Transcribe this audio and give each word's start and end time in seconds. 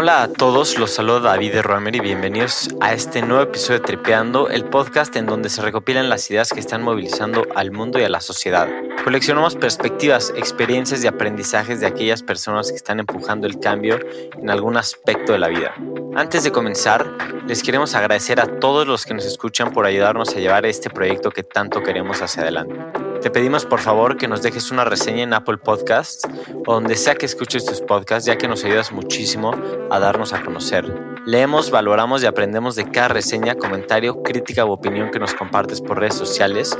Hola 0.00 0.22
a 0.22 0.32
todos, 0.32 0.78
los 0.78 0.92
saluda 0.92 1.18
David 1.18 1.54
de 1.54 1.60
Romer 1.60 1.96
y 1.96 1.98
bienvenidos 1.98 2.68
a 2.80 2.92
este 2.92 3.20
nuevo 3.20 3.42
episodio 3.42 3.80
de 3.80 3.86
Tripeando, 3.86 4.48
el 4.48 4.64
podcast 4.64 5.16
en 5.16 5.26
donde 5.26 5.48
se 5.48 5.60
recopilan 5.60 6.08
las 6.08 6.30
ideas 6.30 6.52
que 6.52 6.60
están 6.60 6.84
movilizando 6.84 7.44
al 7.56 7.72
mundo 7.72 7.98
y 7.98 8.04
a 8.04 8.08
la 8.08 8.20
sociedad. 8.20 8.68
Coleccionamos 9.02 9.56
perspectivas, 9.56 10.32
experiencias 10.36 11.02
y 11.02 11.08
aprendizajes 11.08 11.80
de 11.80 11.88
aquellas 11.88 12.22
personas 12.22 12.70
que 12.70 12.76
están 12.76 13.00
empujando 13.00 13.48
el 13.48 13.58
cambio 13.58 13.98
en 14.40 14.48
algún 14.50 14.76
aspecto 14.76 15.32
de 15.32 15.40
la 15.40 15.48
vida. 15.48 15.74
Antes 16.14 16.44
de 16.44 16.52
comenzar, 16.52 17.04
les 17.48 17.64
queremos 17.64 17.96
agradecer 17.96 18.40
a 18.40 18.60
todos 18.60 18.86
los 18.86 19.04
que 19.04 19.14
nos 19.14 19.24
escuchan 19.24 19.72
por 19.72 19.84
ayudarnos 19.84 20.28
a 20.28 20.38
llevar 20.38 20.64
este 20.64 20.90
proyecto 20.90 21.32
que 21.32 21.42
tanto 21.42 21.82
queremos 21.82 22.22
hacia 22.22 22.42
adelante. 22.42 22.78
Te 23.20 23.30
pedimos 23.30 23.64
por 23.64 23.80
favor 23.80 24.16
que 24.16 24.28
nos 24.28 24.42
dejes 24.42 24.70
una 24.70 24.84
reseña 24.84 25.24
en 25.24 25.34
Apple 25.34 25.58
Podcasts 25.58 26.22
o 26.66 26.74
donde 26.74 26.94
sea 26.94 27.16
que 27.16 27.26
escuches 27.26 27.64
tus 27.64 27.80
podcasts, 27.80 28.26
ya 28.26 28.38
que 28.38 28.46
nos 28.46 28.64
ayudas 28.64 28.92
muchísimo 28.92 29.50
a 29.90 29.98
darnos 29.98 30.32
a 30.32 30.42
conocer. 30.42 30.92
Leemos, 31.26 31.70
valoramos 31.70 32.22
y 32.22 32.26
aprendemos 32.26 32.74
de 32.76 32.90
cada 32.90 33.08
reseña, 33.08 33.54
comentario, 33.54 34.22
crítica 34.22 34.64
u 34.64 34.70
opinión 34.70 35.10
que 35.10 35.18
nos 35.18 35.34
compartes 35.34 35.80
por 35.80 35.98
redes 35.98 36.14
sociales, 36.14 36.76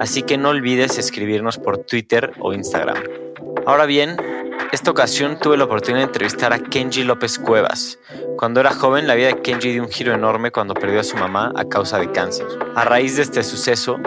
así 0.00 0.22
que 0.22 0.38
no 0.38 0.48
olvides 0.48 0.98
escribirnos 0.98 1.58
por 1.58 1.78
Twitter 1.78 2.32
o 2.40 2.52
Instagram. 2.52 3.02
Ahora 3.66 3.86
bien, 3.86 4.16
esta 4.72 4.90
ocasión 4.90 5.38
tuve 5.38 5.56
la 5.56 5.64
oportunidad 5.64 6.00
de 6.00 6.06
entrevistar 6.06 6.52
a 6.52 6.58
Kenji 6.58 7.04
López 7.04 7.38
Cuevas. 7.38 7.98
Cuando 8.38 8.58
era 8.58 8.72
joven, 8.72 9.06
la 9.06 9.14
vida 9.14 9.28
de 9.28 9.42
Kenji 9.42 9.70
dio 9.70 9.82
un 9.82 9.90
giro 9.90 10.14
enorme 10.14 10.50
cuando 10.50 10.74
perdió 10.74 11.00
a 11.00 11.04
su 11.04 11.16
mamá 11.16 11.52
a 11.54 11.64
causa 11.66 11.98
de 11.98 12.10
cáncer. 12.10 12.46
A 12.74 12.84
raíz 12.84 13.16
de 13.16 13.22
este 13.22 13.42
suceso, 13.42 14.00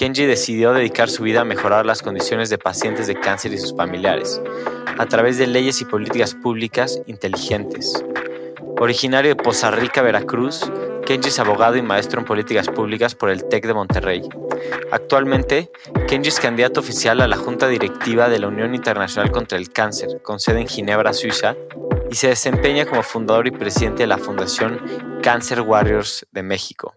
Kenji 0.00 0.24
decidió 0.24 0.72
dedicar 0.72 1.10
su 1.10 1.24
vida 1.24 1.42
a 1.42 1.44
mejorar 1.44 1.84
las 1.84 2.00
condiciones 2.00 2.48
de 2.48 2.56
pacientes 2.56 3.06
de 3.06 3.20
cáncer 3.20 3.52
y 3.52 3.58
sus 3.58 3.76
familiares, 3.76 4.40
a 4.96 5.04
través 5.04 5.36
de 5.36 5.46
leyes 5.46 5.82
y 5.82 5.84
políticas 5.84 6.34
públicas 6.34 7.02
inteligentes. 7.06 8.02
Originario 8.78 9.34
de 9.34 9.36
Poza 9.36 9.70
Rica, 9.70 10.00
Veracruz, 10.00 10.72
Kenji 11.10 11.28
es 11.28 11.40
abogado 11.40 11.74
y 11.74 11.82
maestro 11.82 12.20
en 12.20 12.24
políticas 12.24 12.68
públicas 12.68 13.16
por 13.16 13.30
el 13.30 13.42
TEC 13.48 13.66
de 13.66 13.74
Monterrey. 13.74 14.22
Actualmente, 14.92 15.68
Kenji 16.06 16.28
es 16.28 16.38
candidato 16.38 16.78
oficial 16.78 17.20
a 17.20 17.26
la 17.26 17.36
Junta 17.36 17.66
Directiva 17.66 18.28
de 18.28 18.38
la 18.38 18.46
Unión 18.46 18.76
Internacional 18.76 19.32
contra 19.32 19.58
el 19.58 19.72
Cáncer, 19.72 20.22
con 20.22 20.38
sede 20.38 20.60
en 20.60 20.68
Ginebra, 20.68 21.12
Suiza, 21.12 21.56
y 22.12 22.14
se 22.14 22.28
desempeña 22.28 22.86
como 22.86 23.02
fundador 23.02 23.48
y 23.48 23.50
presidente 23.50 24.04
de 24.04 24.06
la 24.06 24.18
Fundación 24.18 24.80
Cancer 25.20 25.62
Warriors 25.62 26.28
de 26.30 26.44
México. 26.44 26.94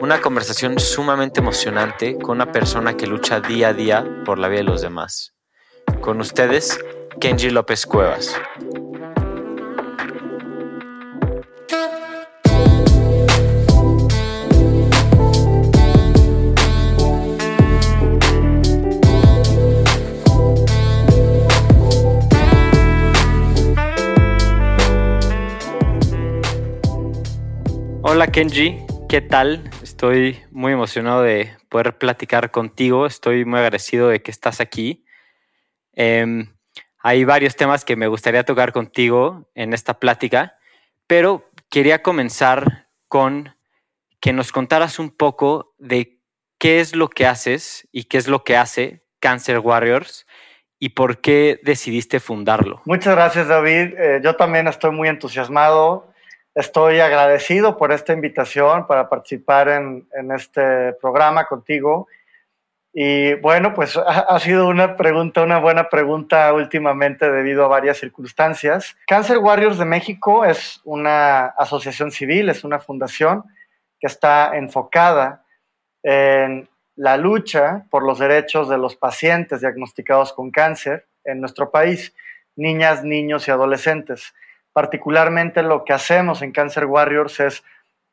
Una 0.00 0.20
conversación 0.20 0.80
sumamente 0.80 1.38
emocionante 1.38 2.18
con 2.18 2.38
una 2.38 2.50
persona 2.50 2.96
que 2.96 3.06
lucha 3.06 3.38
día 3.38 3.68
a 3.68 3.72
día 3.72 4.04
por 4.24 4.40
la 4.40 4.48
vida 4.48 4.62
de 4.62 4.64
los 4.64 4.82
demás. 4.82 5.32
Con 6.00 6.20
ustedes, 6.20 6.76
Kenji 7.20 7.50
López 7.50 7.86
Cuevas. 7.86 8.34
Hola 28.10 28.28
Kenji, 28.28 28.86
¿qué 29.06 29.20
tal? 29.20 29.70
Estoy 29.82 30.40
muy 30.50 30.72
emocionado 30.72 31.20
de 31.20 31.54
poder 31.68 31.98
platicar 31.98 32.50
contigo. 32.50 33.04
Estoy 33.04 33.44
muy 33.44 33.58
agradecido 33.58 34.08
de 34.08 34.22
que 34.22 34.30
estás 34.30 34.62
aquí. 34.62 35.04
Em, 35.92 36.54
hay 37.00 37.24
varios 37.24 37.54
temas 37.54 37.84
que 37.84 37.96
me 37.96 38.06
gustaría 38.06 38.44
tocar 38.44 38.72
contigo 38.72 39.50
en 39.54 39.74
esta 39.74 40.00
plática, 40.00 40.56
pero 41.06 41.50
quería 41.68 42.02
comenzar 42.02 42.88
con 43.08 43.54
que 44.20 44.32
nos 44.32 44.52
contaras 44.52 44.98
un 44.98 45.10
poco 45.10 45.74
de 45.76 46.18
qué 46.56 46.80
es 46.80 46.96
lo 46.96 47.10
que 47.10 47.26
haces 47.26 47.86
y 47.92 48.04
qué 48.04 48.16
es 48.16 48.26
lo 48.26 48.42
que 48.42 48.56
hace 48.56 49.04
Cancer 49.20 49.58
Warriors 49.58 50.26
y 50.78 50.90
por 50.90 51.20
qué 51.20 51.60
decidiste 51.62 52.20
fundarlo. 52.20 52.80
Muchas 52.86 53.14
gracias, 53.14 53.48
David. 53.48 53.98
Eh, 53.98 54.20
yo 54.24 54.34
también 54.34 54.66
estoy 54.66 54.92
muy 54.92 55.08
entusiasmado 55.08 56.07
Estoy 56.58 56.98
agradecido 56.98 57.76
por 57.76 57.92
esta 57.92 58.12
invitación 58.12 58.88
para 58.88 59.08
participar 59.08 59.68
en, 59.68 60.08
este 60.32 60.92
programa 60.94 61.44
contigo. 61.44 62.08
Y 62.92 63.34
bueno, 63.34 63.72
pues 63.74 63.96
ha, 63.96 64.36
sido 64.40 64.66
una 64.66 64.96
pregunta, 64.96 65.42
una 65.42 65.60
buena 65.60 65.88
pregunta 65.88 66.52
últimamente 66.52 67.30
debido 67.30 67.64
a 67.64 67.68
varias 67.68 67.98
circunstancias. 67.98 68.96
Cancer 69.06 69.38
Warriors 69.38 69.78
de 69.78 69.84
México 69.84 70.44
es 70.44 70.80
una 70.82 71.46
asociación 71.46 72.10
civil, 72.10 72.48
es 72.48 72.64
una 72.64 72.80
fundación 72.80 73.44
que 74.00 74.08
está 74.08 74.56
enfocada 74.56 75.44
en 76.02 76.68
la 76.96 77.16
lucha 77.18 77.86
por 77.88 78.02
los 78.02 78.18
derechos 78.18 78.68
de 78.68 78.78
los 78.78 78.96
pacientes 78.96 79.60
diagnosticados 79.60 80.32
con 80.32 80.50
cáncer 80.50 81.06
en 81.22 81.40
nuestro 81.40 81.70
país, 81.70 82.12
niñas, 82.56 83.04
niños 83.04 83.46
y 83.46 83.52
adolescentes. 83.52 84.34
Particularmente 84.72 85.62
lo 85.62 85.84
que 85.84 85.92
hacemos 85.92 86.42
en 86.42 86.52
Cancer 86.52 86.86
Warriors 86.86 87.40
es 87.40 87.64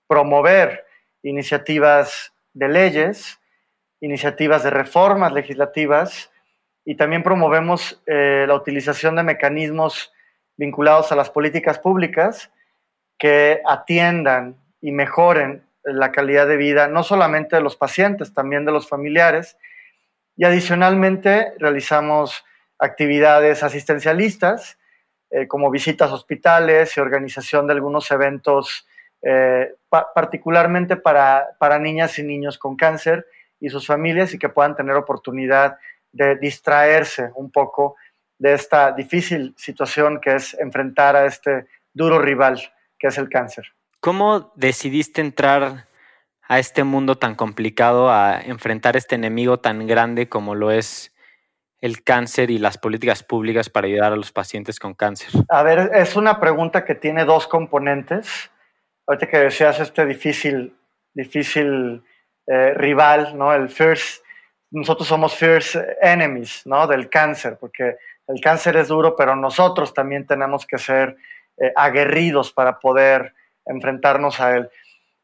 promover 0.07 0.85
iniciativas 1.23 2.33
de 2.53 2.67
leyes, 2.69 3.39
iniciativas 3.99 4.63
de 4.63 4.69
reformas 4.69 5.33
legislativas 5.33 6.31
y 6.85 6.95
también 6.95 7.23
promovemos 7.23 8.01
eh, 8.05 8.45
la 8.47 8.53
utilización 8.53 9.15
de 9.15 9.23
mecanismos 9.23 10.13
vinculados 10.57 11.11
a 11.11 11.15
las 11.15 11.29
políticas 11.29 11.79
públicas 11.79 12.51
que 13.17 13.61
atiendan 13.67 14.55
y 14.81 14.91
mejoren 14.91 15.65
la 15.83 16.11
calidad 16.11 16.47
de 16.47 16.57
vida 16.57 16.87
no 16.87 17.03
solamente 17.03 17.55
de 17.55 17.61
los 17.61 17.75
pacientes, 17.75 18.33
también 18.33 18.65
de 18.65 18.71
los 18.71 18.87
familiares. 18.87 19.57
Y 20.37 20.45
adicionalmente 20.45 21.53
realizamos 21.59 22.43
actividades 22.77 23.63
asistencialistas 23.63 24.77
eh, 25.29 25.47
como 25.47 25.69
visitas 25.69 26.11
a 26.11 26.13
hospitales 26.13 26.95
y 26.95 26.99
organización 26.99 27.67
de 27.67 27.73
algunos 27.73 28.09
eventos, 28.11 28.87
eh, 29.21 29.73
particularmente 29.89 30.97
para, 30.97 31.47
para 31.59 31.79
niñas 31.79 32.19
y 32.19 32.23
niños 32.23 32.57
con 32.57 32.75
cáncer 32.75 33.25
y 33.59 33.69
sus 33.69 33.87
familias 33.87 34.33
y 34.33 34.39
que 34.39 34.49
puedan 34.49 34.75
tener 34.75 34.95
oportunidad 34.95 35.77
de 36.11 36.35
distraerse 36.35 37.31
un 37.35 37.51
poco 37.51 37.95
de 38.37 38.53
esta 38.53 38.91
difícil 38.91 39.53
situación 39.57 40.19
que 40.21 40.35
es 40.35 40.53
enfrentar 40.55 41.15
a 41.15 41.25
este 41.25 41.67
duro 41.93 42.19
rival 42.19 42.61
que 42.99 43.07
es 43.07 43.17
el 43.17 43.29
cáncer. 43.29 43.73
¿Cómo 43.99 44.51
decidiste 44.55 45.21
entrar 45.21 45.87
a 46.47 46.59
este 46.59 46.83
mundo 46.83 47.17
tan 47.17 47.35
complicado, 47.35 48.11
a 48.11 48.39
enfrentar 48.39 48.95
este 48.95 49.15
enemigo 49.15 49.59
tan 49.59 49.87
grande 49.87 50.29
como 50.29 50.53
lo 50.53 50.71
es 50.71 51.14
el 51.81 52.03
cáncer 52.03 52.51
y 52.51 52.57
las 52.57 52.77
políticas 52.77 53.23
públicas 53.23 53.69
para 53.69 53.87
ayudar 53.87 54.13
a 54.13 54.15
los 54.15 54.31
pacientes 54.31 54.79
con 54.79 54.93
cáncer? 54.93 55.29
A 55.49 55.63
ver, 55.63 55.91
es 55.93 56.15
una 56.15 56.39
pregunta 56.39 56.85
que 56.85 56.95
tiene 56.95 57.25
dos 57.25 57.47
componentes. 57.47 58.49
Ahorita 59.07 59.27
que 59.27 59.37
decías 59.37 59.79
este 59.79 60.05
difícil, 60.05 60.75
difícil 61.13 62.03
eh, 62.47 62.73
rival, 62.75 63.37
¿no? 63.37 63.53
El 63.53 63.69
first, 63.69 64.23
nosotros 64.71 65.07
somos 65.07 65.35
first 65.35 65.75
enemies, 66.01 66.61
¿no? 66.65 66.85
Del 66.85 67.09
cáncer, 67.09 67.57
porque 67.59 67.97
el 68.27 68.39
cáncer 68.39 68.77
es 68.77 68.87
duro, 68.87 69.15
pero 69.15 69.35
nosotros 69.35 69.93
también 69.93 70.27
tenemos 70.27 70.65
que 70.65 70.77
ser 70.77 71.17
eh, 71.57 71.71
aguerridos 71.75 72.51
para 72.51 72.79
poder 72.79 73.33
enfrentarnos 73.65 74.39
a 74.39 74.57
él. 74.57 74.69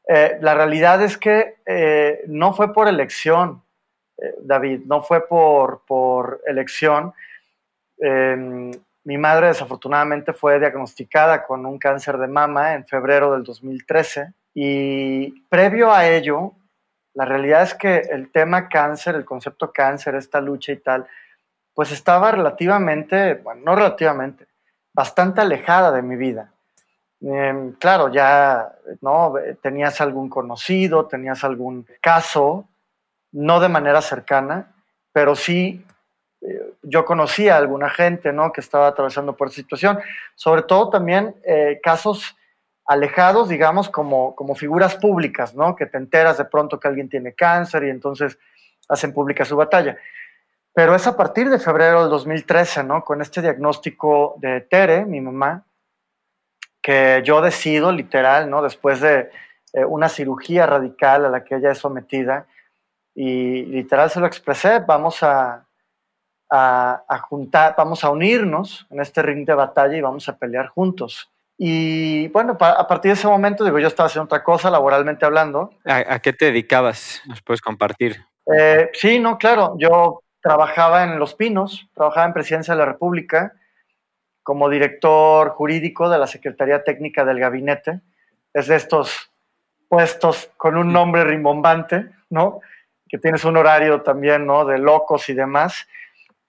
Eh, 0.08 0.38
la 0.42 0.56
realidad 0.56 1.02
es 1.04 1.18
que 1.18 1.56
no 2.28 2.54
fue 2.54 2.74
por 2.74 2.88
elección, 2.88 3.64
David, 4.42 4.82
no 4.86 5.02
fue 5.02 5.28
por, 5.28 5.84
por 5.86 6.42
elección. 6.46 7.14
Em, 7.98 8.72
mi 9.04 9.18
madre 9.18 9.48
desafortunadamente 9.48 10.34
fue 10.34 10.60
diagnosticada 10.60 11.44
con 11.46 11.66
un 11.66 11.80
cáncer 11.80 12.18
de 12.18 12.28
mama 12.28 12.76
en 12.76 12.86
febrero 12.86 13.34
del 13.34 13.44
2013 13.44 14.34
y 14.54 15.42
previo 15.48 15.92
a 15.92 16.08
ello, 16.08 16.54
la 17.14 17.26
realidad 17.26 17.64
es 17.64 17.74
que 17.74 17.98
el 17.98 18.32
tema 18.32 18.70
cáncer, 18.70 19.16
el 19.16 19.26
concepto 19.26 19.72
cáncer, 19.72 20.16
esta 20.16 20.40
lucha 20.40 20.72
y 20.72 20.78
tal, 20.78 21.08
pues 21.74 21.92
estaba 21.92 22.32
relativamente, 22.32 23.36
bueno, 23.36 23.62
no 23.66 23.76
relativamente, 23.76 24.48
bastante 24.94 25.42
alejada 25.42 25.92
de 25.92 26.02
mi 26.02 26.16
vida. 26.16 26.52
Em, 27.22 27.74
claro, 27.74 28.12
ya 28.12 28.74
no 29.02 29.34
tenías 29.62 30.02
algún 30.02 30.30
conocido, 30.30 31.08
tenías 31.08 31.44
algún 31.44 31.86
caso, 32.02 32.68
no 33.32 33.60
de 33.60 33.70
manera 33.70 34.02
cercana, 34.02 34.74
pero 35.12 35.36
sí 35.36 35.86
eh, 36.42 36.74
yo 36.84 37.06
conocía 37.06 37.56
a 37.56 37.58
alguna 37.58 37.90
gente 37.90 38.34
¿no? 38.34 38.52
que 38.52 38.62
estaba 38.62 38.88
atravesando 38.88 39.36
por 39.36 39.48
esa 39.48 39.58
situación, 39.58 40.00
sobre 40.36 40.64
todo 40.64 40.90
también 40.90 41.36
eh, 41.46 41.80
casos 41.84 42.36
alejados, 42.86 43.48
digamos, 43.48 43.90
como, 43.90 44.36
como 44.36 44.56
figuras 44.56 44.96
públicas, 44.96 45.56
¿no? 45.56 45.76
que 45.76 45.86
te 45.86 45.98
enteras 45.98 46.38
de 46.38 46.46
pronto 46.46 46.80
que 46.80 46.88
alguien 46.88 47.10
tiene 47.10 47.34
cáncer 47.34 47.84
y 47.84 47.90
entonces 47.90 48.38
hacen 48.90 49.14
pública 49.14 49.46
su 49.46 49.56
batalla. 49.56 49.98
Pero 50.74 50.96
es 50.96 51.06
a 51.06 51.16
partir 51.16 51.50
de 51.50 51.60
febrero 51.60 52.02
del 52.02 52.10
2013, 52.10 52.84
¿no? 52.84 53.04
con 53.04 53.22
este 53.22 53.42
diagnóstico 53.42 54.36
de 54.40 54.62
Tere, 54.62 55.06
mi 55.06 55.22
mamá, 55.22 55.66
que 56.82 57.22
yo 57.24 57.42
decido, 57.42 57.92
literal, 57.92 58.50
¿no? 58.50 58.62
Después 58.62 59.02
de 59.02 59.30
eh, 59.74 59.86
una 59.86 60.10
cirugía 60.10 60.66
radical 60.66 61.26
a 61.26 61.30
la 61.30 61.44
que 61.44 61.56
ella 61.56 61.72
es 61.72 61.78
sometida, 61.78 62.48
y 63.16 63.64
literal 63.66 64.10
se 64.10 64.20
lo 64.20 64.28
expresé, 64.28 64.80
vamos 64.80 65.24
a, 65.24 65.66
a, 66.52 67.20
juntar, 67.30 67.76
vamos 67.78 68.04
a 68.04 68.10
unirnos 68.10 68.86
en 68.90 69.00
este 69.00 69.22
ring 69.22 69.46
de 69.46 69.54
batalla 69.54 69.96
y 69.96 70.02
vamos 70.02 70.28
a 70.28 70.38
pelear 70.38 70.68
juntos. 70.68 71.30
Y 71.58 72.28
bueno, 72.30 72.58
a 72.60 72.88
partir 72.88 73.10
de 73.10 73.14
ese 73.14 73.28
momento, 73.28 73.64
digo, 73.64 73.80
yo 73.80 73.88
estaba 73.88 74.08
haciendo 74.08 74.26
otra 74.26 74.44
cosa, 74.44 74.70
laboralmente 74.72 75.26
hablando. 75.26 75.76
¿A, 75.86 76.20
qué 76.20 76.34
te 76.34 76.46
dedicabas? 76.46 77.22
¿Nos 77.28 77.42
puedes 77.42 77.62
compartir? 77.62 78.18
Eh, 78.58 78.90
sí, 78.94 79.20
no, 79.20 79.38
claro. 79.38 79.76
Yo 79.78 80.24
trabajaba 80.42 81.04
en 81.04 81.20
Los 81.20 81.36
Pinos, 81.36 81.88
trabajaba 81.94 82.26
en 82.26 82.34
Presidencia 82.34 82.74
de 82.74 82.80
la 82.80 82.86
República 82.86 83.54
como 84.42 84.70
director 84.70 85.50
jurídico 85.50 86.10
de 86.10 86.18
la 86.18 86.26
Secretaría 86.26 86.84
Técnica 86.84 87.24
del 87.24 87.40
Gabinete. 87.40 88.02
Es 88.54 88.66
de 88.66 88.76
estos 88.76 89.32
puestos 89.88 90.50
con 90.58 90.78
un 90.78 90.92
nombre 90.92 91.24
rimbombante, 91.24 92.10
¿no? 92.32 92.62
Que 93.12 93.18
tienes 93.18 93.44
un 93.44 93.58
horario 93.58 94.02
también, 94.02 94.46
¿no? 94.46 94.64
De 94.64 94.80
locos 94.80 95.28
y 95.28 95.34
demás. 95.34 95.86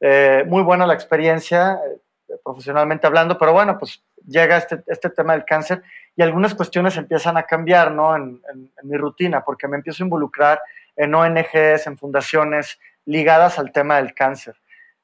Eh, 0.00 0.44
muy 0.47 0.62
buena 0.62 0.87
la 0.87 0.94
experiencia, 0.94 1.75
eh, 1.75 2.35
profesionalmente 2.44 3.06
hablando, 3.06 3.37
pero 3.37 3.53
bueno, 3.53 3.79
pues 3.79 4.03
llega 4.26 4.56
este, 4.56 4.82
este 4.87 5.11
tema 5.11 5.32
del 5.32 5.44
cáncer 5.44 5.82
y 6.17 6.23
algunas 6.23 6.55
cuestiones 6.55 6.97
empiezan 6.97 7.37
a 7.37 7.43
cambiar, 7.43 7.91
¿no? 7.93 8.14
En, 8.17 8.41
mi 8.82 8.97
rutina, 8.97 9.44
porque 9.44 9.69
me 9.69 9.76
empiezo 9.76 10.03
a 10.03 10.06
involucrar 10.06 10.61
en 10.97 11.14
ONGs, 11.14 11.87
en 11.87 11.99
fundaciones 11.99 12.79
ligadas 13.05 13.58
al 13.58 13.73
tema 13.73 13.97
del 13.97 14.15
cáncer. 14.15 14.56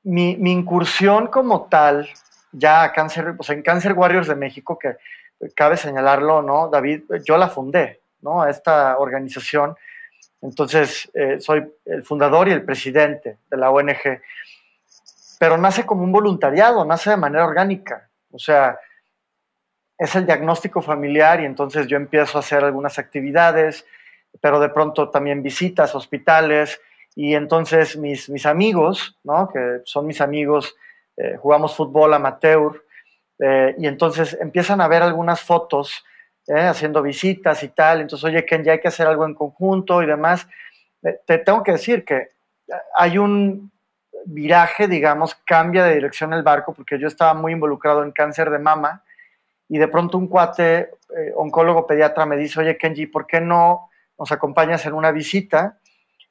Mi, 0.02 0.36
mi 0.36 0.52
incursión 0.52 1.28
como 1.28 1.66
tal, 1.66 2.08
ya 2.52 2.82
a 2.82 2.92
cáncer, 2.92 3.34
pues 3.36 3.50
en 3.50 3.62
Cáncer 3.62 3.92
Warriors 3.92 4.28
de 4.28 4.34
México, 4.34 4.78
que 4.78 4.96
cabe 5.54 5.76
señalarlo, 5.76 6.42
¿no? 6.42 6.68
David, 6.68 7.02
yo 7.24 7.36
la 7.36 7.48
fundé, 7.48 8.00
¿no? 8.20 8.46
Esta 8.46 8.98
organización. 8.98 9.76
Entonces, 10.40 11.10
eh, 11.14 11.40
soy 11.40 11.66
el 11.84 12.02
fundador 12.04 12.48
y 12.48 12.52
el 12.52 12.64
presidente 12.64 13.38
de 13.50 13.56
la 13.56 13.70
ONG 13.70 14.20
pero 15.38 15.56
nace 15.56 15.86
como 15.86 16.02
un 16.02 16.12
voluntariado, 16.12 16.84
nace 16.84 17.10
de 17.10 17.16
manera 17.16 17.46
orgánica. 17.46 18.08
O 18.32 18.38
sea, 18.38 18.78
es 19.96 20.14
el 20.16 20.26
diagnóstico 20.26 20.82
familiar 20.82 21.40
y 21.40 21.44
entonces 21.44 21.86
yo 21.86 21.96
empiezo 21.96 22.38
a 22.38 22.40
hacer 22.40 22.64
algunas 22.64 22.98
actividades, 22.98 23.86
pero 24.40 24.60
de 24.60 24.68
pronto 24.68 25.10
también 25.10 25.42
visitas, 25.42 25.94
hospitales, 25.94 26.80
y 27.14 27.34
entonces 27.34 27.96
mis, 27.96 28.28
mis 28.28 28.46
amigos, 28.46 29.16
¿no? 29.24 29.48
que 29.48 29.80
son 29.84 30.06
mis 30.06 30.20
amigos, 30.20 30.76
eh, 31.16 31.36
jugamos 31.36 31.74
fútbol 31.74 32.14
amateur, 32.14 32.84
eh, 33.40 33.74
y 33.78 33.86
entonces 33.86 34.36
empiezan 34.40 34.80
a 34.80 34.88
ver 34.88 35.02
algunas 35.02 35.40
fotos 35.40 36.04
eh, 36.48 36.66
haciendo 36.66 37.02
visitas 37.02 37.62
y 37.62 37.68
tal, 37.68 38.00
entonces, 38.00 38.24
oye, 38.24 38.44
Ken, 38.44 38.64
ya 38.64 38.72
hay 38.72 38.80
que 38.80 38.88
hacer 38.88 39.06
algo 39.06 39.24
en 39.26 39.34
conjunto 39.34 40.02
y 40.02 40.06
demás. 40.06 40.48
te 41.26 41.38
tengo 41.38 41.62
que 41.62 41.72
decir 41.72 42.04
que 42.04 42.28
hay 42.94 43.18
un, 43.18 43.70
viraje, 44.24 44.88
digamos, 44.88 45.34
cambia 45.34 45.84
de 45.84 45.94
dirección 45.94 46.32
el 46.32 46.42
barco, 46.42 46.74
porque 46.74 46.98
yo 46.98 47.08
estaba 47.08 47.34
muy 47.34 47.52
involucrado 47.52 48.02
en 48.02 48.12
cáncer 48.12 48.50
de 48.50 48.58
mama, 48.58 49.02
y 49.68 49.78
de 49.78 49.88
pronto 49.88 50.18
un 50.18 50.28
cuate, 50.28 50.90
eh, 51.16 51.32
oncólogo 51.36 51.86
pediatra, 51.86 52.26
me 52.26 52.36
dice, 52.36 52.60
oye 52.60 52.76
Kenji, 52.76 53.06
¿por 53.06 53.26
qué 53.26 53.40
no 53.40 53.90
nos 54.18 54.32
acompañas 54.32 54.84
en 54.86 54.94
una 54.94 55.12
visita 55.12 55.78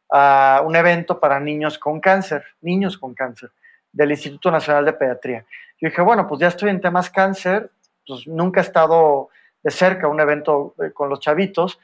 a 0.09 0.61
un 0.65 0.75
evento 0.75 1.19
para 1.19 1.39
niños 1.39 1.77
con 1.77 1.99
cáncer, 1.99 2.43
niños 2.61 2.97
con 2.97 3.13
cáncer, 3.13 3.51
del 3.91 4.11
Instituto 4.11 4.51
Nacional 4.51 4.85
de 4.85 4.93
Pediatría? 4.93 5.45
Yo 5.79 5.89
dije, 5.89 6.01
bueno, 6.01 6.27
pues 6.27 6.41
ya 6.41 6.47
estoy 6.47 6.69
en 6.69 6.81
temas 6.81 7.09
cáncer, 7.09 7.69
pues 8.05 8.27
nunca 8.27 8.61
he 8.61 8.63
estado 8.63 9.29
de 9.63 9.71
cerca 9.71 10.07
un 10.07 10.19
evento 10.19 10.75
eh, 10.83 10.91
con 10.91 11.09
los 11.09 11.19
chavitos, 11.19 11.79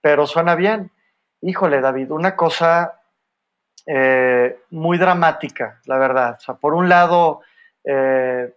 pero 0.00 0.26
suena 0.26 0.54
bien. 0.54 0.90
Híjole, 1.40 1.80
David, 1.80 2.10
una 2.10 2.34
cosa 2.34 3.00
eh, 3.86 4.60
muy 4.70 4.98
dramática, 4.98 5.80
la 5.86 5.98
verdad. 5.98 6.36
O 6.38 6.40
sea, 6.40 6.54
por 6.54 6.74
un 6.74 6.88
lado, 6.88 7.42
eh, 7.84 8.52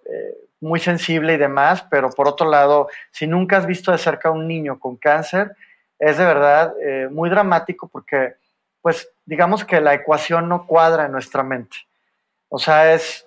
muy 0.61 0.79
sensible 0.79 1.33
y 1.33 1.37
demás, 1.37 1.85
pero 1.89 2.09
por 2.09 2.27
otro 2.27 2.49
lado, 2.49 2.87
si 3.11 3.27
nunca 3.27 3.57
has 3.57 3.65
visto 3.65 3.91
de 3.91 3.97
cerca 3.97 4.29
a 4.29 4.31
un 4.31 4.47
niño 4.47 4.79
con 4.79 4.95
cáncer, 4.95 5.55
es 5.99 6.17
de 6.17 6.25
verdad 6.25 6.73
muy 7.11 7.29
dramático 7.29 7.87
porque, 7.87 8.35
pues, 8.81 9.09
digamos 9.25 9.65
que 9.65 9.81
la 9.81 9.93
ecuación 9.93 10.47
no 10.47 10.65
cuadra 10.65 11.05
en 11.05 11.11
nuestra 11.11 11.43
mente. 11.43 11.77
O 12.49 12.57
sea, 12.57 12.93
es 12.93 13.26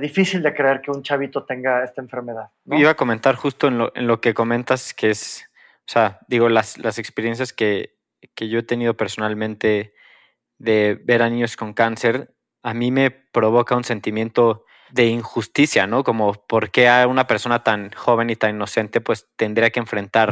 difícil 0.00 0.42
de 0.42 0.54
creer 0.54 0.80
que 0.80 0.92
un 0.92 1.02
chavito 1.02 1.44
tenga 1.44 1.82
esta 1.82 2.00
enfermedad. 2.00 2.50
Iba 2.66 2.90
a 2.90 2.94
comentar 2.94 3.34
justo 3.34 3.66
en 3.66 3.78
lo, 3.78 3.92
en 3.96 4.06
lo, 4.06 4.20
que 4.20 4.32
comentas, 4.32 4.94
que 4.94 5.10
es, 5.10 5.50
o 5.80 5.90
sea, 5.90 6.20
digo, 6.28 6.48
las, 6.48 6.78
las 6.78 6.98
experiencias 6.98 7.52
que, 7.52 7.96
que 8.34 8.48
yo 8.48 8.60
he 8.60 8.62
tenido 8.62 8.96
personalmente 8.96 9.92
de 10.58 11.00
ver 11.04 11.22
a 11.22 11.30
niños 11.30 11.56
con 11.56 11.72
cáncer, 11.72 12.32
a 12.62 12.74
mí 12.74 12.90
me 12.90 13.10
provoca 13.10 13.76
un 13.76 13.84
sentimiento 13.84 14.64
de 14.90 15.06
injusticia, 15.06 15.86
¿no? 15.86 16.04
Como 16.04 16.32
por 16.32 16.70
qué 16.70 16.88
a 16.88 17.06
una 17.06 17.26
persona 17.26 17.62
tan 17.62 17.90
joven 17.90 18.30
y 18.30 18.36
tan 18.36 18.54
inocente 18.54 19.00
pues 19.00 19.28
tendría 19.36 19.70
que 19.70 19.80
enfrentar 19.80 20.30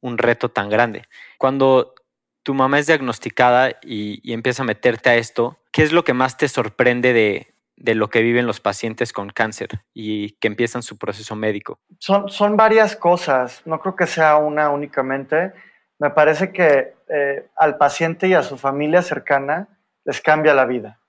un 0.00 0.18
reto 0.18 0.50
tan 0.50 0.68
grande. 0.68 1.02
Cuando 1.36 1.94
tu 2.42 2.54
mamá 2.54 2.78
es 2.78 2.86
diagnosticada 2.86 3.78
y, 3.82 4.32
empieza 4.32 4.62
a 4.62 4.66
meterte 4.66 5.10
a 5.10 5.16
esto, 5.16 5.58
¿qué 5.72 5.82
es 5.82 5.92
lo 5.92 6.04
que 6.04 6.14
más 6.14 6.36
te 6.36 6.48
sorprende 6.48 7.12
de, 7.12 7.54
lo 7.84 8.08
que 8.08 8.22
viven 8.22 8.46
los 8.46 8.60
pacientes 8.60 9.12
con 9.12 9.30
cáncer 9.30 9.68
y 9.94 10.32
que 10.32 10.48
empiezan 10.48 10.82
su 10.82 10.98
proceso 10.98 11.36
médico? 11.36 11.78
Son, 11.98 12.28
son 12.28 12.56
varias 12.56 12.96
cosas, 12.96 13.62
no 13.64 13.80
creo 13.80 13.96
que 13.96 14.06
sea 14.06 14.36
una 14.36 14.70
únicamente 14.70 15.52
me 15.98 16.10
parece 16.10 16.52
que 16.52 16.94
eh, 17.08 17.48
al 17.56 17.76
paciente 17.76 18.28
y 18.28 18.34
a 18.34 18.42
su 18.42 18.56
familia 18.56 19.02
cercana 19.02 19.68
les 20.04 20.20
cambia 20.20 20.54
la 20.54 20.64
vida 20.64 21.00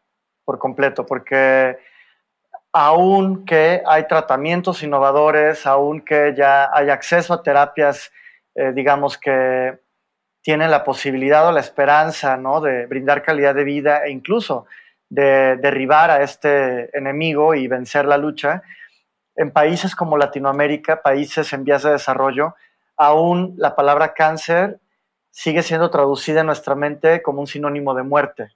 por 0.43 0.57
completo, 0.57 1.05
porque 1.05 1.77
aún 2.73 3.45
que 3.45 3.83
hay 3.85 4.07
tratamientos 4.07 4.81
innovadores, 4.81 5.67
aún 5.67 6.01
que 6.01 6.33
ya 6.35 6.69
hay 6.73 6.89
acceso 6.89 7.33
a 7.33 7.43
terapias, 7.43 8.11
eh, 8.55 8.71
digamos 8.73 9.17
que 9.17 9.79
tienen 10.41 10.71
la 10.71 10.83
posibilidad 10.83 11.47
o 11.47 11.51
la 11.51 11.59
esperanza 11.59 12.35
¿no? 12.35 12.61
de 12.61 12.87
brindar 12.87 13.21
calidad 13.21 13.53
de 13.53 13.63
vida 13.63 14.05
e 14.05 14.09
incluso 14.09 14.65
de 15.09 15.57
derribar 15.57 16.11
a 16.11 16.21
este 16.23 16.95
enemigo 16.97 17.55
y 17.55 17.67
vencer 17.67 18.05
la 18.05 18.17
lucha, 18.17 18.61
en 19.35 19.51
países 19.51 19.95
como 19.95 20.17
Latinoamérica, 20.17 21.01
países 21.01 21.51
en 21.53 21.63
vías 21.63 21.83
de 21.83 21.91
desarrollo, 21.91 22.55
aún 22.97 23.55
la 23.57 23.75
palabra 23.75 24.13
cáncer 24.13 24.79
sigue 25.31 25.63
siendo 25.63 25.89
traducida 25.89 26.41
en 26.41 26.47
nuestra 26.47 26.75
mente 26.75 27.21
como 27.21 27.39
un 27.39 27.47
sinónimo 27.47 27.93
de 27.93 28.03
muerte 28.03 28.49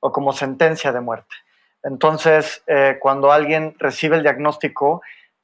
o 0.00 0.12
como 0.12 0.32
sentencia 0.32 0.92
de 0.92 1.00
muerte. 1.00 1.34
Entonces, 1.82 2.62
eh, 2.66 2.98
cuando 3.00 3.32
alguien 3.32 3.74
recibe 3.78 4.16
el 4.16 4.22
diagnóstico, 4.22 5.02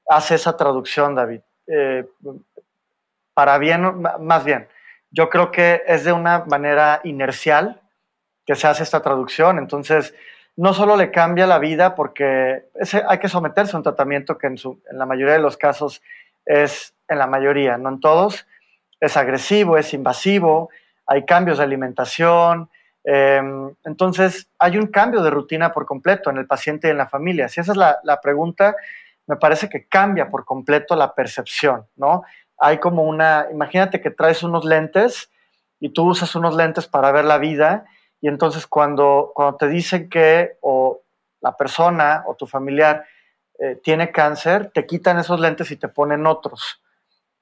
hace 0.08 0.34
esa 0.34 0.56
traducción, 0.56 1.14
David. 1.14 1.40
Eh, 1.66 2.06
para 3.32 3.58
bien, 3.58 4.02
más 4.20 4.44
bien, 4.44 4.68
yo 5.10 5.28
creo 5.30 5.50
que 5.50 5.82
es 5.86 6.04
de 6.04 6.12
una 6.12 6.44
manera 6.44 7.00
inercial 7.04 7.80
que 8.44 8.54
se 8.54 8.66
hace 8.66 8.82
esta 8.82 9.00
traducción. 9.00 9.58
Entonces, 9.58 10.14
no 10.56 10.72
solo 10.72 10.96
le 10.96 11.10
cambia 11.10 11.46
la 11.46 11.58
vida 11.58 11.94
porque 11.94 12.64
hay 13.08 13.18
que 13.18 13.28
someterse 13.28 13.76
a 13.76 13.78
un 13.78 13.82
tratamiento 13.82 14.38
que 14.38 14.46
en, 14.46 14.56
en 14.90 14.98
la 14.98 15.06
mayoría 15.06 15.34
de 15.34 15.40
los 15.40 15.56
casos 15.56 16.02
es, 16.46 16.94
en 17.08 17.18
la 17.18 17.26
mayoría, 17.26 17.76
no 17.76 17.90
en 17.90 18.00
todos, 18.00 18.46
es 19.00 19.16
agresivo, 19.16 19.76
es 19.76 19.92
invasivo, 19.92 20.70
hay 21.06 21.24
cambios 21.24 21.58
de 21.58 21.64
alimentación. 21.64 22.70
Em, 23.04 23.74
entonces, 23.84 24.48
hay 24.58 24.78
un 24.78 24.88
cambio 24.88 25.22
de 25.22 25.30
rutina 25.30 25.72
por 25.72 25.86
completo 25.86 26.30
en 26.30 26.38
el 26.38 26.46
paciente 26.46 26.88
y 26.88 26.90
en 26.90 26.98
la 26.98 27.06
familia. 27.06 27.48
Si 27.48 27.60
esa 27.60 27.72
es 27.72 27.78
la, 27.78 28.20
pregunta, 28.22 28.74
me 29.26 29.36
parece 29.36 29.68
que 29.68 29.86
cambia 29.86 30.30
por 30.30 30.44
completo 30.44 30.96
la 30.96 31.14
percepción, 31.14 31.86
¿no? 31.96 32.22
Hay 32.58 32.78
como 32.78 33.04
una, 33.04 33.46
imagínate 33.52 34.00
que 34.00 34.10
traes 34.10 34.42
unos 34.42 34.64
lentes 34.64 35.30
y 35.78 35.90
tú 35.90 36.08
usas 36.08 36.34
unos 36.34 36.56
lentes 36.56 36.86
para 36.86 37.12
ver 37.12 37.26
la 37.26 37.38
vida 37.38 37.84
y 38.20 38.28
entonces 38.28 38.66
cuando, 38.66 39.32
cuando 39.34 39.56
te 39.56 39.68
dicen 39.68 40.08
que 40.08 40.56
o 40.62 41.02
la 41.40 41.56
persona 41.56 42.24
o 42.26 42.34
tu 42.34 42.46
familiar 42.46 43.04
eh, 43.58 43.78
tiene 43.82 44.10
cáncer, 44.10 44.70
te 44.72 44.86
quitan 44.86 45.18
esos 45.18 45.40
lentes 45.40 45.70
y 45.70 45.76
te 45.76 45.88
ponen 45.88 46.26
otros. 46.26 46.82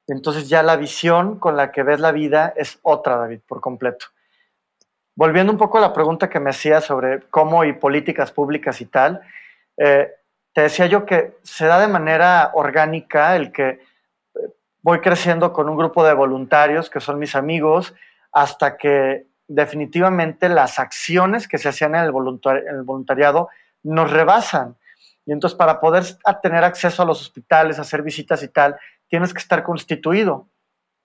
Entonces 0.07 0.49
ya 0.49 0.63
la 0.63 0.77
visión 0.77 1.39
con 1.39 1.57
la 1.57 1.73
que 1.73 1.83
ves 1.83 2.01
la 2.01 2.13
vida 2.13 2.53
es 2.57 2.79
otra, 2.83 3.17
David, 3.17 3.41
por 3.47 3.61
completo. 3.61 4.07
Volviendo 5.17 5.53
un 5.53 5.59
poco 5.59 5.79
a 5.79 5.81
la 5.81 5.93
pregunta 5.93 6.29
que 6.29 6.41
me 6.41 6.51
hacía 6.51 6.81
sobre 6.81 7.21
cómo 7.31 7.65
y 7.65 7.73
políticas 7.73 8.33
públicas 8.33 8.81
y 8.81 8.87
tal, 8.87 9.23
eh, 9.77 10.13
te 10.53 10.63
decía 10.63 10.87
yo 10.87 11.07
que 11.07 11.39
se 11.43 11.67
da 11.67 11.81
de 11.81 11.89
manera 11.89 12.51
orgánica 12.55 13.37
el 13.37 13.53
que 13.53 13.69
eh, 13.69 13.81
voy 14.83 15.01
creciendo 15.01 15.53
con 15.53 15.69
un 15.69 15.77
grupo 15.77 16.05
de 16.05 16.15
voluntarios 16.15 16.91
que 16.91 17.01
son 17.01 17.19
mis 17.19 17.35
amigos 17.35 17.95
hasta 18.33 18.77
que 18.77 19.27
definitivamente 19.49 20.49
las 20.49 20.79
acciones 20.79 21.49
que 21.49 21.59
se 21.59 21.69
hacían 21.69 21.95
en 21.95 22.05
el, 22.05 22.13
voluntariado 22.13 23.49
nos 23.83 24.11
rebasan. 24.11 24.77
Y 25.27 25.33
entonces 25.33 25.57
para 25.57 25.81
poder 25.81 26.05
tener 26.43 26.65
acceso 26.65 27.03
a 27.03 27.07
los 27.07 27.21
hospitales, 27.21 27.79
hacer 27.79 28.03
visitas 28.03 28.43
y 28.43 28.49
tal, 28.49 28.77
tienes 29.09 29.33
que 29.33 29.41
estar 29.41 29.63
constituido. 29.63 30.49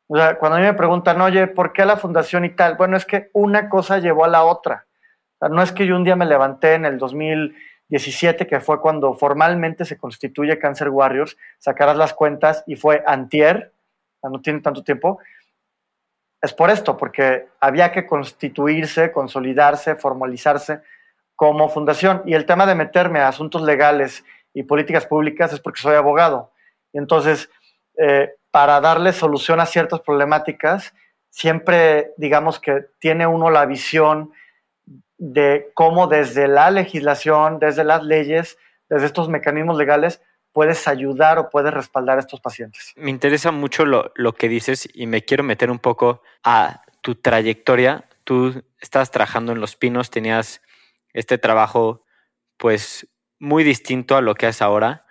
O 0.07 0.17
sea, 0.17 0.37
cuando 0.37 0.57
a 0.57 0.59
mí 0.59 0.65
me 0.65 0.73
preguntan, 0.73 1.21
oye, 1.21 1.47
¿por 1.47 1.71
qué 1.71 1.85
la 1.85 1.97
fundación 1.97 2.43
y 2.43 2.55
tal? 2.55 2.75
Bueno, 2.75 2.97
es 2.97 3.05
que 3.05 3.29
una 3.33 3.69
cosa 3.69 3.99
llevó 3.99 4.25
a 4.25 4.29
la 4.29 4.43
otra. 4.43 4.85
no 5.39 5.61
es 5.61 5.71
que 5.71 5.85
yo 5.85 5.95
un 5.95 6.03
día 6.03 6.15
me 6.15 6.25
levanté 6.25 6.73
en 6.73 6.85
el 6.85 6.97
2017, 6.97 8.47
que 8.47 8.59
fue 8.59 8.81
cuando 8.81 9.13
formalmente 9.13 9.85
se 9.85 9.97
constituye 9.97 10.57
Cancer 10.57 10.89
Warriors, 10.89 11.37
sacarás 11.59 11.95
las 11.95 12.13
cuentas 12.13 12.63
y 12.65 12.75
fue 12.75 13.03
antier, 13.05 13.71
no 14.23 14.41
tiene 14.41 14.61
tanto 14.61 14.83
tiempo, 14.83 15.19
es 16.41 16.53
por 16.53 16.69
esto, 16.69 16.97
porque 16.97 17.47
había 17.59 17.91
que 17.91 18.05
constituirse, 18.07 19.11
consolidarse, 19.11 19.95
formalizarse 19.95 20.81
como 21.35 21.69
fundación. 21.69 22.21
Y 22.25 22.33
el 22.33 22.45
tema 22.45 22.65
de 22.65 22.75
meterme 22.75 23.19
a 23.19 23.27
asuntos 23.27 23.61
legales 23.61 24.23
y 24.53 24.63
políticas 24.63 25.05
públicas 25.05 25.53
es 25.53 25.59
porque 25.59 25.81
soy 25.81 25.95
abogado. 25.95 26.51
Y 26.93 26.97
entonces, 26.97 27.49
eh, 27.97 28.33
para 28.51 28.79
darle 28.81 29.13
solución 29.13 29.59
a 29.59 29.65
ciertas 29.65 30.01
problemáticas, 30.01 30.93
siempre 31.29 32.13
digamos 32.17 32.59
que 32.59 32.87
tiene 32.99 33.27
uno 33.27 33.49
la 33.51 33.65
visión 33.65 34.31
de 35.17 35.69
cómo 35.73 36.07
desde 36.07 36.47
la 36.47 36.71
legislación, 36.71 37.59
desde 37.59 37.83
las 37.83 38.03
leyes, 38.03 38.57
desde 38.89 39.05
estos 39.05 39.29
mecanismos 39.29 39.77
legales, 39.77 40.21
puedes 40.51 40.87
ayudar 40.87 41.37
o 41.39 41.49
puedes 41.49 41.73
respaldar 41.73 42.17
a 42.17 42.21
estos 42.21 42.41
pacientes. 42.41 42.93
Me 42.95 43.09
interesa 43.09 43.51
mucho 43.51 43.85
lo, 43.85 44.11
lo, 44.15 44.33
que 44.33 44.49
dices 44.49 44.87
y 44.93 45.07
me 45.07 45.23
quiero 45.23 45.43
meter 45.43 45.71
un 45.71 45.79
poco 45.79 46.21
a 46.43 46.81
tu 47.01 47.15
trayectoria. 47.15 48.05
Tú 48.23 48.63
estabas 48.79 49.11
trabajando 49.11 49.51
en 49.51 49.59
Los 49.59 49.75
Pinos, 49.75 50.09
tenías 50.09 50.61
este 51.13 51.37
trabajo 51.37 52.03
pues 52.57 53.07
muy 53.39 53.63
distinto 53.63 54.17
a 54.17 54.21
lo 54.21 54.35
que 54.35 54.47
es 54.47 54.61
ahora. 54.61 55.05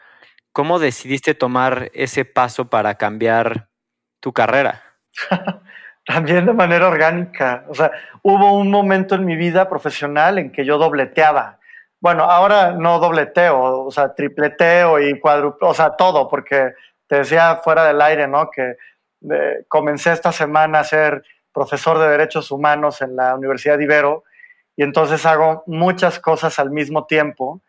¿Cómo 0.52 0.78
decidiste 0.78 1.34
tomar 1.34 1.90
ese 1.94 2.24
paso 2.24 2.68
para 2.68 2.96
cambiar 2.96 3.68
tu 4.20 4.32
carrera? 4.32 4.82
También 6.04 6.46
de 6.46 6.52
manera 6.52 6.88
orgánica. 6.88 7.64
O 7.68 7.74
sea, 7.74 7.92
hubo 8.22 8.54
un 8.54 8.70
momento 8.70 9.14
en 9.14 9.24
mi 9.24 9.36
vida 9.36 9.68
profesional 9.68 10.38
en 10.38 10.50
que 10.50 10.64
yo 10.64 10.78
dobleteaba 10.78 11.57
bueno, 12.00 12.24
ahora 12.24 12.72
no 12.72 12.98
dobleteo, 12.98 13.86
o 13.86 13.90
sea, 13.90 14.14
tripleteo 14.14 15.00
y 15.00 15.18
cuadrupleo, 15.18 15.70
o 15.70 15.74
sea, 15.74 15.90
todo, 15.96 16.28
porque 16.28 16.74
te 17.06 17.16
decía 17.16 17.56
fuera 17.56 17.84
del 17.84 18.00
aire, 18.00 18.28
¿no? 18.28 18.50
Que 18.50 18.76
eh, 19.30 19.64
comencé 19.66 20.12
esta 20.12 20.30
semana 20.30 20.80
a 20.80 20.84
ser 20.84 21.24
profesor 21.52 21.98
de 21.98 22.08
Derechos 22.08 22.50
Humanos 22.50 23.02
en 23.02 23.16
la 23.16 23.34
Universidad 23.34 23.78
de 23.78 23.84
Ibero 23.84 24.24
y 24.76 24.84
entonces 24.84 25.26
hago 25.26 25.64
muchas 25.66 26.20
cosas 26.20 26.58
al 26.60 26.70
mismo 26.70 27.06
tiempo. 27.06 27.60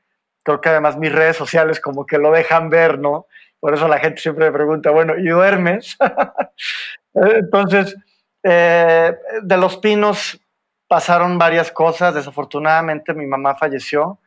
Creo 0.43 0.62
que 0.62 0.69
además 0.69 0.98
mis 0.98 1.12
redes 1.12 1.38
sociales 1.38 1.79
como 1.79 2.05
que 2.05 2.19
lo 2.19 2.31
dejan 2.31 2.69
ver, 2.69 3.00
¿no? 3.00 3.25
Por 3.59 3.74
eso 3.74 3.88
la 3.88 3.98
gente 3.98 4.21
siempre 4.21 4.45
me 4.45 4.51
pregunta, 4.51 4.91
bueno, 4.91 5.17
¿y 5.17 5.27
duermes? 5.27 5.98
entonces, 7.15 7.95
eh, 8.43 9.17
de 9.41 9.57
los 9.57 9.77
pinos 9.77 10.39
pasaron 10.89 11.38
varias 11.38 11.72
cosas. 11.72 12.13
Desafortunadamente 12.13 13.13
mi 13.13 13.27
mamá 13.27 13.55
falleció 13.55 14.19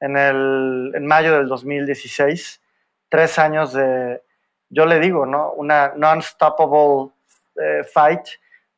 en, 0.00 0.18
el, 0.18 0.92
en 0.94 1.06
mayo 1.06 1.32
del 1.32 1.48
2016. 1.48 2.60
Tres 3.08 3.38
años 3.38 3.72
de, 3.72 4.20
yo 4.68 4.84
le 4.84 4.98
digo, 4.98 5.24
¿no? 5.24 5.52
Una 5.52 5.94
non-stoppable 5.96 7.12
eh, 7.56 7.84
fight, 7.84 8.26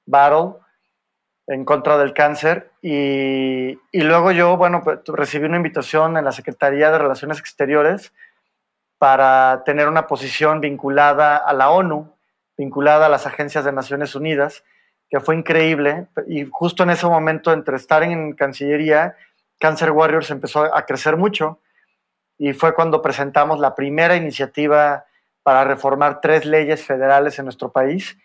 battle 0.07 0.61
en 1.49 1.65
contra 1.65 1.99
del 1.99 2.13
cáncer. 2.13 2.71
Y, 2.83 3.71
y, 3.91 4.01
luego 4.03 4.31
yo, 4.31 4.57
bueno, 4.57 4.83
pues, 4.85 5.01
recibí 5.07 5.47
una 5.47 5.57
invitación 5.57 6.17
en 6.19 6.25
la 6.25 6.33
Secretaría 6.33 6.93
de 6.93 6.99
Relaciones 6.99 7.41
Exteriores 7.41 8.13
para 8.99 9.63
tener 9.65 9.89
una 9.89 10.07
posición 10.07 10.61
vinculada 10.61 11.39
a 11.39 11.55
la 11.55 11.71
ONU, 11.71 12.15
vinculada 12.59 13.07
a 13.07 13.09
las 13.09 13.27
agencias 13.27 13.65
de 13.65 13.73
Naciones 13.73 14.15
Unidas 14.15 14.63
que 15.11 15.21
fue 15.21 15.37
increíble. 15.37 16.07
Y 16.26 16.47
justo 16.50 16.85
en 16.85 16.90
ese 16.90 17.07
momento, 17.07 17.52
entre 17.52 17.76
estar 17.76 18.02
en 18.02 18.33
Cancillería, 18.33 19.17
Cancer 19.59 19.90
Warriors 19.90 20.31
empezó 20.31 20.75
a 20.75 20.87
crecer 20.87 21.17
mucho. 21.17 21.59
Y 22.38 22.52
fue 22.52 22.75
cuando 22.75 23.02
presentamos 23.02 23.59
la 23.59 23.75
primera 23.75 24.17
iniciativa 24.17 25.05
para 25.43 25.64
reformar 25.64 26.21
tres 26.21 26.45
leyes 26.47 26.85
federales 26.85 27.38
en 27.38 27.47
nuestro 27.47 27.73
país 27.73 28.17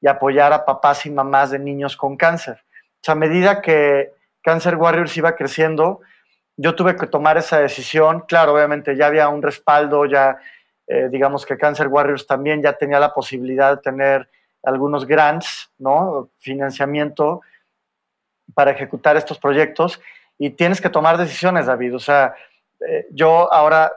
y 0.00 0.08
apoyar 0.08 0.52
a 0.52 0.64
papás 0.64 1.06
y 1.06 1.10
mamás 1.10 1.52
de 1.52 1.58
niños 1.58 1.96
con 1.96 2.16
cáncer. 2.16 2.64
O 2.74 3.04
sea, 3.04 3.12
a 3.12 3.16
medida 3.16 3.62
que 3.62 4.12
Cancer 4.42 4.76
Warriors 4.76 5.16
iba 5.16 5.36
creciendo, 5.36 6.00
yo 6.56 6.74
tuve 6.74 6.96
que 6.96 7.06
tomar 7.06 7.38
esa 7.38 7.58
decisión. 7.58 8.24
Claro, 8.26 8.54
obviamente 8.54 8.96
ya 8.96 9.06
había 9.06 9.28
un 9.28 9.42
respaldo, 9.42 10.06
ya 10.06 10.38
eh, 10.88 11.08
digamos 11.10 11.46
que 11.46 11.56
Cancer 11.56 11.86
Warriors 11.86 12.26
también 12.26 12.62
ya 12.62 12.72
tenía 12.74 12.98
la 12.98 13.14
posibilidad 13.14 13.76
de 13.76 13.82
tener 13.82 14.28
algunos 14.62 15.06
grants, 15.06 15.70
¿no? 15.78 16.30
Financiamiento 16.38 17.42
para 18.54 18.72
ejecutar 18.72 19.16
estos 19.16 19.38
proyectos 19.38 20.00
y 20.38 20.50
tienes 20.50 20.80
que 20.80 20.90
tomar 20.90 21.18
decisiones, 21.18 21.66
David. 21.66 21.94
O 21.94 21.98
sea, 21.98 22.34
eh, 22.86 23.06
yo 23.10 23.52
ahora 23.52 23.92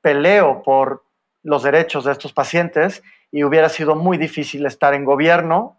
peleo 0.00 0.62
por 0.62 1.04
los 1.42 1.62
derechos 1.62 2.04
de 2.04 2.12
estos 2.12 2.32
pacientes 2.32 3.02
y 3.30 3.44
hubiera 3.44 3.68
sido 3.68 3.94
muy 3.94 4.18
difícil 4.18 4.66
estar 4.66 4.94
en 4.94 5.04
gobierno 5.04 5.76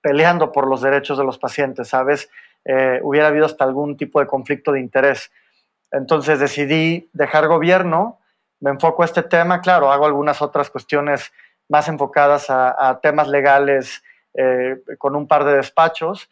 peleando 0.00 0.52
por 0.52 0.66
los 0.66 0.82
derechos 0.82 1.18
de 1.18 1.24
los 1.24 1.38
pacientes, 1.38 1.88
¿sabes? 1.88 2.28
Eh, 2.64 3.00
hubiera 3.02 3.28
habido 3.28 3.46
hasta 3.46 3.64
algún 3.64 3.96
tipo 3.96 4.20
de 4.20 4.26
conflicto 4.26 4.72
de 4.72 4.80
interés. 4.80 5.30
Entonces 5.90 6.40
decidí 6.40 7.08
dejar 7.12 7.46
gobierno, 7.48 8.18
me 8.60 8.70
enfoco 8.70 9.02
a 9.02 9.06
este 9.06 9.22
tema, 9.22 9.60
claro, 9.60 9.92
hago 9.92 10.06
algunas 10.06 10.40
otras 10.42 10.70
cuestiones 10.70 11.32
más 11.72 11.88
enfocadas 11.88 12.50
a, 12.50 13.00
temas 13.02 13.28
legales 13.28 14.02
eh, 14.34 14.76
con 14.98 15.16
un 15.16 15.26
par 15.26 15.42
de 15.44 15.56
despachos, 15.56 16.28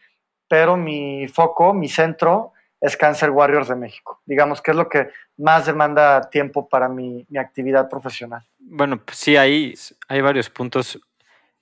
pero 0.47 0.77
mi 0.77 1.27
foco, 1.29 1.73
mi 1.73 1.89
centro 1.89 2.53
es 2.79 2.95
Cancer 2.95 3.31
Warriors 3.31 3.69
de 3.69 3.75
México. 3.75 4.21
Digamos 4.27 4.61
que 4.61 4.73
es 4.73 4.77
lo 4.77 4.87
que 4.87 5.09
más 5.39 5.65
demanda 5.65 6.29
tiempo 6.29 6.69
para 6.69 6.91
mi, 6.91 7.27
actividad 7.39 7.89
profesional. 7.89 8.43
Bueno, 8.59 9.03
pues 9.03 9.17
sí, 9.17 9.39
hay, 9.39 9.75
hay 10.09 10.21
varios 10.21 10.51
puntos 10.51 11.01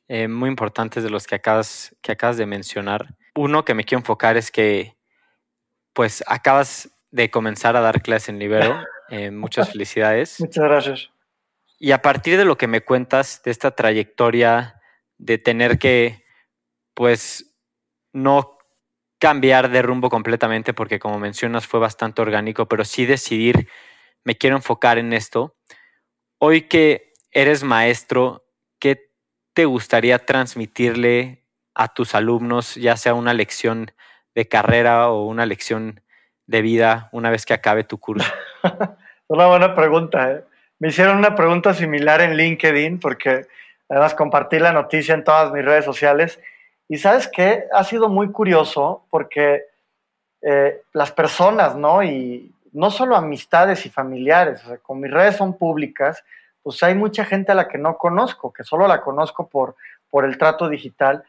eh, 0.08 0.26
muy 0.26 0.49
importantes 0.49 1.04
de 1.04 1.11
los 1.11 1.28
que 1.28 1.37
acabas, 1.37 1.94
que 2.02 2.11
acabas 2.11 2.37
de 2.37 2.47
mencionar. 2.47 3.14
Uno 3.37 3.64
que 3.64 3.75
me 3.75 3.85
quiero 3.85 4.00
enfocar 4.00 4.37
es 4.37 4.50
que 4.50 4.97
pues 5.92 6.25
acabas 6.26 6.90
de 7.12 7.30
comenzar 7.30 7.76
a 7.76 7.80
dar 7.80 8.02
clases 8.02 8.30
en 8.30 8.40
Libero. 8.40 8.76
Eh, 9.11 9.30
muchas 9.30 9.73
felicidades. 9.73 10.38
Muchas 10.38 10.64
gracias. 10.64 11.11
Y 11.78 11.92
a 11.92 12.02
partir 12.02 12.37
de 12.37 12.44
lo 12.44 12.58
que 12.58 12.66
me 12.66 12.80
cuentas 12.80 13.40
de 13.44 13.52
esta 13.52 13.70
trayectoria 13.70 14.80
de 15.16 15.38
tener 15.38 15.78
que, 15.78 16.25
pues, 16.94 17.56
no 18.12 18.58
cambiar 19.18 19.70
de 19.70 19.82
rumbo 19.82 20.11
completamente, 20.11 20.75
porque 20.75 20.99
como 20.99 21.18
mencionas 21.18 21.66
fue 21.66 21.80
bastante 21.80 22.23
orgánico, 22.23 22.66
pero 22.66 22.85
sí 22.85 23.06
decidir, 23.06 23.68
me 24.25 24.37
quiero 24.37 24.56
enfocar 24.56 24.99
en 24.99 25.12
esto. 25.12 25.56
Hoy 26.38 26.62
que 26.62 27.12
eres 27.30 27.62
maestro, 27.62 28.44
¿qué 28.80 29.12
te 29.54 29.64
gustaría 29.64 30.25
transmitirle 30.25 31.44
a 31.75 31.94
tus 31.94 32.14
alumnos, 32.14 32.75
ya 32.75 32.97
sea 32.97 33.14
una 33.14 33.35
lección 33.35 33.92
de 34.35 34.49
carrera 34.49 35.11
o 35.11 35.26
una 35.26 35.47
lección 35.47 36.00
de 36.47 36.62
vida 36.62 37.08
una 37.12 37.30
vez 37.30 37.47
que 37.47 37.54
acabe 37.54 37.85
tu 37.85 37.99
curso? 37.99 38.32
una 39.28 39.47
buena 39.47 39.75
pregunta. 39.75 40.32
¿eh? 40.32 40.44
Me 40.80 40.88
hicieron 40.88 41.18
una 41.18 41.35
pregunta 41.35 41.75
similar 41.75 42.20
en 42.20 42.37
LinkedIn 42.37 43.00
porque 43.00 43.47
además 43.88 44.14
compartí 44.14 44.58
la 44.58 44.73
noticia 44.73 45.14
en 45.14 45.25
todas 45.25 45.52
mis 45.52 45.64
redes 45.64 45.85
sociales. 45.85 46.38
Y 46.88 46.99
sabes 46.99 47.28
qué, 47.28 47.64
ha 47.73 47.82
sido 47.85 48.08
muy 48.08 48.30
curioso 48.30 49.04
porque 49.11 49.64
eh, 50.40 50.82
las 50.92 51.11
personas, 51.11 51.75
¿no? 51.75 52.02
Y 52.02 52.52
no 52.73 52.90
solo 52.90 53.16
amistades 53.16 53.85
y 53.87 53.90
familiares, 53.90 54.62
con 54.82 55.00
mis 55.00 55.11
redes 55.11 55.37
son 55.37 55.58
públicas, 55.58 56.23
pues 56.62 56.82
hay 56.82 56.94
mucha 56.94 57.25
gente 57.25 57.52
a 57.52 57.54
la 57.56 57.66
que 57.66 57.78
no 57.78 57.97
conozco, 57.97 58.52
que 58.52 58.62
solo 58.62 58.87
la 58.87 59.00
conozco 59.00 59.49
por, 59.49 59.75
por 60.11 60.25
el 60.25 60.38
trato 60.38 60.68
digital, 60.68 61.25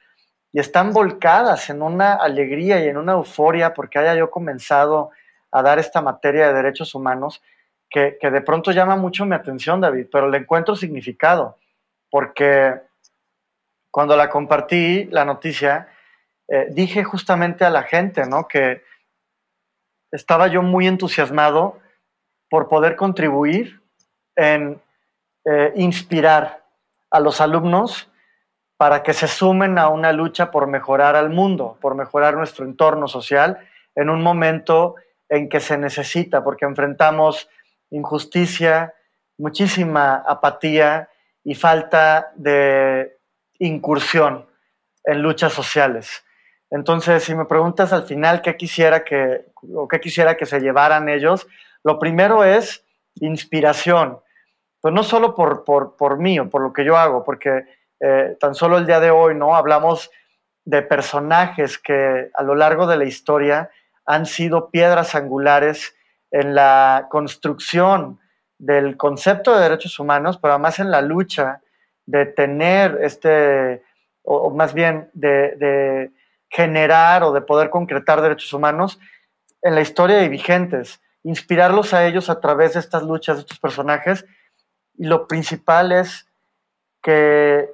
y 0.52 0.60
están 0.60 0.94
volcadas 0.94 1.70
en 1.70 1.82
una 1.82 2.14
alegría 2.14 2.84
y 2.84 2.88
en 2.88 2.98
una 2.98 3.14
euforia 3.14 3.74
porque 3.74 4.00
haya 4.00 4.16
yo 4.16 4.30
comenzado 4.32 5.12
a 5.52 5.62
dar 5.62 5.80
esta 5.80 6.02
materia 6.02 6.48
de 6.48 6.54
derechos 6.54 6.94
humanos 6.96 7.42
que, 7.90 8.18
de 8.22 8.42
pronto 8.42 8.72
llama 8.72 8.96
mucho 8.96 9.26
mi 9.26 9.36
atención, 9.36 9.82
David, 9.82 10.08
pero 10.12 10.30
le 10.30 10.38
encuentro 10.38 10.76
significado, 10.76 11.58
porque 12.10 12.82
cuando 13.92 14.16
la 14.16 14.30
compartí, 14.30 15.06
la 15.06 15.26
noticia, 15.26 15.90
eh, 16.48 16.68
dije 16.70 17.04
justamente 17.04 17.66
a 17.66 17.70
la 17.70 17.84
gente, 17.84 18.26
¿no? 18.28 18.48
Que 18.48 18.84
estaba 20.12 20.48
yo 20.48 20.62
muy 20.62 20.88
entusiasmado 20.88 21.80
por 22.50 22.68
poder 22.68 22.96
contribuir 22.96 23.82
en 24.36 24.82
eh, 25.46 25.74
inspirar 25.76 26.64
a 27.12 27.20
los 27.20 27.42
alumnos 27.42 28.12
para 28.78 29.04
que 29.04 29.14
se 29.14 29.28
sumen 29.28 29.78
a 29.78 29.90
una 29.90 30.14
lucha 30.14 30.52
por 30.52 30.68
mejorar 30.68 31.16
al 31.16 31.30
mundo, 31.30 31.78
por 31.82 31.96
mejorar 31.96 32.36
nuestro 32.36 32.66
entorno 32.66 33.08
social 33.08 33.60
en 33.96 34.10
un 34.10 34.22
momento 34.22 34.96
en 35.28 35.50
que 35.50 35.60
se 35.60 35.78
necesita, 35.78 36.44
porque 36.44 36.66
enfrentamos 36.66 37.50
injusticia, 37.92 38.94
muchísima 39.38 40.24
apatía 40.28 41.10
y 41.44 41.56
falta 41.56 42.32
de 42.36 43.18
incursión 43.60 44.48
en 45.04 45.22
luchas 45.22 45.54
sociales. 45.54 46.24
Entonces, 46.70 47.24
si 47.24 47.34
me 47.34 47.46
preguntas 47.46 47.92
al 47.94 48.04
final 48.04 48.42
qué 48.42 48.56
quisiera 48.56 49.04
que, 49.04 49.46
o 49.74 49.88
qué 49.88 50.00
quisiera 50.00 50.38
que 50.38 50.46
se 50.46 50.60
llevaran 50.60 51.10
ellos, 51.10 51.48
lo 51.84 51.98
primero 51.98 52.44
es 52.44 52.86
inspiración, 53.16 54.20
pues 54.82 54.94
no 54.94 55.04
solo 55.04 55.36
por, 55.36 55.64
por, 55.64 55.96
por 55.96 56.20
mí 56.20 56.40
o 56.40 56.50
por 56.50 56.62
lo 56.62 56.72
que 56.72 56.86
yo 56.86 56.96
hago, 56.98 57.24
porque 57.24 57.66
eh, 58.00 58.38
tan 58.40 58.54
solo 58.56 58.78
el 58.78 58.86
día 58.86 59.00
de 59.00 59.12
hoy, 59.12 59.36
¿no? 59.36 59.56
Hablamos 59.56 60.12
de 60.64 60.82
personajes 60.82 61.78
que 61.78 62.30
a 62.34 62.44
lo 62.44 62.56
largo 62.56 62.86
de 62.86 62.98
la 62.98 63.06
historia 63.06 63.72
han 64.06 64.26
sido 64.26 64.70
piedras 64.70 65.16
angulares 65.16 65.96
en 66.32 66.56
la 66.56 67.08
construcción 67.10 68.20
del 68.58 68.98
concepto 68.98 69.56
de 69.56 69.64
derechos 69.64 70.00
humanos, 70.00 70.38
pero 70.38 70.54
además 70.54 70.80
en 70.80 70.92
la 70.92 71.02
lucha 71.02 71.62
de 72.06 72.26
tener 72.26 73.00
este, 73.02 73.84
o, 74.24 74.50
más 74.52 74.74
bien 74.74 75.10
de, 75.14 76.12
generar 76.50 77.24
o 77.24 77.32
de 77.32 77.42
poder 77.42 77.70
concretar 77.70 78.22
derechos 78.22 78.52
humanos 78.54 79.00
en 79.62 79.76
la 79.76 79.82
historia 79.82 80.24
y 80.24 80.30
vigentes, 80.30 81.00
inspirarlos 81.24 81.94
a 81.94 82.06
ellos 82.06 82.30
a 82.30 82.40
través 82.40 82.74
de 82.74 82.80
estas 82.80 83.04
luchas 83.04 83.38
de 83.38 83.42
estos 83.42 83.60
personajes. 83.60 84.26
Y 84.96 85.06
lo 85.06 85.28
principal 85.28 85.92
es 85.92 86.28
que, 87.02 87.72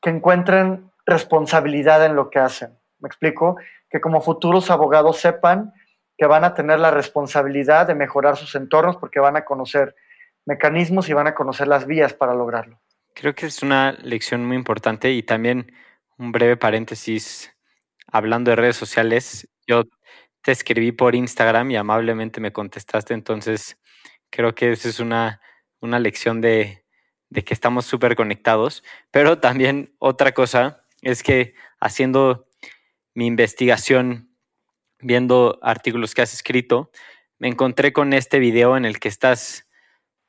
que 0.00 0.10
encuentren 0.10 0.90
responsabilidad 1.04 2.04
en 2.04 2.14
lo 2.14 2.30
que 2.30 2.38
hacen. 2.38 2.78
¿Me 3.00 3.08
explico? 3.08 3.56
Que 3.90 4.00
como 4.00 4.20
futuros 4.20 4.70
abogados 4.70 5.18
sepan 5.18 5.72
que 6.16 6.26
van 6.26 6.44
a 6.44 6.54
tener 6.54 6.78
la 6.78 6.90
responsabilidad 6.90 7.86
de 7.86 7.94
mejorar 7.94 8.36
sus 8.36 8.54
entornos 8.54 8.96
porque 8.96 9.20
van 9.20 9.36
a 9.36 9.44
conocer 9.44 9.94
mecanismos 10.46 11.08
y 11.08 11.12
van 11.12 11.26
a 11.26 11.34
conocer 11.34 11.68
las 11.68 11.86
vías 11.86 12.14
para 12.14 12.34
lograrlo. 12.34 12.80
Creo 13.14 13.34
que 13.34 13.46
es 13.46 13.62
una 13.62 13.92
lección 14.02 14.44
muy 14.44 14.56
importante 14.56 15.10
y 15.12 15.22
también 15.22 15.72
un 16.18 16.32
breve 16.32 16.56
paréntesis 16.56 17.52
hablando 18.10 18.50
de 18.50 18.56
redes 18.56 18.76
sociales. 18.76 19.48
Yo 19.66 19.84
te 20.42 20.52
escribí 20.52 20.92
por 20.92 21.14
Instagram 21.14 21.70
y 21.70 21.76
amablemente 21.76 22.40
me 22.40 22.52
contestaste, 22.52 23.14
entonces 23.14 23.76
creo 24.30 24.54
que 24.54 24.72
esa 24.72 24.88
es 24.88 25.00
una, 25.00 25.40
una 25.80 25.98
lección 25.98 26.40
de, 26.40 26.84
de 27.30 27.44
que 27.44 27.54
estamos 27.54 27.84
súper 27.84 28.16
conectados. 28.16 28.84
Pero 29.10 29.38
también 29.40 29.94
otra 29.98 30.32
cosa 30.32 30.84
es 31.02 31.22
que 31.22 31.54
haciendo 31.80 32.48
mi 33.14 33.26
investigación, 33.26 34.35
viendo 35.06 35.58
artículos 35.62 36.14
que 36.14 36.22
has 36.22 36.34
escrito, 36.34 36.90
me 37.38 37.48
encontré 37.48 37.92
con 37.92 38.12
este 38.12 38.38
video 38.38 38.76
en 38.76 38.84
el 38.84 38.98
que 38.98 39.08
estás 39.08 39.66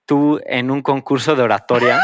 tú 0.06 0.40
en 0.46 0.70
un 0.70 0.82
concurso 0.82 1.36
de 1.36 1.44
oratoria 1.44 2.00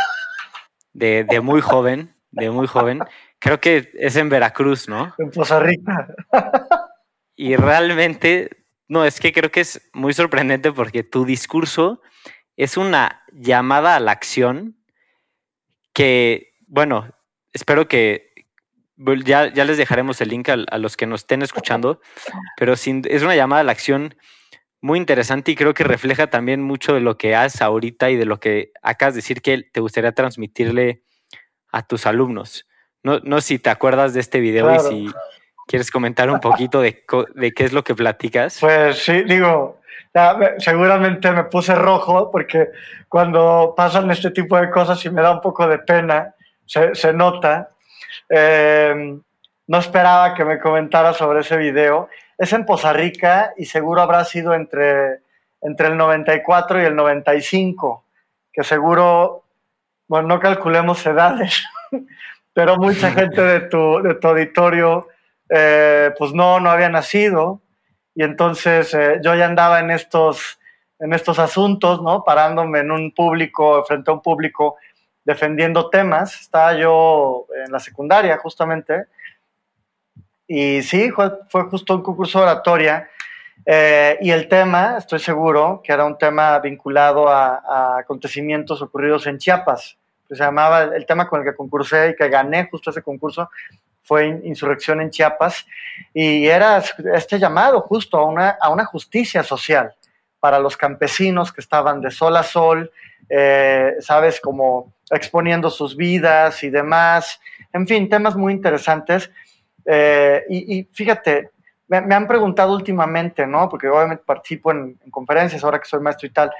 de, 0.93 1.25
muy 1.41 1.61
joven, 1.61 2.15
de 2.31 2.49
muy 2.49 2.67
joven. 2.67 2.99
Creo 3.39 3.59
que 3.59 3.91
es 3.93 4.15
en 4.15 4.29
Veracruz, 4.29 4.89
¿no? 4.89 5.13
En 5.17 5.29
Poza 5.31 5.59
Rica. 5.59 6.07
Y 7.35 7.55
realmente, 7.55 8.65
no, 8.87 9.05
es 9.05 9.19
que 9.19 9.33
creo 9.33 9.51
que 9.51 9.61
es 9.61 9.89
muy 9.93 10.13
sorprendente 10.13 10.71
porque 10.71 11.03
tu 11.03 11.25
discurso 11.25 12.01
es 12.57 12.77
una 12.77 13.23
llamada 13.31 13.95
a 13.95 13.99
la 13.99 14.11
acción 14.11 14.77
que, 15.93 16.53
bueno, 16.67 17.11
espero 17.53 17.87
que 17.87 18.32
ya, 19.25 19.51
ya 19.53 19.65
les 19.65 19.77
dejaremos 19.77 20.21
el 20.21 20.29
link 20.29 20.49
a, 20.49 20.77
los 20.77 20.97
que 20.97 21.05
nos 21.05 21.21
estén 21.21 21.41
escuchando, 21.41 22.01
pero 22.57 22.73
es 22.73 22.87
una 22.87 23.35
llamada 23.35 23.61
a 23.61 23.63
la 23.63 23.71
acción 23.71 24.15
muy 24.83 24.99
interesante 24.99 25.51
y 25.51 25.55
creo 25.55 25.73
que 25.73 25.85
refleja 25.85 26.27
también 26.27 26.61
mucho 26.61 26.93
de 26.93 26.99
lo 26.99 27.17
que 27.17 27.35
haces 27.35 27.61
ahorita 27.61 28.09
y 28.09 28.17
de 28.17 28.25
lo 28.25 28.41
que 28.41 28.73
acabas 28.81 29.13
de 29.13 29.19
decir 29.19 29.41
que 29.41 29.63
te 29.71 29.79
gustaría 29.79 30.11
transmitirle 30.11 31.03
a 31.71 31.83
tus 31.83 32.05
alumnos. 32.05 32.67
No, 33.01 33.19
no 33.23 33.39
si 33.39 33.59
te 33.59 33.69
acuerdas 33.69 34.13
de 34.13 34.19
este 34.19 34.41
video 34.41 34.75
y 34.75 34.79
si 34.79 35.13
quieres 35.67 35.89
comentar 35.89 36.29
un 36.29 36.41
poquito 36.41 36.81
de, 36.81 37.05
de, 37.33 37.53
qué 37.53 37.63
es 37.63 37.71
lo 37.71 37.85
que 37.85 37.95
platicas. 37.95 38.57
Pues 38.59 38.97
sí, 38.97 39.23
digo, 39.23 39.79
seguramente 40.57 41.31
me 41.31 41.45
puse 41.45 41.75
rojo 41.75 42.29
porque 42.29 42.67
cuando 43.07 43.73
pasan 43.77 44.11
este 44.11 44.31
tipo 44.31 44.57
de 44.57 44.69
cosas 44.69 45.03
y 45.05 45.09
me 45.09 45.21
da 45.21 45.31
un 45.31 45.41
poco 45.41 45.65
de 45.65 45.79
pena, 45.79 46.35
se, 46.65 46.93
se 46.93 47.13
nota. 47.13 47.69
Em, 48.29 49.21
no 49.67 49.77
esperaba 49.77 50.33
que 50.33 50.45
me 50.45 50.59
comentara 50.59 51.13
sobre 51.13 51.41
ese 51.41 51.57
video. 51.57 52.09
Es 52.37 52.53
en 52.53 52.65
Poza 52.65 52.93
Rica 52.93 53.53
y 53.57 53.65
seguro 53.65 54.01
habrá 54.01 54.25
sido 54.25 54.53
entre, 54.53 55.19
entre 55.61 55.87
el 55.87 55.97
94 55.97 56.81
y 56.81 56.85
el 56.85 56.95
95, 56.95 58.05
que 58.51 58.63
seguro, 58.63 59.43
bueno, 60.07 60.27
no 60.27 60.39
calculemos 60.39 61.05
edades, 61.05 61.63
pero 62.53 62.77
mucha 62.77 63.11
gente 63.13 63.41
de 63.41 63.61
tu, 63.61 64.01
de 64.01 64.15
tu 64.15 64.27
auditorio, 64.27 65.07
eh, 65.49 66.11
pues 66.17 66.33
no, 66.33 66.59
no 66.59 66.69
había 66.69 66.89
nacido. 66.89 67.61
Y 68.15 68.23
entonces 68.23 68.93
eh, 68.93 69.19
yo 69.23 69.33
ya 69.33 69.45
andaba 69.45 69.79
en 69.79 69.89
estos, 69.89 70.59
en 70.99 71.13
estos 71.13 71.39
asuntos, 71.39 72.01
¿no? 72.01 72.23
Parándome 72.23 72.79
en 72.79 72.91
un 72.91 73.11
público, 73.11 73.83
frente 73.85 74.11
a 74.11 74.13
un 74.13 74.21
público 74.21 74.75
defendiendo 75.23 75.89
temas. 75.89 76.39
Estaba 76.39 76.77
yo 76.77 77.47
en 77.65 77.71
la 77.71 77.79
secundaria, 77.79 78.37
justamente. 78.37 79.05
Y 80.47 80.81
sí, 80.81 81.11
fue, 81.11 81.63
justo 81.69 81.95
un 81.95 82.03
concurso 82.03 82.39
de 82.39 82.45
oratoria. 82.45 83.09
Eh, 83.65 84.17
y 84.21 84.31
el 84.31 84.47
tema, 84.47 84.97
estoy 84.97 85.19
seguro, 85.19 85.81
que 85.83 85.93
era 85.93 86.05
un 86.05 86.17
tema 86.17 86.59
vinculado 86.59 87.29
a, 87.29 87.99
acontecimientos 87.99 88.81
ocurridos 88.81 89.25
en 89.27 89.37
Chiapas. 89.37 89.97
se 90.27 90.35
llamaba, 90.35 90.83
el 90.83 91.05
tema 91.05 91.27
con 91.27 91.41
el 91.41 91.45
que 91.45 91.55
concursé 91.55 92.09
y 92.09 92.15
que 92.15 92.27
gané 92.27 92.67
justo 92.69 92.89
ese 92.89 93.01
concurso 93.01 93.49
fue 94.01 94.41
Insurrección 94.43 94.99
en 94.99 95.09
Chiapas. 95.09 95.65
Y 96.13 96.45
era 96.45 96.83
este 97.13 97.39
llamado 97.39 97.81
justo 97.81 98.17
a 98.17 98.25
una, 98.25 98.57
a 98.59 98.69
una 98.69 98.85
justicia 98.85 99.43
social 99.43 99.95
para 100.43 100.59
los 100.59 100.75
campesinos 100.75 101.53
que 101.53 101.61
estaban 101.61 102.01
de 102.01 102.11
sol 102.11 102.35
a 102.35 102.43
sol, 102.43 102.91
eh, 103.29 103.95
¿sabes? 104.01 104.41
Como 104.41 104.91
exponiendo 105.09 105.69
sus 105.69 105.95
vidas 105.95 106.61
y 106.65 106.69
demás. 106.69 107.39
En 107.71 107.87
fin, 107.87 108.09
temas 108.09 108.35
muy 108.35 108.51
interesantes. 108.51 109.31
Eh, 109.85 110.43
y, 110.49 110.83
fíjate, 110.91 111.51
me, 111.87 112.13
han 112.13 112.27
preguntado 112.27 112.73
últimamente, 112.73 113.47
¿no? 113.47 113.69
Porque 113.69 113.87
obviamente 113.87 114.21
participo 114.25 114.71
en, 114.71 114.99
conferencias 115.09 115.63
ahora 115.63 115.79
que 115.79 115.87
soy 115.87 116.01
maestro 116.01 116.27
y 116.27 116.31
tal. 116.31 116.51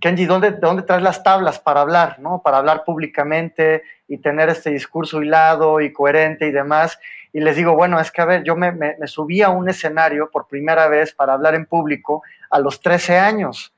Kenji, 0.00 0.24
¿dónde, 0.26 0.50
¿de 0.50 0.58
dónde 0.58 0.82
traes 0.82 1.04
las 1.04 1.22
tablas 1.22 1.60
para 1.60 1.82
hablar, 1.82 2.18
¿no? 2.18 2.42
Para 2.42 2.58
hablar 2.58 2.82
públicamente 2.82 3.84
y 4.08 4.18
tener 4.18 4.48
este 4.48 4.70
discurso 4.70 5.22
hilado 5.22 5.80
y 5.80 5.92
coherente 5.92 6.48
y 6.48 6.50
demás. 6.50 6.98
Y 7.32 7.38
les 7.38 7.54
digo, 7.54 7.76
bueno, 7.76 8.00
es 8.00 8.10
que 8.10 8.20
a 8.20 8.24
ver, 8.24 8.42
yo 8.42 8.56
me 8.56 8.96
subí 9.06 9.42
a 9.42 9.50
un 9.50 9.68
escenario 9.68 10.28
por 10.28 10.48
primera 10.48 10.88
vez 10.88 11.14
para 11.14 11.34
hablar 11.34 11.54
en 11.54 11.66
público 11.66 12.24
a 12.52 12.60
los 12.60 12.80
13 12.80 13.18
años 13.18 13.74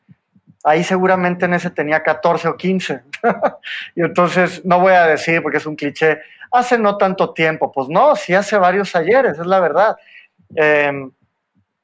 ahí 0.65 0.83
seguramente 0.83 1.45
en 1.45 1.55
ese 1.55 1.71
tenía 1.71 2.03
14 2.03 2.49
o 2.49 2.57
15. 2.57 3.03
y 3.95 4.01
entonces 4.01 4.65
no 4.65 4.81
voy 4.81 4.95
a 4.95 5.07
decir, 5.07 5.43
porque 5.43 5.59
es 5.59 5.67
un 5.67 5.77
cliché, 5.77 6.21
hace 6.51 6.79
no 6.79 6.97
tanto 6.97 7.33
tiempo. 7.33 7.71
Pues 7.71 7.89
no, 7.89 8.17
sí 8.17 8.35
hace 8.35 8.57
varios 8.57 8.97
ayeres, 8.97 9.39
es 9.39 9.47
la 9.47 9.61
verdad. 9.61 9.97
Em, 10.57 11.13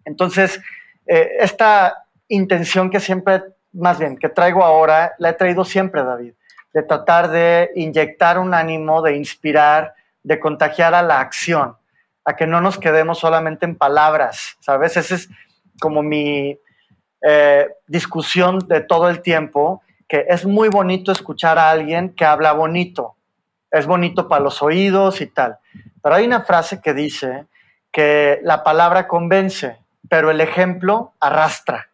entonces, 0.05 0.61
eh, 1.07 1.37
esta 1.39 2.07
intención 2.29 2.91
que 2.91 3.01
siempre, 3.01 3.43
más 3.73 3.99
bien, 3.99 4.17
que 4.17 4.31
traigo 4.31 4.65
ahora, 4.65 5.13
la 5.19 5.31
he 5.31 5.35
traído 5.35 5.65
siempre, 5.65 6.03
David, 6.03 6.33
de 6.73 6.83
tratar 6.83 7.31
de 7.31 7.71
inyectar 7.75 8.39
un 8.39 8.55
ánimo, 8.55 9.03
de 9.03 9.15
inspirar, 9.15 9.95
de 10.23 10.41
contagiar 10.41 10.95
a 10.95 11.03
la 11.03 11.21
acción, 11.21 11.77
a 12.25 12.35
que 12.35 12.47
no 12.47 12.61
nos 12.61 12.79
quedemos 12.79 13.19
solamente 13.19 13.67
en 13.67 13.77
palabras, 13.77 14.57
¿sabes? 14.61 14.97
Ese 14.97 15.17
es 15.17 15.29
como 15.81 16.03
mi, 16.03 16.59
eh, 17.23 17.69
discusión 17.87 18.59
de 18.61 18.81
todo 18.81 19.09
el 19.09 19.23
tiempo, 19.23 19.83
que 20.09 20.25
es 20.29 20.47
muy 20.47 20.69
bonito 20.69 21.13
escuchar 21.13 21.59
a 21.59 21.71
alguien 21.71 22.15
que 22.15 22.25
habla 22.25 22.53
bonito, 22.53 23.17
es 23.71 23.87
bonito 23.87 24.29
para 24.29 24.43
los 24.43 24.63
oídos 24.63 25.21
y 25.21 25.27
tal. 25.27 25.59
Pero 26.03 26.15
hay 26.15 26.27
una 26.27 26.43
frase 26.43 26.81
que 26.81 26.95
dice 26.95 27.47
que 27.93 28.41
la 28.43 28.63
palabra 28.63 29.07
convence, 29.07 29.77
pero 30.09 30.31
el 30.31 30.41
ejemplo 30.41 31.13
arrastra. 31.21 31.89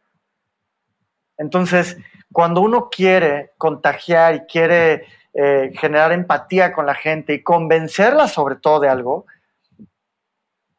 Entonces, 1.38 1.98
cuando 2.32 2.60
uno 2.60 2.88
quiere 2.90 3.52
contagiar 3.58 4.34
y 4.34 4.40
quiere 4.40 5.06
eh, 5.34 5.72
generar 5.74 6.12
empatía 6.12 6.72
con 6.72 6.86
la 6.86 6.94
gente 6.94 7.34
y 7.34 7.42
convencerla 7.42 8.28
sobre 8.28 8.56
todo 8.56 8.80
de 8.80 8.88
algo, 8.88 9.26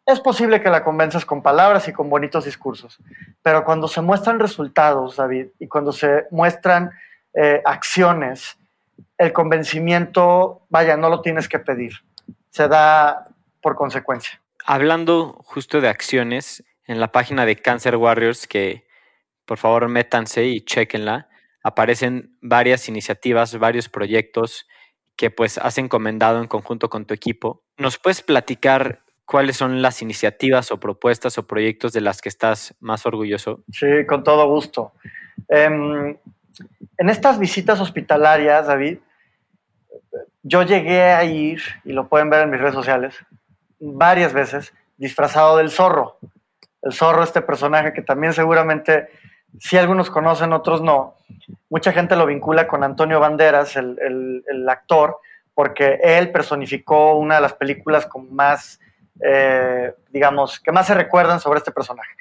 es 0.08 0.22
posible 0.22 0.62
que 0.62 0.70
la 0.70 0.86
convenzas 0.86 1.26
con 1.26 1.44
palabras 1.44 1.88
y 1.90 1.94
con 1.94 2.10
bonitos 2.10 2.46
discursos, 2.46 2.98
pero 3.44 3.66
cuando 3.66 3.90
se 3.90 4.02
muestran 4.02 4.40
resultados, 4.40 5.18
David, 5.18 5.48
y 5.60 5.68
cuando 5.68 5.92
se 5.92 6.28
muestran 6.32 6.92
eh, 7.34 7.62
acciones, 7.66 8.58
el 9.18 9.34
convencimiento, 9.34 10.62
vaya, 10.70 10.96
no 10.96 11.10
lo 11.10 11.22
tienes 11.22 11.50
que 11.50 11.60
pedir, 11.60 11.92
se 12.50 12.70
da 12.70 13.28
por 13.62 13.76
consecuencia. 13.76 14.42
Hablando 14.66 15.42
justo 15.44 15.82
de 15.82 15.90
acciones, 15.90 16.64
en 16.86 17.02
la 17.02 17.12
página 17.12 17.46
de 17.46 17.58
Cancer 17.58 17.98
Warriors, 17.98 18.48
que 18.48 18.88
por 19.46 19.58
favor 19.58 19.90
métanse 19.90 20.46
y 20.46 20.62
chequenla, 20.62 21.28
aparecen 21.64 22.38
varias 22.42 22.88
iniciativas, 22.88 23.60
varios 23.60 23.90
proyectos 23.90 24.68
que 25.18 25.32
pues 25.32 25.58
has 25.58 25.78
encomendado 25.78 26.40
en 26.40 26.48
conjunto 26.48 26.90
con 26.90 27.06
tu 27.06 27.14
equipo. 27.14 27.66
¿Nos 27.78 27.98
puedes 27.98 28.22
platicar 28.22 29.04
cuáles 29.28 29.58
son 29.58 29.82
las 29.84 30.02
iniciativas 30.02 30.72
o 30.72 30.80
propuestas 30.80 31.38
o 31.38 31.46
proyectos 31.46 31.94
de 31.94 32.02
las 32.02 32.22
que 32.22 32.30
estás 32.30 32.74
más 32.80 33.06
orgulloso? 33.06 33.62
Sí, 33.72 34.06
con 34.08 34.24
todo 34.24 34.48
gusto. 34.48 34.94
Em, 35.50 36.18
en 36.98 37.10
estas 37.10 37.38
visitas 37.38 37.80
hospitalarias, 37.80 38.66
David, 38.66 38.98
yo 40.42 40.64
llegué 40.64 41.02
a 41.02 41.26
ir, 41.26 41.62
y 41.84 41.92
lo 41.92 42.08
pueden 42.08 42.30
ver 42.30 42.44
en 42.44 42.50
mis 42.50 42.60
redes 42.60 42.74
sociales, 42.74 43.16
varias 43.80 44.32
veces, 44.32 44.74
disfrazado 44.96 45.58
del 45.58 45.70
zorro. 45.70 46.18
El 46.82 46.94
zorro, 46.94 47.22
este 47.22 47.42
personaje 47.42 47.92
que 47.92 48.02
también 48.02 48.32
seguramente, 48.32 49.10
si 49.60 49.78
algunos 49.78 50.10
conocen, 50.10 50.54
otros 50.54 50.82
no. 50.82 51.16
Mucha 51.70 51.92
gente 51.92 52.16
lo 52.16 52.26
vincula 52.26 52.66
con 52.66 52.82
Antonio 52.82 53.20
Banderas, 53.20 53.76
el, 53.76 54.66
actor, 54.70 55.18
porque 55.54 56.00
él 56.02 56.32
personificó 56.32 57.18
una 57.18 57.36
de 57.36 57.42
las 57.42 57.54
películas 57.54 58.06
con 58.06 58.34
más, 58.34 58.80
eh, 59.24 59.94
digamos, 60.10 60.60
que 60.60 60.72
más 60.72 60.88
se 60.88 60.94
recuerdan 60.94 61.40
sobre 61.40 61.60
este 61.60 61.72
personaje. 61.72 62.12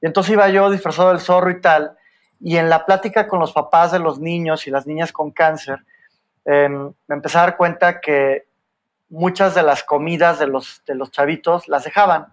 Y 0.00 0.06
entonces 0.06 0.32
iba 0.32 0.48
yo 0.48 0.70
disfrazado 0.70 1.08
del 1.08 1.20
zorro 1.20 1.50
y 1.50 1.60
tal, 1.60 1.96
y 2.40 2.56
en 2.56 2.68
la 2.68 2.84
plática 2.84 3.26
con 3.26 3.40
los 3.40 3.52
papás 3.52 3.92
de 3.92 3.98
los 3.98 4.18
niños 4.18 4.66
y 4.66 4.70
las 4.70 4.86
niñas 4.86 5.12
con 5.12 5.30
cáncer, 5.30 5.80
em, 6.44 6.92
me 7.08 7.14
empecé 7.14 7.38
a 7.38 7.42
dar 7.42 7.56
cuenta 7.56 8.00
que 8.00 8.46
muchas 9.08 9.54
de 9.54 9.62
las 9.62 9.82
comidas 9.84 10.38
de 10.38 10.46
los, 10.46 10.82
de 10.86 10.94
los 10.94 11.10
chavitos 11.10 11.68
las 11.68 11.84
dejaban. 11.84 12.26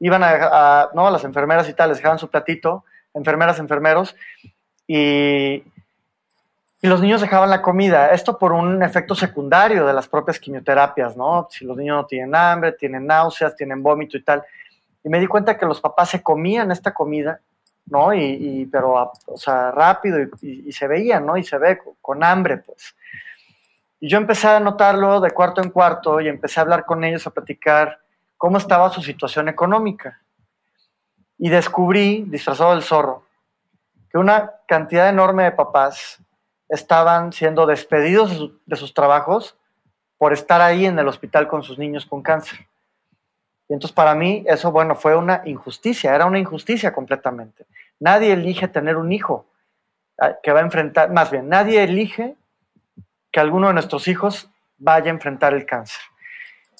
Iban 0.00 0.22
a, 0.24 0.90
¿no? 0.94 1.10
Las 1.10 1.24
enfermeras 1.24 1.68
y 1.68 1.74
tal, 1.74 1.90
les 1.90 1.98
dejaban 1.98 2.18
su 2.18 2.28
platito, 2.28 2.84
enfermeras, 3.14 3.58
enfermeros, 3.58 4.16
y, 4.86 5.62
y 6.82 6.88
los 6.88 7.00
niños 7.00 7.20
dejaban 7.20 7.50
la 7.50 7.62
comida. 7.62 8.10
Esto 8.10 8.38
por 8.38 8.52
un 8.52 8.82
efecto 8.82 9.14
secundario 9.14 9.86
de 9.86 9.92
las 9.92 10.08
propias 10.08 10.38
quimioterapias, 10.38 11.16
¿no? 11.16 11.46
Si 11.50 11.64
los 11.64 11.76
niños 11.76 11.96
no 11.96 12.06
tienen 12.06 12.34
hambre, 12.34 12.72
tienen 12.72 13.06
náuseas, 13.06 13.54
tienen 13.54 13.82
vómito 13.82 14.16
y 14.16 14.22
tal. 14.22 14.42
Y 15.02 15.08
me 15.08 15.20
di 15.20 15.26
cuenta 15.26 15.58
que 15.58 15.66
los 15.66 15.80
papás 15.80 16.10
se 16.10 16.22
comían 16.22 16.70
esta 16.70 16.92
comida 16.92 17.40
¿no? 17.90 18.14
Y, 18.14 18.66
pero, 18.70 19.12
o 19.26 19.36
sea, 19.36 19.72
rápido 19.72 20.18
y, 20.40 20.72
se 20.72 20.86
veía, 20.86 21.20
¿no? 21.20 21.36
Y 21.36 21.44
se 21.44 21.58
ve 21.58 21.78
con, 22.00 22.22
hambre, 22.22 22.58
pues. 22.58 22.96
Y 23.98 24.08
yo 24.08 24.16
empecé 24.16 24.48
a 24.48 24.60
notarlo 24.60 25.20
de 25.20 25.32
cuarto 25.32 25.60
en 25.60 25.70
cuarto 25.70 26.20
y 26.20 26.28
empecé 26.28 26.60
a 26.60 26.62
hablar 26.62 26.86
con 26.86 27.04
ellos, 27.04 27.26
a 27.26 27.32
platicar 27.32 28.00
cómo 28.38 28.56
estaba 28.56 28.90
su 28.90 29.02
situación 29.02 29.48
económica. 29.48 30.22
Y 31.36 31.50
descubrí, 31.50 32.24
disfrazado 32.28 32.72
del 32.72 32.82
zorro, 32.82 33.24
que 34.10 34.18
una 34.18 34.52
cantidad 34.66 35.08
enorme 35.08 35.44
de 35.44 35.52
papás 35.52 36.22
estaban 36.70 37.32
siendo 37.32 37.66
despedidos 37.66 38.52
de 38.64 38.76
sus 38.76 38.94
trabajos 38.94 39.56
por 40.16 40.32
estar 40.32 40.60
ahí 40.60 40.86
en 40.86 40.98
el 40.98 41.08
hospital 41.08 41.48
con 41.48 41.62
sus 41.62 41.78
niños 41.78 42.06
con 42.06 42.22
cáncer. 42.22 42.60
Y 43.68 43.74
entonces 43.74 43.94
para 43.94 44.14
mí 44.14 44.44
eso, 44.46 44.72
bueno, 44.72 44.94
fue 44.94 45.16
una 45.16 45.42
injusticia, 45.44 46.14
era 46.14 46.26
una 46.26 46.38
injusticia 46.38 46.92
completamente. 46.92 47.66
Nadie 47.98 48.32
elige 48.32 48.68
tener 48.68 48.96
un 48.96 49.12
hijo 49.12 49.46
ah, 50.18 50.36
que 50.42 50.52
va 50.52 50.60
a 50.60 50.62
enfrentar, 50.62 51.10
más 51.10 51.30
bien, 51.30 51.48
nadie 51.48 51.82
elige 51.82 52.36
que 53.32 53.40
alguno 53.40 53.68
de 53.68 53.74
nuestros 53.74 54.08
hijos 54.08 54.50
vaya 54.78 55.10
a 55.10 55.14
enfrentar 55.14 55.54
el 55.54 55.66
cáncer. 55.66 56.02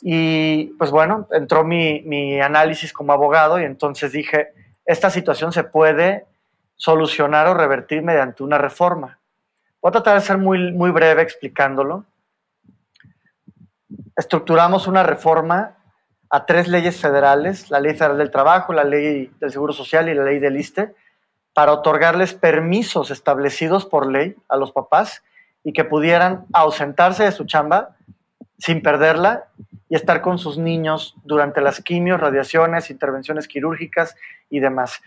Y 0.02 0.66
pues 0.78 0.90
bueno, 0.90 1.28
entró 1.32 1.62
mi, 1.64 2.02
mi 2.02 2.40
análisis 2.40 2.92
como 2.92 3.12
abogado 3.12 3.60
y 3.60 3.64
entonces 3.64 4.12
dije, 4.12 4.52
esta 4.84 5.10
situación 5.10 5.52
se 5.52 5.64
puede 5.64 6.26
solucionar 6.76 7.46
o 7.46 7.54
revertir 7.54 8.02
mediante 8.02 8.42
una 8.42 8.58
reforma. 8.58 9.19
Voy 9.80 9.88
a 9.88 9.92
tratar 9.92 10.14
de 10.14 10.26
ser 10.26 10.36
muy, 10.36 10.72
muy 10.72 10.90
breve 10.90 11.22
explicándolo. 11.22 12.04
Estructuramos 14.16 14.86
una 14.86 15.02
reforma 15.02 15.76
a 16.28 16.44
tres 16.46 16.68
leyes 16.68 17.00
federales, 17.00 17.70
la 17.70 17.80
Ley 17.80 17.94
Federal 17.94 18.18
del 18.18 18.30
Trabajo, 18.30 18.72
la 18.72 18.84
Ley 18.84 19.32
del 19.40 19.50
Seguro 19.50 19.72
Social 19.72 20.08
y 20.08 20.14
la 20.14 20.24
Ley 20.24 20.38
del 20.38 20.56
ISTE, 20.56 20.94
para 21.54 21.72
otorgarles 21.72 22.34
permisos 22.34 23.10
establecidos 23.10 23.86
por 23.86 24.06
ley 24.06 24.36
a 24.48 24.56
los 24.56 24.70
papás 24.70 25.22
y 25.64 25.72
que 25.72 25.84
pudieran 25.84 26.46
ausentarse 26.52 27.24
de 27.24 27.32
su 27.32 27.44
chamba 27.44 27.96
sin 28.58 28.82
perderla 28.82 29.48
y 29.88 29.96
estar 29.96 30.20
con 30.20 30.38
sus 30.38 30.58
niños 30.58 31.16
durante 31.24 31.60
las 31.60 31.80
quimios, 31.80 32.20
radiaciones, 32.20 32.90
intervenciones 32.90 33.48
quirúrgicas 33.48 34.14
y 34.48 34.60
demás. 34.60 35.00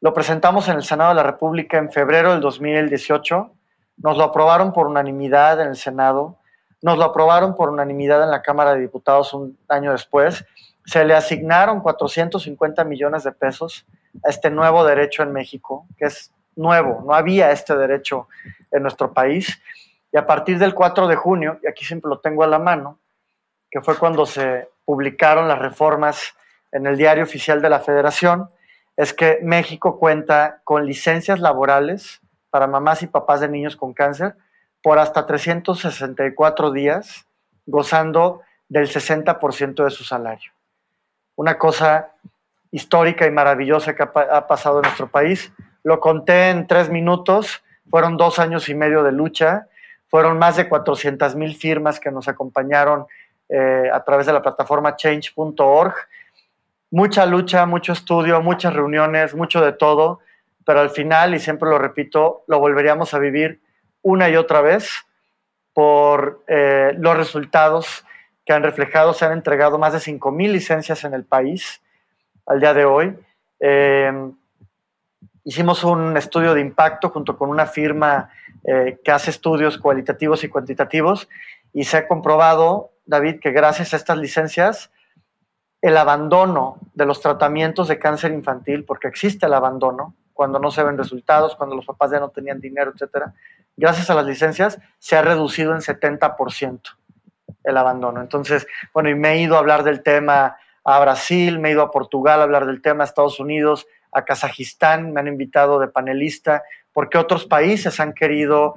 Lo 0.00 0.14
presentamos 0.14 0.68
en 0.68 0.76
el 0.76 0.84
Senado 0.84 1.10
de 1.10 1.16
la 1.16 1.22
República 1.22 1.78
en 1.78 1.90
febrero 1.90 2.32
del 2.32 2.40
2018, 2.40 3.50
nos 3.96 4.16
lo 4.16 4.24
aprobaron 4.24 4.72
por 4.72 4.86
unanimidad 4.86 5.60
en 5.60 5.68
el 5.68 5.76
Senado, 5.76 6.38
nos 6.82 6.98
lo 6.98 7.04
aprobaron 7.04 7.54
por 7.54 7.70
unanimidad 7.70 8.22
en 8.22 8.30
la 8.30 8.42
Cámara 8.42 8.74
de 8.74 8.80
Diputados 8.80 9.32
un 9.32 9.58
año 9.68 9.92
después. 9.92 10.44
Se 10.84 11.04
le 11.04 11.14
asignaron 11.14 11.80
450 11.80 12.84
millones 12.84 13.24
de 13.24 13.32
pesos 13.32 13.86
a 14.24 14.28
este 14.28 14.50
nuevo 14.50 14.84
derecho 14.84 15.22
en 15.22 15.32
México, 15.32 15.86
que 15.96 16.06
es 16.06 16.30
nuevo, 16.56 17.02
no 17.04 17.14
había 17.14 17.50
este 17.50 17.74
derecho 17.76 18.28
en 18.70 18.82
nuestro 18.82 19.12
país. 19.12 19.60
Y 20.12 20.18
a 20.18 20.26
partir 20.26 20.58
del 20.58 20.74
4 20.74 21.08
de 21.08 21.16
junio, 21.16 21.58
y 21.62 21.66
aquí 21.66 21.84
siempre 21.84 22.08
lo 22.08 22.20
tengo 22.20 22.44
a 22.44 22.46
la 22.46 22.58
mano, 22.58 22.98
que 23.70 23.80
fue 23.80 23.96
cuando 23.96 24.26
se 24.26 24.68
publicaron 24.84 25.48
las 25.48 25.58
reformas 25.58 26.34
en 26.70 26.86
el 26.86 26.96
diario 26.96 27.24
oficial 27.24 27.62
de 27.62 27.70
la 27.70 27.80
Federación, 27.80 28.48
es 28.96 29.12
que 29.12 29.38
México 29.42 29.98
cuenta 29.98 30.60
con 30.64 30.86
licencias 30.86 31.40
laborales 31.40 32.20
para 32.54 32.68
mamás 32.68 33.02
y 33.02 33.08
papás 33.08 33.40
de 33.40 33.48
niños 33.48 33.74
con 33.74 33.92
cáncer 33.92 34.36
por 34.80 35.00
hasta 35.00 35.26
364 35.26 36.70
días, 36.70 37.26
gozando 37.66 38.42
del 38.68 38.86
60% 38.86 39.82
de 39.82 39.90
su 39.90 40.04
salario. 40.04 40.52
Una 41.34 41.58
cosa 41.58 42.12
histórica 42.70 43.26
y 43.26 43.32
maravillosa 43.32 43.96
que 43.96 44.04
ha, 44.04 44.46
pasado 44.46 44.76
en 44.76 44.82
nuestro 44.82 45.08
país. 45.08 45.52
Lo 45.82 45.98
conté 45.98 46.50
en 46.50 46.68
tres 46.68 46.90
minutos, 46.90 47.64
fueron 47.90 48.16
dos 48.16 48.38
años 48.38 48.68
y 48.68 48.76
medio 48.76 49.02
de 49.02 49.10
lucha, 49.10 49.66
fueron 50.06 50.38
más 50.38 50.54
de 50.54 50.68
400 50.68 51.34
mil 51.34 51.56
firmas 51.56 51.98
que 51.98 52.12
nos 52.12 52.28
acompañaron 52.28 53.06
eh, 53.48 53.90
a 53.92 54.04
través 54.04 54.26
de 54.26 54.32
la 54.32 54.42
plataforma 54.42 54.94
change.org. 54.94 55.94
Mucha 56.92 57.26
lucha, 57.26 57.66
mucho 57.66 57.92
estudio, 57.92 58.40
muchas 58.40 58.72
reuniones, 58.72 59.34
mucho 59.34 59.60
de 59.60 59.72
todo, 59.72 60.20
pero 60.64 60.80
al 60.80 60.90
final, 60.90 61.34
y 61.34 61.38
siempre 61.38 61.68
lo 61.68 61.78
repito, 61.78 62.44
lo 62.46 62.58
volveríamos 62.58 63.14
a 63.14 63.18
vivir 63.18 63.60
una 64.02 64.28
y 64.28 64.36
otra 64.36 64.60
vez 64.60 65.06
por 65.72 66.44
eh, 66.46 66.92
los 66.98 67.16
resultados 67.16 68.04
que 68.44 68.52
han 68.52 68.62
reflejado. 68.62 69.12
Se 69.12 69.24
han 69.24 69.32
entregado 69.32 69.78
más 69.78 69.92
de 69.92 69.98
5.000 69.98 70.50
licencias 70.50 71.04
en 71.04 71.14
el 71.14 71.24
país 71.24 71.82
al 72.46 72.60
día 72.60 72.74
de 72.74 72.84
hoy. 72.84 73.16
Em, 73.60 74.32
hicimos 75.44 75.84
un 75.84 76.16
estudio 76.16 76.54
de 76.54 76.60
impacto 76.60 77.10
junto 77.10 77.36
con 77.36 77.50
una 77.50 77.66
firma 77.66 78.30
eh, 78.64 78.98
que 79.04 79.10
hace 79.10 79.30
estudios 79.30 79.78
cualitativos 79.78 80.44
y 80.44 80.48
cuantitativos 80.48 81.28
y 81.72 81.84
se 81.84 81.96
ha 81.96 82.08
comprobado, 82.08 82.92
David, 83.04 83.40
que 83.40 83.50
gracias 83.50 83.92
a 83.92 83.96
estas 83.96 84.16
licencias, 84.18 84.90
el 85.82 85.96
abandono 85.96 86.78
de 86.94 87.04
los 87.04 87.20
tratamientos 87.20 87.88
de 87.88 87.98
cáncer 87.98 88.32
infantil, 88.32 88.84
porque 88.84 89.08
existe 89.08 89.46
el 89.46 89.54
abandono, 89.54 90.14
cuando 90.34 90.58
no 90.58 90.70
se 90.70 90.82
ven 90.82 90.98
resultados, 90.98 91.56
cuando 91.56 91.76
los 91.76 91.86
papás 91.86 92.10
ya 92.10 92.20
no 92.20 92.28
tenían 92.28 92.60
dinero, 92.60 92.92
etcétera, 92.92 93.32
gracias 93.76 94.10
a 94.10 94.14
las 94.14 94.26
licencias 94.26 94.78
se 94.98 95.16
ha 95.16 95.22
reducido 95.22 95.72
en 95.72 95.80
70% 95.80 96.80
el 97.62 97.76
abandono. 97.76 98.20
Entonces, 98.20 98.66
bueno, 98.92 99.08
y 99.08 99.14
me 99.14 99.32
he 99.32 99.40
ido 99.40 99.56
a 99.56 99.60
hablar 99.60 99.84
del 99.84 100.02
tema 100.02 100.56
a 100.84 101.00
Brasil, 101.00 101.58
me 101.58 101.70
he 101.70 101.72
ido 101.72 101.82
a 101.82 101.90
Portugal 101.90 102.40
a 102.40 102.42
hablar 102.42 102.66
del 102.66 102.82
tema, 102.82 103.04
a 103.04 103.06
Estados 103.06 103.40
Unidos, 103.40 103.86
a 104.12 104.24
Kazajistán, 104.24 105.12
me 105.12 105.20
han 105.20 105.28
invitado 105.28 105.78
de 105.78 105.88
panelista, 105.88 106.62
porque 106.92 107.16
otros 107.16 107.46
países 107.46 107.98
han 108.00 108.12
querido 108.12 108.74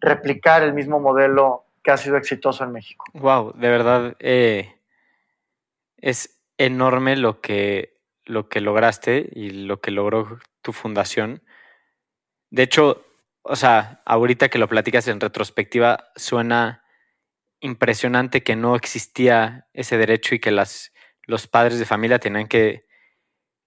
replicar 0.00 0.62
el 0.62 0.74
mismo 0.74 1.00
modelo 1.00 1.64
que 1.82 1.90
ha 1.90 1.96
sido 1.96 2.16
exitoso 2.16 2.64
en 2.64 2.72
México. 2.72 3.04
Wow, 3.14 3.52
de 3.54 3.68
verdad 3.68 4.16
eh, 4.18 4.74
es 5.96 6.40
enorme 6.58 7.16
lo 7.16 7.40
que, 7.40 7.93
lo 8.24 8.48
que 8.48 8.60
lograste 8.60 9.28
y 9.32 9.50
lo 9.50 9.80
que 9.80 9.90
logró 9.90 10.38
tu 10.62 10.72
fundación. 10.72 11.42
De 12.50 12.62
hecho, 12.62 13.04
o 13.42 13.56
sea, 13.56 14.02
ahorita 14.06 14.48
que 14.48 14.58
lo 14.58 14.68
platicas 14.68 15.06
en 15.08 15.20
retrospectiva, 15.20 16.10
suena 16.16 16.84
impresionante 17.60 18.42
que 18.42 18.56
no 18.56 18.76
existía 18.76 19.68
ese 19.72 19.96
derecho 19.98 20.34
y 20.34 20.38
que 20.38 20.50
las, 20.50 20.92
los 21.22 21.46
padres 21.46 21.78
de 21.78 21.84
familia 21.84 22.18
tenían 22.18 22.48
que, 22.48 22.86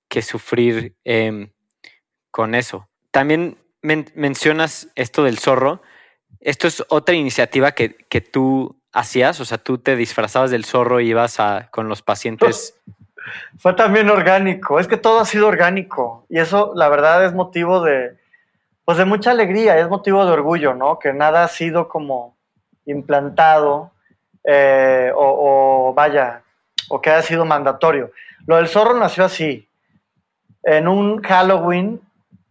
que 0.10 0.22
sufrir 0.22 0.98
em, 1.04 1.52
con 2.32 2.56
eso. 2.56 2.90
También 3.12 3.58
mencionas 3.82 4.90
esto 4.96 5.24
del 5.24 5.40
zorro. 5.40 5.82
Esto 6.40 6.68
es 6.68 6.84
otra 6.90 7.16
iniciativa 7.16 7.72
que, 7.74 7.96
que, 8.10 8.22
tú 8.22 8.82
hacías, 8.92 9.40
o 9.40 9.46
sea, 9.46 9.58
tú 9.58 9.78
te 9.78 9.96
disfrazabas 9.96 10.52
del 10.52 10.66
zorro 10.66 11.00
y 11.00 11.10
ibas 11.10 11.40
a, 11.40 11.70
con 11.72 11.88
los 11.88 12.02
pacientes. 12.02 12.80
Fue 13.58 13.74
también 13.74 14.10
orgánico, 14.10 14.80
es 14.80 14.88
que 14.88 14.98
todo 14.98 15.20
ha 15.20 15.26
sido 15.26 15.48
orgánico 15.48 16.26
y 16.30 16.40
eso 16.40 16.72
la 16.76 16.90
verdad 16.90 17.26
es 17.26 17.34
motivo 17.34 17.82
de, 17.82 18.18
pues 18.86 18.98
de 18.98 19.06
mucha 19.06 19.32
alegría, 19.32 19.78
es 19.78 19.90
motivo 19.90 20.26
de 20.26 20.32
orgullo, 20.32 20.74
¿no? 20.74 20.98
Que 20.98 21.12
nada 21.12 21.44
ha 21.44 21.48
sido 21.48 21.90
como 21.90 22.38
implantado 22.86 23.92
eh, 24.44 25.12
o, 25.14 25.94
vaya, 25.94 26.42
o 26.88 27.02
que 27.02 27.10
haya 27.10 27.22
sido 27.22 27.44
mandatorio. 27.44 28.12
Lo 28.46 28.56
del 28.56 28.70
zorro 28.70 28.98
nació 28.98 29.26
así. 29.26 29.68
En 30.64 30.88
un 30.88 31.22
Halloween 31.22 32.02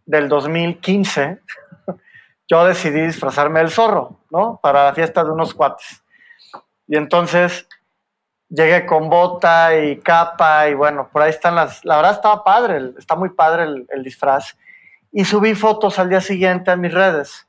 del 0.05 0.29
2015, 0.29 1.39
yo 2.47 2.65
decidí 2.65 3.01
disfrazarme 3.01 3.59
del 3.59 3.71
zorro, 3.71 4.19
¿no? 4.29 4.59
Para 4.61 4.85
la 4.85 4.93
fiesta 4.93 5.23
de 5.23 5.31
unos 5.31 5.55
cuates. 5.55 6.03
Y 6.87 6.97
entonces 6.97 7.67
llegué 8.49 8.85
con 8.85 9.09
bota 9.09 9.77
y 9.77 9.97
capa 9.97 10.69
y 10.69 10.73
bueno, 10.73 11.09
por 11.11 11.21
ahí 11.21 11.29
están 11.29 11.55
las... 11.55 11.83
La 11.83 11.97
verdad 11.97 12.13
estaba 12.13 12.43
padre, 12.43 12.93
está 12.97 13.15
muy 13.15 13.29
padre 13.29 13.85
el, 13.89 14.03
disfraz. 14.03 14.57
Y 15.11 15.25
subí 15.25 15.55
fotos 15.55 15.99
al 15.99 16.09
día 16.09 16.21
siguiente 16.21 16.71
a 16.71 16.75
mis 16.75 16.93
redes. 16.93 17.47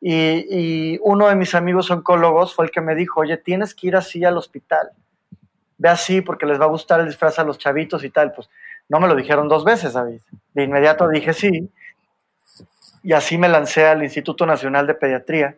Y, 0.00 0.98
uno 1.02 1.28
de 1.28 1.34
mis 1.34 1.54
amigos 1.54 1.90
oncólogos 1.90 2.54
fue 2.54 2.66
el 2.66 2.70
que 2.70 2.80
me 2.80 2.94
dijo, 2.94 3.20
oye, 3.20 3.36
tienes 3.36 3.74
que 3.74 3.88
ir 3.88 3.96
así 3.96 4.24
al 4.24 4.36
hospital. 4.36 4.90
Ve 5.76 5.88
así 5.88 6.20
porque 6.20 6.46
les 6.46 6.60
va 6.60 6.64
a 6.64 6.68
gustar 6.68 7.00
el 7.00 7.06
disfraz 7.06 7.38
a 7.38 7.44
los 7.44 7.58
chavitos 7.58 8.04
y 8.04 8.10
tal. 8.10 8.32
Pues 8.32 8.48
no 8.88 9.00
me 9.00 9.08
lo 9.08 9.14
dijeron 9.14 9.48
dos 9.48 9.64
veces, 9.64 9.94
David. 9.94 10.20
De 10.54 10.64
inmediato 10.64 11.08
dije 11.08 11.32
sí. 11.32 11.70
Y 13.02 13.12
así 13.12 13.38
me 13.38 13.48
lancé 13.48 13.86
al 13.86 14.02
Instituto 14.02 14.44
Nacional 14.44 14.86
de 14.86 14.94
Pediatría. 14.94 15.56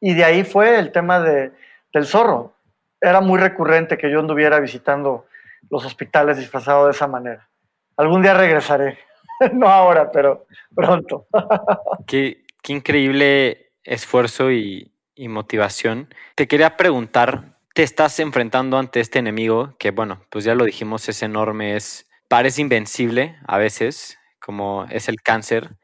Y 0.00 0.14
de 0.14 0.24
ahí 0.24 0.44
fue 0.44 0.78
el 0.78 0.92
tema 0.92 1.20
de, 1.20 1.52
del 1.92 2.06
zorro. 2.06 2.54
Era 3.00 3.20
muy 3.20 3.38
recurrente 3.38 3.96
que 3.96 4.10
yo 4.10 4.20
anduviera 4.20 4.60
visitando 4.60 5.26
los 5.70 5.84
hospitales 5.84 6.38
disfrazado 6.38 6.86
de 6.86 6.92
esa 6.92 7.06
manera. 7.06 7.48
Algún 7.96 8.22
día 8.22 8.34
regresaré. 8.34 8.98
no 9.52 9.68
ahora, 9.68 10.10
pero 10.10 10.46
pronto. 10.74 11.26
qué, 12.06 12.44
increíble 12.66 13.72
esfuerzo 13.82 14.50
y, 14.52 14.92
y 15.14 15.28
motivación. 15.28 16.12
Te 16.34 16.46
quería 16.46 16.76
preguntar, 16.76 17.58
te 17.74 17.82
estás 17.82 18.20
enfrentando 18.20 18.78
ante 18.78 19.00
este 19.00 19.18
enemigo 19.18 19.74
que, 19.78 19.90
bueno, 19.90 20.22
pues 20.30 20.44
ya 20.44 20.54
lo 20.54 20.64
dijimos, 20.64 21.08
es 21.08 21.22
enorme, 21.22 21.76
es, 21.76 22.08
parece 22.28 22.60
invencible 22.60 23.36
a 23.46 23.56
veces, 23.56 24.18
como 24.38 24.86
es 24.90 25.08
el 25.08 25.22
cáncer. 25.22 25.76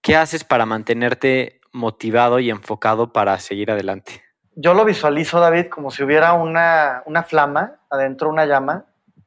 ¿Qué 0.00 0.16
haces 0.16 0.44
para 0.44 0.66
mantenerte 0.66 1.60
motivado 1.72 2.40
y 2.40 2.50
enfocado 2.50 3.12
para 3.12 3.38
seguir 3.38 3.70
adelante? 3.70 4.23
Yo 4.56 4.74
lo 4.74 4.84
visualizo, 4.84 5.40
David, 5.40 5.66
como 5.68 5.90
si 5.90 6.02
hubiera 6.02 6.32
una, 6.34 7.02
flama 7.26 7.76
adentro, 7.90 8.28
una 8.28 8.46
llama 8.46 8.84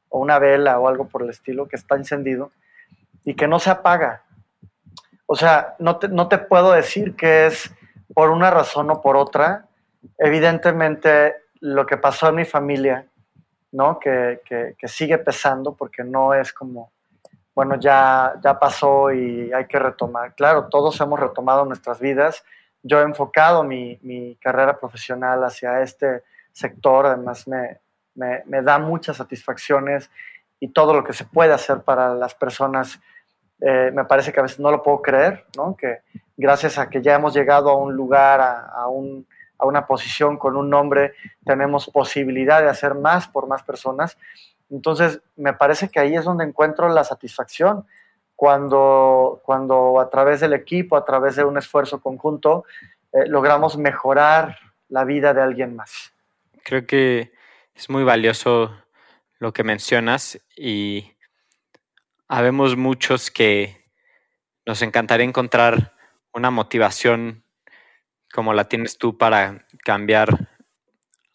o 0.08 0.20
una 0.20 0.38
vela 0.38 0.78
o 0.78 0.88
algo 0.88 1.08
por 1.08 1.22
el 1.22 1.30
estilo 1.30 1.68
que 1.68 1.76
está 1.76 1.96
encendido 1.96 2.50
y 3.24 3.34
que 3.34 3.46
no 3.46 3.58
se 3.58 3.70
apaga. 3.70 4.22
O 5.26 5.36
sea, 5.36 5.74
no 5.78 5.98
te, 5.98 6.08
no 6.08 6.28
te 6.28 6.38
puedo 6.38 6.72
decir 6.72 7.14
que 7.14 7.46
es 7.46 7.70
por 8.14 8.30
una 8.30 8.50
razón 8.50 8.90
o 8.90 9.02
por 9.02 9.16
otra. 9.16 9.66
Evidentemente, 10.16 11.34
lo 11.60 11.84
que 11.84 11.98
pasó 11.98 12.28
en 12.28 12.36
mi 12.36 12.44
familia, 12.44 13.06
¿no? 13.72 13.98
Que, 13.98 14.40
que 14.46 14.88
sigue 14.88 15.18
pesando 15.18 15.74
porque 15.74 16.04
no 16.04 16.32
es 16.32 16.52
como 16.52 16.90
bueno, 17.58 17.74
ya, 17.74 18.34
ya 18.40 18.56
pasó 18.56 19.10
y 19.10 19.52
hay 19.52 19.66
que 19.66 19.80
retomar. 19.80 20.32
Claro, 20.36 20.68
todos 20.68 21.00
hemos 21.00 21.18
retomado 21.18 21.64
nuestras 21.64 21.98
vidas. 21.98 22.44
Yo 22.88 23.00
he 23.00 23.02
enfocado 23.02 23.62
mi, 23.62 23.98
mi 24.02 24.36
carrera 24.36 24.78
profesional 24.78 25.42
hacia 25.44 25.82
este 25.82 26.22
sector, 26.52 27.06
además 27.06 27.46
me, 27.46 27.78
me, 28.14 28.42
me, 28.46 28.62
da 28.62 28.78
muchas 28.78 29.16
satisfacciones 29.18 30.10
y 30.58 30.68
todo 30.68 30.94
lo 30.94 31.04
que 31.04 31.12
se 31.12 31.24
puede 31.24 31.52
hacer 31.52 31.82
para 31.82 32.14
las 32.14 32.34
personas, 32.34 33.00
eh, 33.60 33.90
me 33.92 34.04
parece 34.04 34.32
que 34.32 34.40
a 34.40 34.42
veces 34.42 34.58
no 34.58 34.70
lo 34.70 34.82
puedo 34.82 35.02
creer, 35.02 35.44
¿no? 35.56 35.76
que 35.76 36.00
gracias 36.36 36.78
a 36.78 36.88
que 36.88 37.02
ya 37.02 37.14
hemos 37.14 37.34
llegado 37.34 37.70
a 37.70 37.76
un 37.76 37.94
lugar, 37.94 38.40
a, 38.40 38.60
a, 38.68 38.88
un, 38.88 39.26
a 39.58 39.66
una 39.66 39.86
posición 39.86 40.36
con 40.36 40.56
un 40.56 40.68
nombre, 40.70 41.14
tenemos 41.44 41.88
posibilidad 41.90 42.60
de 42.62 42.68
hacer 42.68 42.94
más 42.94 43.28
por 43.28 43.46
más 43.46 43.62
personas 43.62 44.16
entonces, 44.70 45.20
me 45.36 45.52
parece 45.52 45.88
que 45.88 46.00
ahí 46.00 46.14
es 46.14 46.24
donde 46.24 46.44
encuentro 46.44 46.88
la 46.88 47.04
satisfacción, 47.04 47.86
cuando, 48.38 49.42
cuando 49.44 49.98
a 49.98 50.08
través 50.10 50.38
del 50.38 50.52
equipo, 50.52 50.96
a 50.96 51.04
través 51.04 51.34
de 51.34 51.42
un 51.42 51.58
esfuerzo 51.58 52.00
conjunto, 52.00 52.64
eh, 53.12 53.26
logramos 53.26 53.76
mejorar 53.76 54.56
la 54.88 55.02
vida 55.02 55.34
de 55.34 55.42
alguien 55.42 55.74
más. 55.74 56.12
Creo 56.62 56.86
que 56.86 57.32
es 57.74 57.90
muy 57.90 58.04
valioso 58.04 58.70
lo 59.40 59.52
que 59.52 59.64
mencionas 59.64 60.38
y 60.56 61.16
habemos 62.28 62.76
muchos 62.76 63.32
que 63.32 63.84
nos 64.64 64.82
encantaría 64.82 65.26
encontrar 65.26 65.96
una 66.32 66.52
motivación 66.52 67.42
como 68.32 68.54
la 68.54 68.68
tienes 68.68 68.98
tú 68.98 69.18
para 69.18 69.66
cambiar 69.82 70.28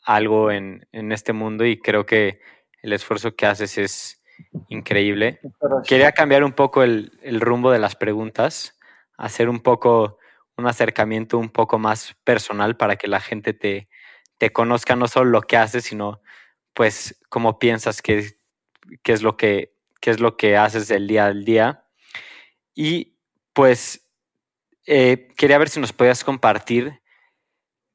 algo 0.06 0.52
en, 0.52 0.88
en 0.94 1.12
este 1.12 1.34
mundo 1.34 1.66
y 1.66 1.82
creo 1.82 2.06
que 2.06 2.40
el 2.82 2.94
esfuerzo 2.94 3.36
que 3.36 3.46
haces 3.46 3.78
es 3.78 4.23
increíble. 4.70 5.40
Quería 5.88 6.12
cambiar 6.12 6.44
un 6.44 6.54
poco 6.54 6.84
el, 6.84 7.12
rumbo 7.40 7.72
de 7.72 7.80
las 7.80 7.96
preguntas, 7.96 8.78
hacer 9.18 9.50
un 9.50 9.60
poco 9.60 10.18
un 10.58 10.68
acercamiento 10.68 11.38
un 11.38 11.50
poco 11.50 11.80
más 11.80 12.16
personal 12.24 12.78
para 12.78 12.96
que 12.96 13.08
la 13.08 13.20
gente 13.20 13.54
te, 13.54 13.90
te 14.38 14.52
conozca 14.52 14.96
no 14.96 15.08
solo 15.08 15.32
lo 15.32 15.42
que 15.42 15.58
haces, 15.58 15.86
sino 15.86 16.22
pues 16.74 17.20
cómo 17.30 17.60
piensas 17.60 18.02
que, 18.02 18.36
es 19.04 19.22
lo 19.22 19.38
que, 19.38 19.76
es 20.02 20.20
lo 20.20 20.38
que 20.38 20.58
haces 20.58 20.88
del 20.88 21.08
día 21.08 21.26
al 21.26 21.46
día. 21.46 21.86
Y 22.76 23.18
pues 23.54 24.08
eh, 24.86 25.30
quería 25.38 25.58
ver 25.58 25.70
si 25.70 25.80
nos 25.80 25.94
podías 25.94 26.24
compartir 26.24 27.02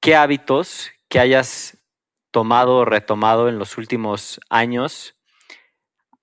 qué 0.00 0.16
hábitos 0.16 0.90
que 1.08 1.20
hayas 1.20 1.78
tomado 2.30 2.78
o 2.78 2.84
retomado 2.84 3.48
en 3.48 3.58
los 3.58 3.78
últimos 3.78 4.40
años 4.48 5.17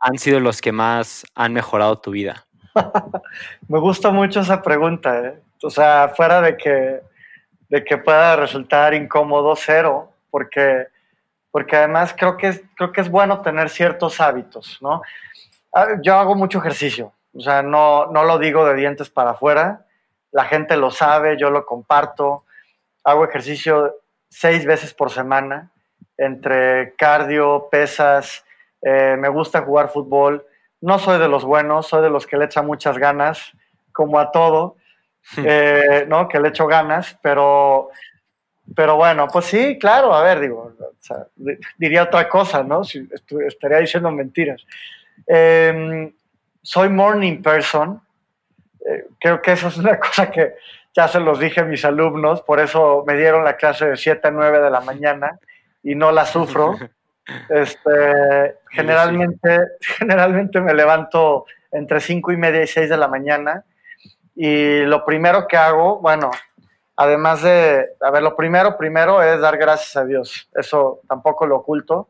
han 0.06 0.20
sido 0.20 0.40
los 0.40 0.62
que 0.62 0.72
más 0.72 1.26
han 1.34 1.52
mejorado 1.54 1.98
tu 1.98 2.12
vida? 2.12 2.46
Me 3.68 3.80
gusta 3.80 4.12
mucho 4.12 4.42
esa 4.42 4.62
pregunta. 4.62 5.20
¿eh? 5.20 5.42
O 5.64 5.70
sea, 5.72 6.14
fuera 6.16 6.42
de 6.42 6.56
que, 6.56 7.02
de 7.70 7.84
que 7.84 7.98
pueda 7.98 8.36
resultar 8.36 8.94
incómodo 8.94 9.56
cero, 9.56 10.12
porque, 10.30 10.86
porque 11.50 11.76
además 11.76 12.14
creo 12.16 12.38
que, 12.38 12.50
es, 12.50 12.64
creo 12.76 12.92
que 12.92 13.02
es 13.02 13.10
bueno 13.10 13.42
tener 13.42 13.70
ciertos 13.70 14.22
hábitos, 14.22 14.78
¿no? 14.80 15.02
Ah, 15.74 15.88
yo 16.04 16.16
hago 16.16 16.36
mucho 16.36 16.60
ejercicio, 16.60 17.12
o 17.34 17.42
sea, 17.42 17.64
no, 17.64 18.06
no 18.12 18.24
lo 18.26 18.38
digo 18.38 18.64
de 18.66 18.76
dientes 18.76 19.10
para 19.10 19.32
afuera, 19.32 19.88
la 20.32 20.46
gente 20.46 20.78
lo 20.78 20.92
sabe, 20.92 21.36
yo 21.38 21.50
lo 21.50 21.66
comparto, 21.66 22.46
hago 23.04 23.26
ejercicio 23.26 23.96
seis 24.30 24.66
veces 24.66 24.94
por 24.94 25.10
semana, 25.10 25.72
entre 26.18 26.94
cardio, 26.96 27.68
pesas, 27.72 28.45
eh, 28.86 29.18
me 29.18 29.30
gusta 29.30 29.64
jugar 29.64 29.90
fútbol. 29.90 30.46
No 30.80 31.00
soy 31.00 31.20
de 31.20 31.28
los 31.28 31.44
buenos, 31.44 31.88
soy 31.88 32.04
de 32.04 32.12
los 32.12 32.28
que 32.28 32.38
le 32.38 32.46
echan 32.46 32.68
muchas 32.68 33.00
ganas, 33.00 33.52
como 33.92 34.20
a 34.20 34.32
todo, 34.32 34.76
eh, 35.38 36.06
¿no? 36.08 36.28
Que 36.28 36.40
le 36.40 36.50
echo 36.50 36.68
ganas, 36.68 37.18
pero, 37.24 37.90
pero 38.76 38.96
bueno, 38.96 39.28
pues 39.28 39.46
sí, 39.46 39.80
claro, 39.80 40.14
a 40.14 40.22
ver, 40.22 40.40
digo, 40.40 40.72
diría 41.80 42.04
otra 42.04 42.30
cosa, 42.30 42.62
¿no? 42.64 42.84
Si 42.84 43.10
estaría 43.48 43.80
diciendo 43.80 44.12
mentiras. 44.12 44.64
Em, 45.26 46.14
soy 46.62 46.90
morning 46.90 47.42
person, 47.42 48.00
eh, 48.88 49.08
creo 49.20 49.42
que 49.42 49.54
eso 49.54 49.70
es 49.70 49.78
una 49.78 50.00
cosa 50.00 50.30
que 50.30 50.54
ya 50.94 51.08
se 51.08 51.20
los 51.20 51.40
dije 51.40 51.62
a 51.62 51.66
mis 51.66 51.84
alumnos, 51.86 52.44
por 52.44 52.60
eso 52.60 53.04
me 53.08 53.16
dieron 53.18 53.44
la 53.44 53.58
clase 53.58 53.88
de 53.88 53.98
7 53.98 54.28
a 54.28 54.32
9 54.32 54.62
de 54.62 54.70
la 54.70 54.82
mañana 54.82 55.40
y 55.82 55.96
no 55.96 56.12
la 56.12 56.28
sufro. 56.28 56.76
Este, 57.50 58.58
generalmente, 58.70 59.60
generalmente 59.98 60.62
me 60.62 60.74
levanto 60.74 61.46
entre 61.72 62.00
cinco 62.00 62.32
y 62.32 62.38
media 62.38 62.64
y 62.64 62.68
6 62.68 62.90
de 62.90 62.98
la 62.98 63.08
mañana 63.08 63.66
y 64.36 64.82
lo 64.82 65.06
primero 65.06 65.48
que 65.48 65.56
hago, 65.56 66.00
bueno, 66.00 66.30
además 66.98 67.42
de, 67.42 67.88
a 68.02 68.12
ver, 68.12 68.22
lo 68.22 68.36
primero, 68.36 68.78
primero 68.78 69.24
es 69.24 69.40
dar 69.40 69.58
gracias 69.58 69.96
a 69.96 70.06
Dios. 70.06 70.50
Eso 70.54 71.02
tampoco 71.08 71.46
lo 71.46 71.58
oculto. 71.58 72.10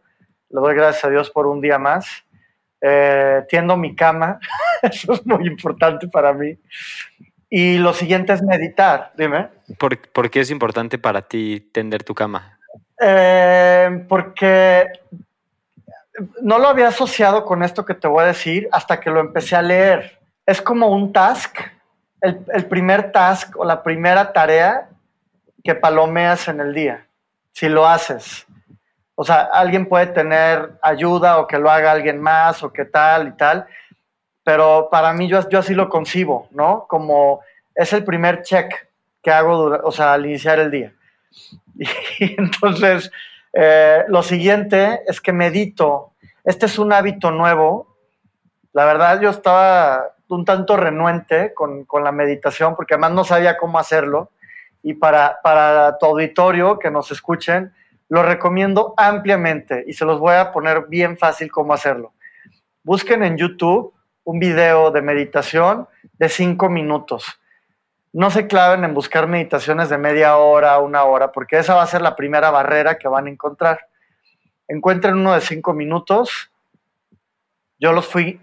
Le 0.50 0.60
doy 0.60 0.76
gracias 0.76 1.06
a 1.06 1.10
Dios 1.10 1.30
por 1.30 1.46
un 1.46 1.62
día 1.62 1.78
más. 1.78 2.24
Eh, 2.82 3.44
tiendo 3.48 3.78
mi 3.78 3.96
cama, 3.96 4.40
eso 4.82 5.14
es 5.14 5.26
muy 5.26 5.48
importante 5.48 6.08
para 6.08 6.34
mí. 6.34 6.58
Y 7.50 7.78
lo 7.78 7.94
siguiente 7.94 8.34
es 8.34 8.42
meditar, 8.42 9.12
dime. 9.16 9.50
¿Por, 9.78 9.98
¿Por, 10.12 10.30
qué 10.30 10.42
es 10.42 10.50
importante 10.50 10.98
para 10.98 11.22
ti 11.22 11.70
tender 11.72 12.04
tu 12.04 12.14
cama? 12.16 12.55
Eh, 13.00 14.06
porque 14.08 14.88
no 16.42 16.60
lo 16.60 16.70
había 16.70 16.88
asociado 16.88 17.44
con 17.46 17.64
esto 17.64 17.86
que 17.86 17.94
te 17.94 18.08
voy 18.08 18.24
a 18.24 18.28
decir 18.28 18.70
hasta 18.72 19.00
que 19.00 19.10
lo 19.10 19.20
empecé 19.20 19.56
a 19.56 19.62
leer. 19.62 20.20
Es 20.46 20.62
como 20.62 20.88
un 20.88 21.12
task, 21.12 21.58
el, 22.22 22.40
el 22.54 22.66
primer 22.66 23.12
task 23.12 23.58
o 23.58 23.66
la 23.66 23.84
primera 23.84 24.32
tarea 24.32 24.90
que 25.64 25.76
palomeas 25.76 26.48
en 26.48 26.60
el 26.62 26.74
día, 26.74 27.08
si 27.52 27.68
lo 27.68 27.88
haces. 27.88 28.46
O 29.16 29.24
sea, 29.24 29.50
alguien 29.52 29.88
puede 29.88 30.08
tener 30.08 30.74
ayuda 30.82 31.40
o 31.40 31.48
que 31.48 31.58
lo 31.58 31.72
haga 31.72 31.92
alguien 31.92 32.22
más 32.22 32.62
o 32.64 32.72
que 32.72 32.86
tal 32.86 33.30
y 33.30 33.32
tal, 33.32 33.66
pero 34.44 34.90
para 34.92 35.12
mí 35.14 35.28
yo, 35.28 35.48
yo 35.50 35.60
así 35.60 35.74
lo 35.74 35.90
concibo, 35.90 36.48
¿no? 36.52 36.86
Como 36.88 37.42
es 37.74 37.92
el 37.94 38.04
primer 38.04 38.44
check 38.44 38.72
que 39.24 39.32
hago, 39.32 39.80
o 39.84 39.92
sea, 39.92 40.14
al 40.14 40.26
iniciar 40.26 40.60
el 40.60 40.70
día. 40.70 40.94
Y 41.78 42.36
entonces, 42.38 43.12
eh, 43.54 44.04
lo 44.08 44.24
siguiente 44.24 45.02
es 45.08 45.22
que 45.22 45.34
medito. 45.34 46.14
Este 46.44 46.66
es 46.66 46.78
un 46.80 46.94
hábito 46.94 47.32
nuevo. 47.32 47.98
La 48.74 48.86
verdad, 48.86 49.22
yo 49.22 49.30
estaba 49.30 50.16
un 50.28 50.44
tanto 50.44 50.76
renuente 50.76 51.54
con, 51.54 51.86
la 52.04 52.12
meditación 52.12 52.76
porque 52.76 52.96
además 52.96 53.12
no 53.12 53.24
sabía 53.24 53.58
cómo 53.58 53.80
hacerlo. 53.80 54.32
Y 54.84 54.94
para, 54.94 55.40
para 55.42 55.98
tu 55.98 56.06
auditorio 56.06 56.78
que 56.78 56.92
nos 56.92 57.12
escuchen, 57.12 57.74
lo 58.10 58.22
recomiendo 58.22 58.94
ampliamente 58.98 59.84
y 59.88 59.94
se 59.94 60.06
los 60.06 60.20
voy 60.20 60.36
a 60.36 60.52
poner 60.52 60.86
bien 60.88 61.18
fácil 61.18 61.52
cómo 61.52 61.74
hacerlo. 61.74 62.14
Busquen 62.84 63.24
en 63.24 63.38
YouTube 63.38 63.94
un 64.26 64.40
video 64.40 64.92
de 64.92 65.02
meditación 65.02 65.88
de 66.20 66.30
cinco 66.30 66.70
minutos. 66.70 67.40
No 68.16 68.32
se 68.32 68.48
claven 68.48 68.86
en 68.86 68.94
buscar 68.94 69.28
meditaciones 69.28 69.90
de 69.90 69.98
media 69.98 70.38
hora, 70.38 70.80
una 70.80 71.04
hora, 71.04 71.34
porque 71.34 71.58
esa 71.58 71.76
va 71.76 71.84
a 71.84 71.88
ser 71.88 72.02
la 72.02 72.16
primera 72.16 72.50
barrera 72.50 72.98
que 72.98 73.10
van 73.10 73.28
a 73.28 73.30
encontrar. 73.30 73.90
Encuentren 74.70 75.16
uno 75.16 75.34
de 75.34 75.42
cinco 75.42 75.74
minutos. 75.74 76.50
Yo 77.78 77.92
los 77.92 78.08
fui, 78.08 78.40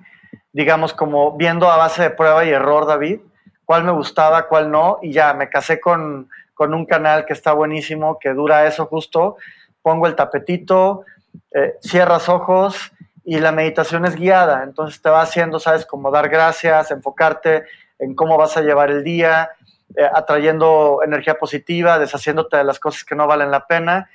digamos, 0.52 0.92
como 0.92 1.38
viendo 1.38 1.70
a 1.70 1.78
base 1.78 2.02
de 2.02 2.10
prueba 2.10 2.44
y 2.44 2.50
error, 2.50 2.84
David, 2.84 3.20
cuál 3.64 3.84
me 3.84 3.92
gustaba, 3.92 4.46
cuál 4.46 4.70
no, 4.70 4.98
y 5.00 5.10
ya 5.10 5.32
me 5.32 5.48
casé 5.48 5.80
con, 5.80 6.28
con 6.52 6.74
un 6.74 6.84
canal 6.84 7.24
que 7.24 7.32
está 7.32 7.54
buenísimo, 7.54 8.18
que 8.18 8.34
dura 8.34 8.66
eso 8.66 8.84
justo. 8.84 9.38
Pongo 9.80 10.06
el 10.06 10.14
tapetito, 10.14 11.06
eh, 11.50 11.76
cierras 11.80 12.28
ojos 12.28 12.92
y 13.24 13.38
la 13.38 13.52
meditación 13.52 14.04
es 14.04 14.16
guiada. 14.16 14.64
Entonces 14.64 15.00
te 15.00 15.08
va 15.08 15.22
haciendo, 15.22 15.58
sabes, 15.58 15.86
como 15.86 16.10
dar 16.10 16.28
gracias, 16.28 16.90
enfocarte 16.90 17.64
en 17.98 18.14
cómo 18.14 18.36
vas 18.36 18.56
a 18.58 18.60
llevar 18.60 18.90
el 18.90 19.02
día, 19.02 19.48
eh, 19.96 20.08
atrayendo 20.14 21.00
energía 21.04 21.34
positiva, 21.34 21.98
deshaciéndote 21.98 22.56
de 22.56 22.64
las 22.64 22.78
cosas 22.80 23.04
que 23.04 23.14
no 23.14 23.26
valen 23.26 23.50
la 23.50 23.66
pena. 23.66 24.10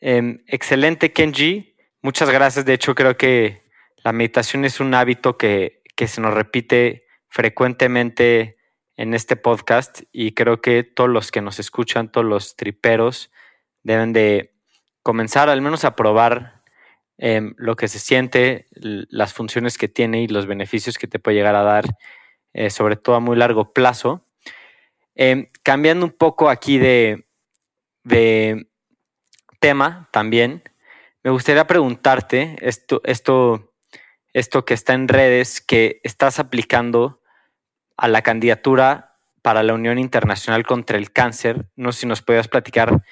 Em, 0.00 0.42
excelente, 0.46 1.12
Kenji. 1.12 1.74
Muchas 2.02 2.30
gracias. 2.30 2.64
De 2.64 2.74
hecho, 2.74 2.94
creo 2.94 3.16
que 3.16 3.62
la 4.04 4.12
meditación 4.12 4.64
es 4.64 4.80
un 4.80 4.94
hábito 4.94 5.36
que, 5.36 5.82
que 5.96 6.06
se 6.08 6.20
nos 6.20 6.34
repite 6.34 7.06
frecuentemente 7.28 8.56
en 8.96 9.14
este 9.14 9.36
podcast 9.36 10.02
y 10.12 10.32
creo 10.32 10.60
que 10.60 10.82
todos 10.82 11.08
los 11.08 11.30
que 11.30 11.40
nos 11.40 11.58
escuchan, 11.60 12.10
todos 12.10 12.26
los 12.26 12.56
triperos, 12.56 13.30
deben 13.82 14.12
de 14.12 14.54
comenzar 15.02 15.48
al 15.48 15.62
menos 15.62 15.84
a 15.84 15.94
probar 15.94 16.62
em, 17.16 17.54
lo 17.56 17.76
que 17.76 17.88
se 17.88 17.98
siente, 17.98 18.66
las 18.72 19.32
funciones 19.32 19.78
que 19.78 19.88
tiene 19.88 20.22
y 20.22 20.28
los 20.28 20.46
beneficios 20.46 20.98
que 20.98 21.06
te 21.06 21.18
puede 21.18 21.36
llegar 21.36 21.54
a 21.54 21.62
dar, 21.62 21.84
eh, 22.52 22.70
sobre 22.70 22.96
todo 22.96 23.16
a 23.16 23.20
muy 23.20 23.36
largo 23.36 23.72
plazo. 23.72 24.26
Em, 25.20 25.48
cambiando 25.64 26.06
un 26.06 26.12
poco 26.12 26.48
aquí 26.48 26.78
de, 26.78 27.26
tema 29.58 30.08
también, 30.12 30.62
me 31.24 31.32
gustaría 31.32 31.66
preguntarte 31.66 32.54
esto, 32.60 33.00
esto, 33.02 33.74
esto 34.32 34.64
que 34.64 34.74
está 34.74 34.94
en 34.94 35.08
redes, 35.08 35.60
que 35.60 36.00
estás 36.04 36.38
aplicando 36.38 37.20
a 37.96 38.06
la 38.06 38.22
candidatura 38.22 39.16
para 39.42 39.64
la 39.64 39.74
Unión 39.74 39.98
Internacional 39.98 40.64
contra 40.64 40.96
el 40.96 41.10
Cáncer. 41.10 41.66
No 41.74 41.90
sé 41.90 42.02
si 42.02 42.06
nos 42.06 42.22
puedas 42.22 42.46
platicar 42.46 43.02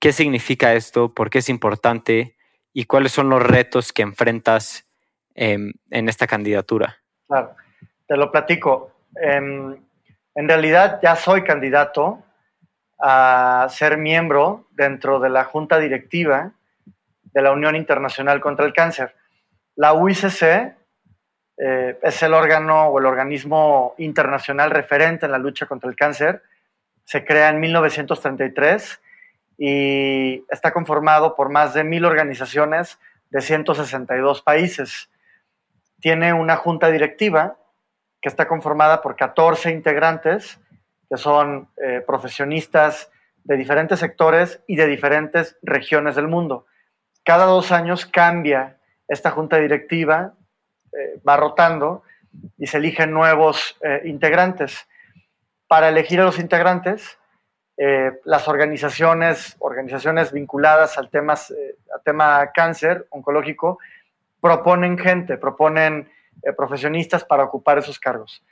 qué 0.00 0.12
significa 0.12 0.74
esto, 0.74 1.14
por 1.14 1.30
qué 1.30 1.38
es 1.38 1.48
importante 1.48 2.36
y 2.72 2.86
cuáles 2.86 3.12
son 3.12 3.28
los 3.28 3.40
retos 3.40 3.92
que 3.92 4.02
enfrentas 4.02 4.88
en 5.36 5.78
esta 5.90 6.26
candidatura. 6.26 6.98
Claro, 7.28 7.54
te 8.08 8.16
lo 8.16 8.32
platico. 8.32 8.90
Em, 9.14 9.76
en 10.34 10.48
realidad 10.48 11.00
ya 11.02 11.16
soy 11.16 11.42
candidato 11.42 12.22
a 12.98 13.66
ser 13.70 13.98
miembro 13.98 14.66
dentro 14.70 15.20
de 15.20 15.30
la 15.30 15.44
Junta 15.44 15.78
Directiva 15.78 16.52
de 17.24 17.42
la 17.42 17.52
Unión 17.52 17.76
Internacional 17.76 18.40
contra 18.40 18.64
el 18.64 18.72
Cáncer. 18.72 19.14
La 19.76 19.94
UICC 19.94 20.42
eh, 21.58 21.98
es 22.02 22.22
el 22.22 22.34
órgano 22.34 22.86
o 22.86 22.98
el 22.98 23.06
organismo 23.06 23.94
internacional 23.98 24.70
referente 24.70 25.26
en 25.26 25.32
la 25.32 25.38
lucha 25.38 25.66
contra 25.66 25.88
el 25.88 25.96
cáncer. 25.96 26.42
Se 27.04 27.24
crea 27.24 27.50
en 27.50 27.60
1933 27.60 29.00
y 29.58 30.44
está 30.50 30.72
conformado 30.72 31.34
por 31.34 31.50
más 31.50 31.74
de 31.74 31.84
mil 31.84 32.04
organizaciones 32.04 32.98
de 33.30 33.40
162 33.40 34.42
países. 34.42 35.10
Tiene 36.00 36.32
una 36.32 36.56
junta 36.56 36.90
directiva 36.90 37.56
que 38.22 38.28
está 38.28 38.46
conformada 38.46 39.02
por 39.02 39.16
14 39.16 39.72
integrantes, 39.72 40.60
que 41.10 41.16
son 41.16 41.68
eh, 41.76 42.02
profesionistas 42.06 43.10
de 43.42 43.56
diferentes 43.56 43.98
sectores 43.98 44.62
y 44.68 44.76
de 44.76 44.86
diferentes 44.86 45.58
regiones 45.62 46.14
del 46.14 46.28
mundo. 46.28 46.66
Cada 47.24 47.44
dos 47.44 47.72
años 47.72 48.06
cambia 48.06 48.78
esta 49.08 49.32
junta 49.32 49.58
directiva 49.58 50.34
eh, 50.92 51.20
va 51.26 51.36
rotando 51.36 52.04
y 52.56 52.66
se 52.68 52.78
eligen 52.78 53.12
nuevos 53.12 53.76
eh, 53.82 54.02
integrantes. 54.04 54.86
Para 55.66 55.88
elegir 55.88 56.20
a 56.20 56.24
los 56.24 56.38
integrantes, 56.38 57.18
las 58.24 58.46
organizaciones, 58.46 59.56
organizaciones 59.58 60.30
vinculadas 60.30 60.98
al 60.98 61.08
tema, 61.10 61.32
al 61.32 62.02
tema 62.04 62.52
cáncer 62.54 63.08
oncológico 63.10 63.78
proponen 64.40 64.98
gente, 64.98 65.38
proponen 65.38 66.08
profesionistas 66.56 67.24
para 67.24 67.44
ocupar 67.44 67.78
esos 67.78 67.98
cargos. 67.98 68.42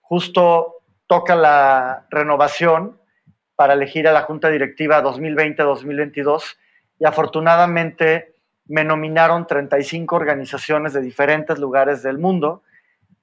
justo 0.00 0.74
toca 1.06 1.34
la 1.34 2.06
renovación 2.10 3.00
para 3.56 3.74
elegir 3.74 4.06
a 4.06 4.12
la 4.12 4.22
Junta 4.22 4.50
Directiva 4.50 5.02
2020-2022 5.02 6.56
y 7.00 7.04
afortunadamente 7.04 8.34
me 8.66 8.84
nominaron 8.84 9.46
35 9.46 10.14
organizaciones 10.14 10.92
de 10.92 11.00
diferentes 11.00 11.58
lugares 11.58 12.02
del 12.02 12.18
mundo, 12.18 12.62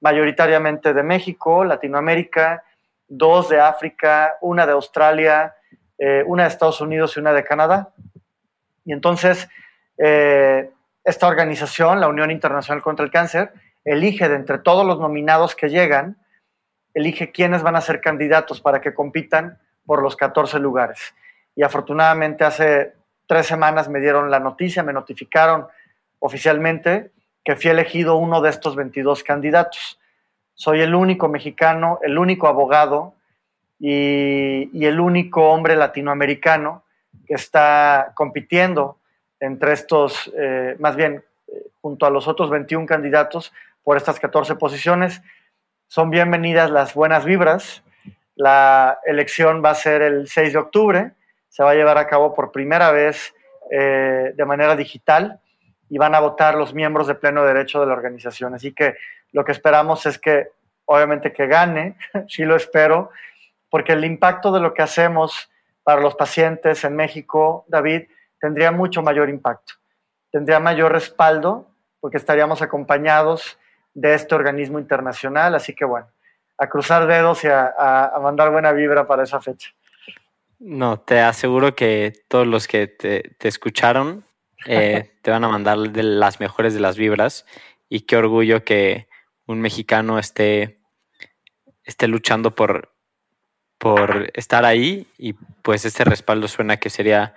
mayoritariamente 0.00 0.92
de 0.92 1.02
México, 1.02 1.64
Latinoamérica, 1.64 2.64
dos 3.08 3.48
de 3.48 3.60
África, 3.60 4.36
una 4.40 4.66
de 4.66 4.72
Australia, 4.72 5.54
eh, 5.98 6.24
una 6.26 6.42
de 6.42 6.48
Estados 6.48 6.80
Unidos 6.80 7.16
y 7.16 7.20
una 7.20 7.32
de 7.32 7.44
Canadá. 7.44 7.92
Y 8.84 8.92
entonces, 8.92 9.48
eh, 9.96 10.70
esta 11.06 11.28
organización, 11.28 12.00
la 12.00 12.08
Unión 12.08 12.30
Internacional 12.30 12.82
contra 12.82 13.04
el 13.04 13.12
Cáncer, 13.12 13.52
elige 13.84 14.28
de 14.28 14.34
entre 14.34 14.58
todos 14.58 14.84
los 14.84 14.98
nominados 14.98 15.54
que 15.54 15.70
llegan, 15.70 16.18
elige 16.94 17.30
quiénes 17.30 17.62
van 17.62 17.76
a 17.76 17.80
ser 17.80 18.00
candidatos 18.00 18.60
para 18.60 18.80
que 18.80 18.92
compitan 18.92 19.58
por 19.86 20.02
los 20.02 20.16
14 20.16 20.58
lugares. 20.58 21.14
Y 21.54 21.62
afortunadamente 21.62 22.44
hace 22.44 22.94
tres 23.26 23.46
semanas 23.46 23.88
me 23.88 24.00
dieron 24.00 24.30
la 24.32 24.40
noticia, 24.40 24.82
me 24.82 24.92
notificaron 24.92 25.68
oficialmente 26.18 27.12
que 27.44 27.54
fui 27.54 27.70
elegido 27.70 28.16
uno 28.16 28.40
de 28.40 28.50
estos 28.50 28.74
22 28.74 29.22
candidatos. 29.22 30.00
Soy 30.54 30.80
el 30.80 30.92
único 30.92 31.28
mexicano, 31.28 32.00
el 32.02 32.18
único 32.18 32.48
abogado 32.48 33.14
y, 33.78 34.84
el 34.84 34.98
único 34.98 35.50
hombre 35.50 35.76
latinoamericano 35.76 36.82
que 37.26 37.34
está 37.34 38.10
compitiendo 38.14 38.98
entre 39.40 39.72
estos, 39.72 40.32
eh, 40.36 40.76
más 40.78 40.96
bien, 40.96 41.24
eh, 41.48 41.66
junto 41.80 42.06
a 42.06 42.10
los 42.10 42.28
otros 42.28 42.50
21 42.50 42.86
candidatos 42.86 43.52
por 43.82 43.96
estas 43.96 44.18
14 44.20 44.56
posiciones. 44.56 45.22
Son 45.86 46.10
bienvenidas 46.10 46.70
las 46.70 46.94
buenas 46.94 47.24
vibras. 47.24 47.82
La 48.34 48.98
elección 49.04 49.62
va 49.64 49.70
a 49.70 49.74
ser 49.74 50.02
el 50.02 50.28
6 50.28 50.52
de 50.52 50.58
octubre 50.58 51.12
se 51.56 51.62
va 51.62 51.70
a 51.70 51.74
llevar 51.74 51.96
a 51.96 52.06
cabo 52.06 52.34
por 52.34 52.52
primera 52.52 52.90
vez 52.90 53.34
eh, 53.70 54.34
de 54.34 54.44
manera 54.44 54.76
digital 54.76 55.40
y 55.88 55.96
van 55.96 56.14
a 56.14 56.20
votar 56.20 56.54
los 56.54 56.74
miembros 56.74 57.06
de 57.06 57.14
pleno 57.14 57.46
derecho 57.46 57.80
de 57.80 57.86
la 57.86 57.94
organización. 57.94 58.52
Así 58.52 58.74
que 58.74 58.96
lo 59.32 59.42
que 59.42 59.52
esperamos 59.52 60.04
es 60.04 60.18
que, 60.18 60.50
obviamente, 60.84 61.32
que 61.32 61.46
gane, 61.46 61.96
sí 62.28 62.44
lo 62.44 62.56
espero, 62.56 63.08
porque 63.70 63.94
el 63.94 64.04
impacto 64.04 64.52
de 64.52 64.60
lo 64.60 64.74
que 64.74 64.82
hacemos 64.82 65.50
para 65.82 66.02
los 66.02 66.14
pacientes 66.14 66.84
en 66.84 66.94
México, 66.94 67.64
David, 67.68 68.02
tendría 68.46 68.70
mucho 68.70 69.02
mayor 69.02 69.28
impacto, 69.28 69.74
tendría 70.30 70.60
mayor 70.60 70.92
respaldo, 70.92 71.66
porque 71.98 72.16
estaríamos 72.16 72.62
acompañados 72.62 73.58
de 73.92 74.14
este 74.14 74.36
organismo 74.36 74.78
internacional. 74.78 75.56
Así 75.56 75.74
que 75.74 75.84
bueno, 75.84 76.06
a 76.56 76.68
cruzar 76.68 77.08
dedos 77.08 77.42
y 77.42 77.48
a 77.48 78.12
mandar 78.22 78.52
buena 78.52 78.70
vibra 78.70 79.04
para 79.08 79.24
esa 79.24 79.40
fecha. 79.40 79.70
No, 80.60 81.00
te 81.00 81.18
aseguro 81.20 81.74
que 81.74 82.12
todos 82.28 82.46
los 82.46 82.68
que 82.68 82.86
te, 82.86 83.36
escucharon 83.40 84.24
eh, 84.66 85.10
te 85.22 85.30
van 85.32 85.42
a 85.42 85.48
mandar 85.48 85.78
de 85.78 86.04
las 86.04 86.38
mejores 86.38 86.72
de 86.72 86.80
las 86.80 86.96
vibras 86.96 87.44
y 87.88 88.02
qué 88.02 88.16
orgullo 88.16 88.62
que 88.64 89.08
un 89.46 89.60
mexicano 89.60 90.20
esté, 90.20 90.78
esté 91.82 92.06
luchando 92.06 92.54
por, 92.54 92.94
por 93.78 94.30
estar 94.34 94.64
ahí 94.64 95.08
y 95.18 95.32
pues 95.62 95.84
este 95.84 96.04
respaldo 96.04 96.46
suena 96.46 96.78
que 96.78 96.90
sería 96.90 97.34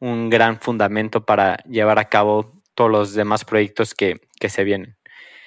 un 0.00 0.30
gran 0.30 0.60
fundamento 0.60 1.24
para 1.24 1.56
llevar 1.64 1.98
a 1.98 2.08
cabo 2.08 2.62
todos 2.74 2.90
los 2.90 3.14
demás 3.14 3.44
proyectos 3.44 3.94
que, 3.94 4.20
se 4.48 4.64
vienen. 4.64 4.96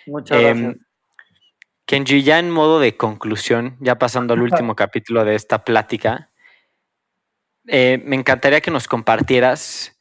Muchas 0.06 0.38
em, 0.40 0.64
gracias. 0.64 0.86
Kenji, 1.86 2.24
ya 2.24 2.40
en 2.40 2.50
modo 2.50 2.80
de 2.80 2.96
conclusión, 2.96 3.78
ya 3.80 3.98
pasando 3.98 4.34
al 4.34 4.42
último 4.42 4.76
capítulo 4.76 5.26
de 5.26 5.36
esta 5.36 5.64
plática, 5.64 6.30
eh, 7.68 8.02
me 8.06 8.16
encantaría 8.16 8.62
que 8.62 8.72
nos 8.72 8.88
compartieras 8.88 10.00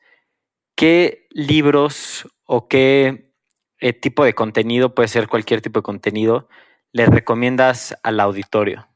qué 0.77 1.27
libros 1.31 2.29
o 2.45 2.69
qué 2.69 3.33
eh, 3.81 3.93
tipo 3.93 4.25
de 4.25 4.35
contenido, 4.35 4.95
puede 4.95 5.09
ser 5.09 5.29
cualquier 5.29 5.63
tipo 5.63 5.81
de 5.81 5.85
contenido, 5.85 6.49
le 6.93 7.07
recomiendas 7.07 7.97
al 8.03 8.21
auditorio. 8.21 8.89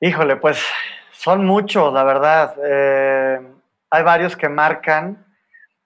Híjole, 0.00 0.36
pues 0.36 0.64
son 1.12 1.44
muchos, 1.44 1.92
la 1.92 2.04
verdad. 2.04 2.56
Eh, 2.64 3.40
hay 3.90 4.02
varios 4.04 4.36
que 4.36 4.48
marcan, 4.48 5.26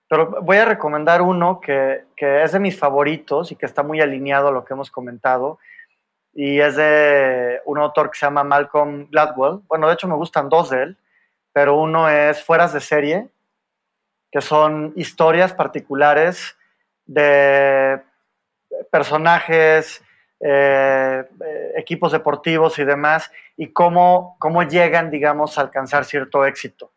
pero 0.08 0.42
voy 0.42 0.58
a 0.58 0.66
recomendar 0.66 1.22
uno 1.22 1.60
que, 1.60 2.04
es 2.16 2.52
de 2.52 2.60
mis 2.60 2.78
favoritos 2.78 3.50
y 3.50 3.56
que 3.56 3.66
está 3.66 3.82
muy 3.82 4.00
alineado 4.00 4.48
a 4.48 4.52
lo 4.52 4.64
que 4.64 4.74
hemos 4.74 4.90
comentado. 4.90 5.58
Y 6.34 6.60
es 6.60 6.76
de 6.76 7.60
un 7.64 7.78
autor 7.78 8.10
que 8.10 8.18
se 8.18 8.26
llama 8.26 8.44
Malcolm 8.44 9.08
Gladwell. 9.10 9.60
Bueno, 9.68 9.88
de 9.88 9.94
hecho 9.94 10.08
me 10.08 10.16
gustan 10.16 10.48
dos 10.48 10.70
de 10.70 10.82
él, 10.82 10.96
pero 11.52 11.78
uno 11.78 12.08
es 12.08 12.44
Fueras 12.44 12.72
de 12.72 12.80
serie, 12.80 13.28
que 14.30 14.40
son 14.40 14.92
historias 14.96 15.54
particulares 15.54 16.56
de 17.06 18.02
personajes, 18.90 20.02
eh, 20.40 21.24
equipos 21.76 22.12
deportivos 22.12 22.78
y 22.78 22.84
demás, 22.84 23.30
y 23.56 23.68
cómo, 23.68 24.36
cómo 24.38 24.62
llegan, 24.64 25.10
digamos, 25.10 25.56
a 25.56 25.62
alcanzar 25.62 26.04
cierto 26.04 26.44
éxito. 26.44 26.93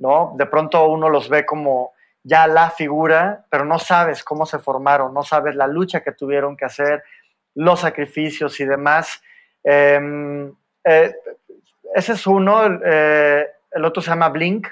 ¿No? 0.00 0.34
De 0.36 0.46
pronto 0.46 0.88
uno 0.88 1.08
los 1.08 1.28
ve 1.28 1.46
como 1.46 1.92
ya 2.22 2.46
la 2.46 2.70
figura, 2.70 3.46
pero 3.50 3.64
no 3.64 3.78
sabes 3.78 4.24
cómo 4.24 4.44
se 4.44 4.58
formaron, 4.58 5.14
no 5.14 5.22
sabes 5.22 5.54
la 5.54 5.66
lucha 5.66 6.02
que 6.02 6.12
tuvieron 6.12 6.56
que 6.56 6.64
hacer, 6.64 7.02
los 7.54 7.80
sacrificios 7.80 8.58
y 8.60 8.64
demás. 8.64 9.22
Em, 9.62 10.52
eh, 10.84 11.14
ese 11.94 12.12
es 12.12 12.26
uno, 12.26 12.80
eh, 12.84 13.46
el 13.70 13.84
otro 13.84 14.02
se 14.02 14.10
llama 14.10 14.28
Blink, 14.28 14.66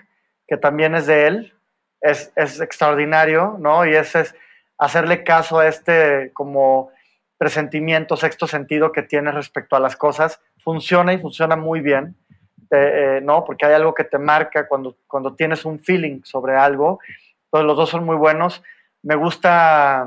que 0.46 0.56
también 0.56 0.94
es 0.94 1.06
de 1.06 1.26
él, 1.26 1.54
es, 2.00 2.32
es 2.36 2.60
extraordinario, 2.60 3.56
¿no? 3.58 3.86
Y 3.86 3.94
ese 3.94 4.20
es 4.20 4.34
hacerle 4.78 5.24
caso 5.24 5.58
a 5.58 5.68
este 5.68 6.30
como 6.32 6.90
presentimiento, 7.36 8.16
sexto 8.16 8.46
sentido 8.46 8.92
que 8.92 9.02
tienes 9.02 9.34
respecto 9.34 9.76
a 9.76 9.80
las 9.80 9.96
cosas, 9.96 10.40
funciona 10.58 11.12
y 11.12 11.18
funciona 11.18 11.56
muy 11.56 11.80
bien, 11.80 12.16
eh, 12.70 13.18
eh, 13.18 13.20
¿no? 13.22 13.44
Porque 13.44 13.66
hay 13.66 13.74
algo 13.74 13.94
que 13.94 14.04
te 14.04 14.18
marca 14.18 14.66
cuando, 14.66 14.96
cuando 15.06 15.34
tienes 15.34 15.64
un 15.64 15.78
feeling 15.78 16.22
sobre 16.24 16.56
algo. 16.56 17.00
Entonces 17.44 17.66
los 17.66 17.76
dos 17.76 17.90
son 17.90 18.04
muy 18.04 18.16
buenos. 18.16 18.62
Me 19.02 19.14
gusta, 19.14 20.02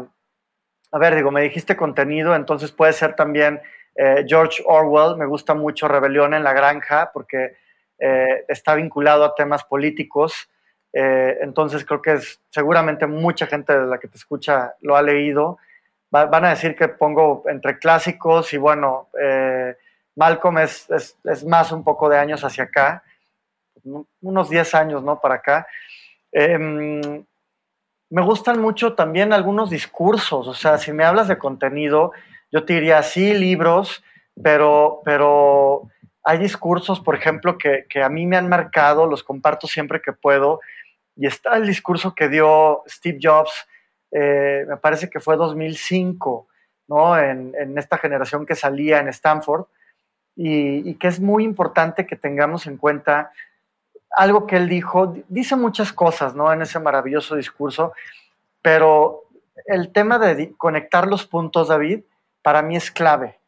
a 0.91 0.97
ver, 0.99 1.16
digo, 1.16 1.32
me 1.32 1.41
dijiste 1.41 1.76
contenido, 1.76 2.36
entonces 2.36 2.72
puede 2.72 2.93
ser 2.93 3.16
también 3.16 3.62
eh, 3.95 4.26
George 4.28 4.64
Orwell, 4.66 5.18
me 5.18 5.26
gusta 5.26 5.53
mucho 5.53 5.88
Rebelión 5.88 6.34
en 6.34 6.43
la 6.43 6.53
Granja, 6.53 7.12
porque 7.14 7.59
está 8.47 8.74
vinculado 8.74 9.24
a 9.24 9.36
temas 9.36 9.64
políticos. 9.64 10.49
entonces 10.91 11.86
creo 11.86 12.01
que 12.01 12.14
es, 12.14 12.41
seguramente 12.49 13.05
mucha 13.05 13.45
gente 13.45 13.78
de 13.78 13.86
la 13.86 13.99
que 13.99 14.07
te 14.07 14.18
escucha 14.18 14.74
lo 14.82 14.95
ha 14.95 15.03
leído 15.03 15.59
van 16.12 16.45
a 16.45 16.49
decir 16.49 16.76
que 16.76 16.89
pongo 16.89 17.43
entre 17.47 17.80
clásicos 17.80 18.53
y 18.53 18.57
bueno, 18.57 19.09
eh, 19.20 19.76
Malcolm 20.16 20.57
es, 20.59 20.88
más 21.45 21.72
un 21.72 21.84
poco 21.84 22.09
de 22.09 22.18
años 22.18 22.43
hacia 22.43 22.66
acá, 22.66 23.03
unos 24.22 24.49
10 24.49 24.76
años, 24.76 25.03
¿no? 25.03 25.20
Para 25.20 25.36
acá. 25.36 25.68
Em, 26.32 27.26
me 28.09 28.22
gustan 28.22 28.59
mucho 28.59 28.93
también 28.93 29.34
algunos 29.34 29.70
discursos, 29.70 30.47
o 30.47 30.53
sea, 30.53 30.78
si 30.78 30.91
me 30.91 31.03
hablas 31.03 31.28
de 31.28 31.38
contenido, 31.38 32.12
yo 32.51 32.66
te 32.66 32.74
diría 32.74 33.01
sí, 33.03 33.34
libros, 33.34 34.03
pero, 34.43 35.01
pero 35.05 35.89
hay 36.24 36.38
discursos, 36.38 36.99
por 36.99 37.16
ejemplo, 37.16 37.57
que, 37.57 37.86
que 37.89 38.03
a 38.03 38.09
mí 38.09 38.26
me 38.26 38.38
han 38.38 38.49
marcado, 38.49 39.07
los 39.07 39.24
comparto 39.24 39.68
siempre 39.68 40.01
que 40.01 40.12
puedo, 40.12 40.59
y 41.16 41.26
está 41.26 41.55
el 41.55 41.66
discurso 41.66 42.14
que 42.14 42.28
dio 42.28 42.84
Steve 42.88 43.20
Jobs 43.22 43.68
eh, 44.12 44.66
me 44.68 44.78
parece 44.78 45.09
que 45.09 45.20
fue 45.20 45.38
2005, 45.38 46.47
¿no? 46.88 47.18
En, 47.18 47.78
esta 47.78 47.97
generación 47.97 48.45
que 48.45 48.55
salía 48.55 48.99
en 48.99 49.07
Stanford, 49.07 49.66
y, 50.36 50.96
que 50.96 51.08
es 51.08 51.20
muy 51.20 51.44
importante 51.44 52.06
que 52.06 52.16
tengamos 52.16 52.68
en 52.68 52.78
cuenta 52.78 53.32
algo 54.12 54.46
que 54.46 54.58
él 54.58 54.68
dijo, 54.68 55.16
dice 55.30 55.56
muchas 55.56 55.94
cosas, 55.94 56.36
¿no? 56.36 56.52
En 56.52 56.62
ese 56.62 56.80
maravilloso 56.80 57.36
discurso, 57.36 57.94
pero 58.62 59.24
el 59.66 59.92
tema 59.92 60.20
de 60.20 60.54
conectar 60.58 61.08
los 61.08 61.26
puntos, 61.26 61.70
David, 61.70 62.02
para 62.42 62.62
mí 62.62 62.76
es 62.76 62.92
clave, 62.92 63.40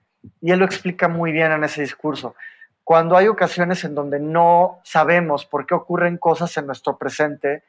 y 0.42 0.52
él 0.52 0.60
lo 0.60 0.66
explica 0.66 1.08
muy 1.08 1.32
bien 1.32 1.52
en 1.52 1.64
ese 1.64 1.82
discurso. 1.82 2.36
Cuando 2.84 3.16
hay 3.18 3.28
ocasiones 3.28 3.84
en 3.84 3.96
donde 3.96 4.20
no 4.20 4.80
sabemos 4.84 5.46
por 5.46 5.66
qué 5.66 5.74
ocurren 5.74 6.18
cosas 6.18 6.56
en 6.58 6.66
nuestro 6.66 6.98
presente, 6.98 7.64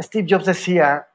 Steve 0.00 0.26
Jobs 0.28 0.46
decía, 0.46 1.08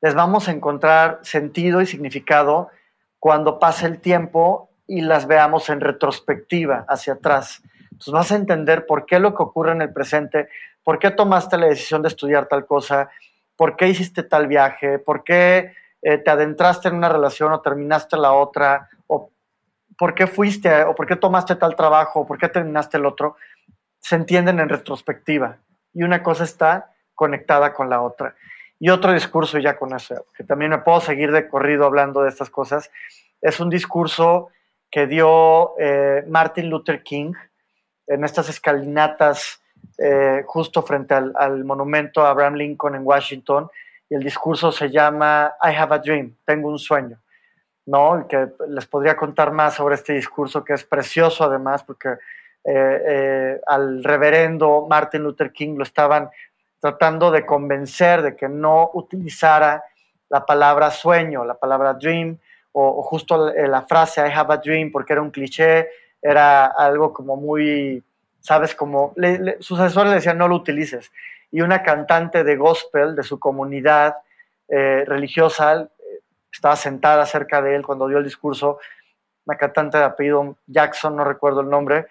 les 0.00 0.14
vamos 0.14 0.48
a 0.48 0.52
encontrar 0.52 1.20
sentido 1.22 1.80
y 1.80 1.86
significado 1.86 2.70
cuando 3.18 3.58
pase 3.58 3.86
el 3.86 4.00
tiempo 4.00 4.68
y 4.92 5.00
las 5.00 5.26
veamos 5.26 5.70
en 5.70 5.80
retrospectiva 5.80 6.84
hacia 6.86 7.14
atrás. 7.14 7.62
Entonces 7.92 8.12
vas 8.12 8.30
a 8.30 8.36
entender 8.36 8.84
por 8.84 9.06
qué 9.06 9.18
lo 9.18 9.34
que 9.34 9.42
ocurre 9.42 9.72
en 9.72 9.80
el 9.80 9.90
presente, 9.90 10.50
por 10.84 10.98
qué 10.98 11.10
tomaste 11.10 11.56
la 11.56 11.68
decisión 11.68 12.02
de 12.02 12.08
estudiar 12.08 12.46
tal 12.46 12.66
cosa, 12.66 13.08
por 13.56 13.76
qué 13.76 13.88
hiciste 13.88 14.22
tal 14.22 14.48
viaje, 14.48 14.98
por 14.98 15.24
qué 15.24 15.72
eh, 16.02 16.18
te 16.18 16.30
adentraste 16.30 16.88
en 16.88 16.96
una 16.96 17.08
relación 17.08 17.52
o 17.52 17.62
terminaste 17.62 18.18
la 18.18 18.34
otra, 18.34 18.90
o 19.06 19.30
por 19.96 20.14
qué 20.14 20.26
fuiste, 20.26 20.84
o 20.84 20.94
por 20.94 21.06
qué 21.06 21.16
tomaste 21.16 21.56
tal 21.56 21.74
trabajo, 21.74 22.20
o 22.20 22.26
por 22.26 22.36
qué 22.36 22.50
terminaste 22.50 22.98
el 22.98 23.06
otro, 23.06 23.36
se 23.98 24.16
entienden 24.16 24.60
en 24.60 24.68
retrospectiva. 24.68 25.56
Y 25.94 26.02
una 26.02 26.22
cosa 26.22 26.44
está 26.44 26.92
conectada 27.14 27.72
con 27.72 27.88
la 27.88 28.02
otra. 28.02 28.34
Y 28.78 28.90
otro 28.90 29.14
discurso 29.14 29.58
ya 29.58 29.78
con 29.78 29.96
eso, 29.96 30.26
que 30.36 30.44
también 30.44 30.70
me 30.70 30.78
puedo 30.80 31.00
seguir 31.00 31.32
de 31.32 31.48
corrido 31.48 31.86
hablando 31.86 32.22
de 32.22 32.28
estas 32.28 32.50
cosas, 32.50 32.90
es 33.40 33.58
un 33.58 33.70
discurso 33.70 34.50
que 34.92 35.06
dio 35.06 35.74
eh, 35.78 36.22
Martin 36.28 36.68
Luther 36.68 37.02
King 37.02 37.32
en 38.06 38.24
estas 38.24 38.50
escalinatas 38.50 39.62
eh, 39.98 40.44
justo 40.46 40.82
frente 40.82 41.14
al, 41.14 41.64
monumento 41.64 42.24
a 42.24 42.30
Abraham 42.30 42.54
Lincoln 42.54 42.94
en 42.94 43.06
Washington, 43.06 43.70
y 44.08 44.14
el 44.14 44.22
discurso 44.22 44.70
se 44.70 44.90
llama 44.90 45.54
I 45.62 45.74
have 45.74 45.94
a 45.94 45.98
dream, 45.98 46.36
tengo 46.44 46.68
un 46.68 46.78
sueño, 46.78 47.18
¿no? 47.86 48.26
que 48.28 48.50
les 48.68 48.86
podría 48.86 49.16
contar 49.16 49.50
más 49.50 49.74
sobre 49.74 49.94
este 49.94 50.12
discurso 50.12 50.62
que 50.62 50.74
es 50.74 50.84
precioso 50.84 51.44
además, 51.44 51.82
porque 51.82 52.18
eh, 52.64 53.58
al 53.66 54.04
reverendo 54.04 54.86
Martin 54.88 55.22
Luther 55.22 55.52
King 55.52 55.76
lo 55.76 55.84
estaban 55.84 56.30
tratando 56.78 57.30
de 57.30 57.46
convencer 57.46 58.20
de 58.20 58.36
que 58.36 58.48
no 58.48 58.90
utilizara 58.92 59.82
la 60.28 60.44
palabra 60.44 60.90
sueño, 60.90 61.44
la 61.44 61.54
palabra 61.54 61.94
dream, 61.94 62.38
o, 62.72 63.02
justo 63.02 63.52
la 63.52 63.82
frase 63.82 64.26
I 64.26 64.32
have 64.32 64.52
a 64.52 64.56
dream, 64.56 64.90
porque 64.90 65.12
era 65.12 65.22
un 65.22 65.30
cliché, 65.30 65.88
era 66.20 66.66
algo 66.66 67.12
como 67.12 67.36
muy, 67.36 68.02
sabes, 68.40 68.74
como 68.74 69.14
sus 69.60 69.78
asesores 69.78 70.10
le 70.10 70.16
decían 70.16 70.38
no 70.38 70.48
lo 70.48 70.56
utilices. 70.56 71.10
Y 71.50 71.60
una 71.60 71.82
cantante 71.82 72.44
de 72.44 72.56
gospel 72.56 73.14
de 73.14 73.22
su 73.22 73.38
comunidad 73.38 74.16
eh, 74.68 75.04
religiosa 75.06 75.82
eh, 75.82 75.88
estaba 76.50 76.76
sentada 76.76 77.26
cerca 77.26 77.60
de 77.60 77.74
él 77.74 77.84
cuando 77.84 78.08
dio 78.08 78.18
el 78.18 78.24
discurso, 78.24 78.78
una 79.44 79.58
cantante 79.58 79.98
de 79.98 80.04
apellido 80.04 80.56
Jackson, 80.66 81.16
no 81.16 81.24
recuerdo 81.24 81.60
el 81.60 81.68
nombre, 81.68 82.06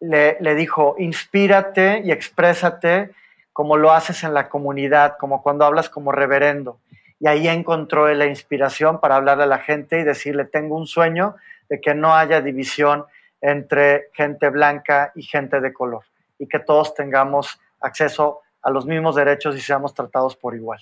le, 0.00 0.36
le 0.40 0.54
dijo, 0.54 0.96
inspírate 0.98 2.02
y 2.04 2.12
exprésate 2.12 3.10
como 3.52 3.76
lo 3.76 3.92
haces 3.92 4.24
en 4.24 4.34
la 4.34 4.48
comunidad, 4.48 5.16
como 5.18 5.42
cuando 5.42 5.64
hablas 5.64 5.88
como 5.88 6.12
reverendo. 6.12 6.78
Y 7.22 7.28
ahí 7.28 7.46
encontró 7.46 8.12
la 8.12 8.26
inspiración 8.26 8.98
para 8.98 9.14
hablarle 9.14 9.44
a 9.44 9.46
la 9.46 9.60
gente 9.60 10.00
y 10.00 10.02
decirle, 10.02 10.44
tengo 10.44 10.76
un 10.76 10.88
sueño 10.88 11.36
de 11.68 11.80
que 11.80 11.94
no 11.94 12.16
haya 12.16 12.40
división 12.40 13.04
entre 13.40 14.08
gente 14.12 14.50
blanca 14.50 15.12
y 15.14 15.22
gente 15.22 15.60
de 15.60 15.72
color 15.72 16.02
y 16.36 16.48
que 16.48 16.58
todos 16.58 16.96
tengamos 16.96 17.60
acceso 17.80 18.40
a 18.60 18.70
los 18.70 18.86
mismos 18.86 19.14
derechos 19.14 19.54
y 19.54 19.60
seamos 19.60 19.94
tratados 19.94 20.34
por 20.34 20.56
igual. 20.56 20.80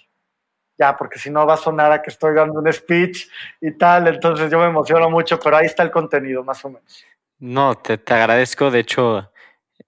Ya, 0.79 0.97
porque 0.97 1.19
si 1.19 1.29
no 1.29 1.45
va 1.45 1.55
a 1.55 1.59
sonar 1.59 1.93
a 1.93 2.01
que 2.01 2.09
estoy 2.09 2.35
dando 2.35 2.59
un 2.59 2.73
speech 2.73 3.29
y 3.61 3.73
tal, 3.73 4.09
entonces 4.09 4.51
yo 4.51 4.59
me 4.61 4.65
emociono 4.65 5.11
mucho, 5.11 5.39
pero 5.39 5.59
ahí 5.59 5.67
está 5.67 5.83
el 5.83 5.91
contenido, 5.91 6.43
más 6.43 6.65
o 6.65 6.71
menos. 6.71 7.05
No, 7.39 7.75
te, 7.75 7.99
te 7.99 8.15
agradezco. 8.15 8.71
De 8.71 8.79
hecho, 8.79 9.31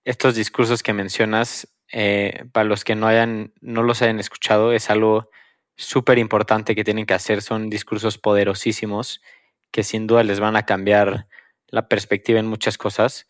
estos 0.04 0.34
discursos 0.34 0.82
que 0.82 0.92
mencionas 0.92 1.66
eh, 1.90 2.44
para 2.52 2.64
los 2.64 2.84
que 2.84 2.94
no, 2.94 3.06
hayan, 3.06 3.54
no 3.62 3.82
los 3.82 4.02
hayan 4.02 4.20
escuchado, 4.20 4.74
es 4.74 4.90
algo 4.90 5.30
súper 5.76 6.18
importante 6.18 6.74
que 6.74 6.84
tienen 6.84 7.06
que 7.06 7.14
hacer. 7.14 7.42
Son 7.42 7.70
discursos 7.70 8.18
poderosísimos 8.18 9.20
que 9.70 9.82
sin 9.82 10.06
duda 10.06 10.22
les 10.22 10.40
van 10.40 10.56
a 10.56 10.66
cambiar 10.66 11.26
la 11.68 11.88
perspectiva 11.88 12.38
en 12.38 12.46
muchas 12.46 12.78
cosas. 12.78 13.26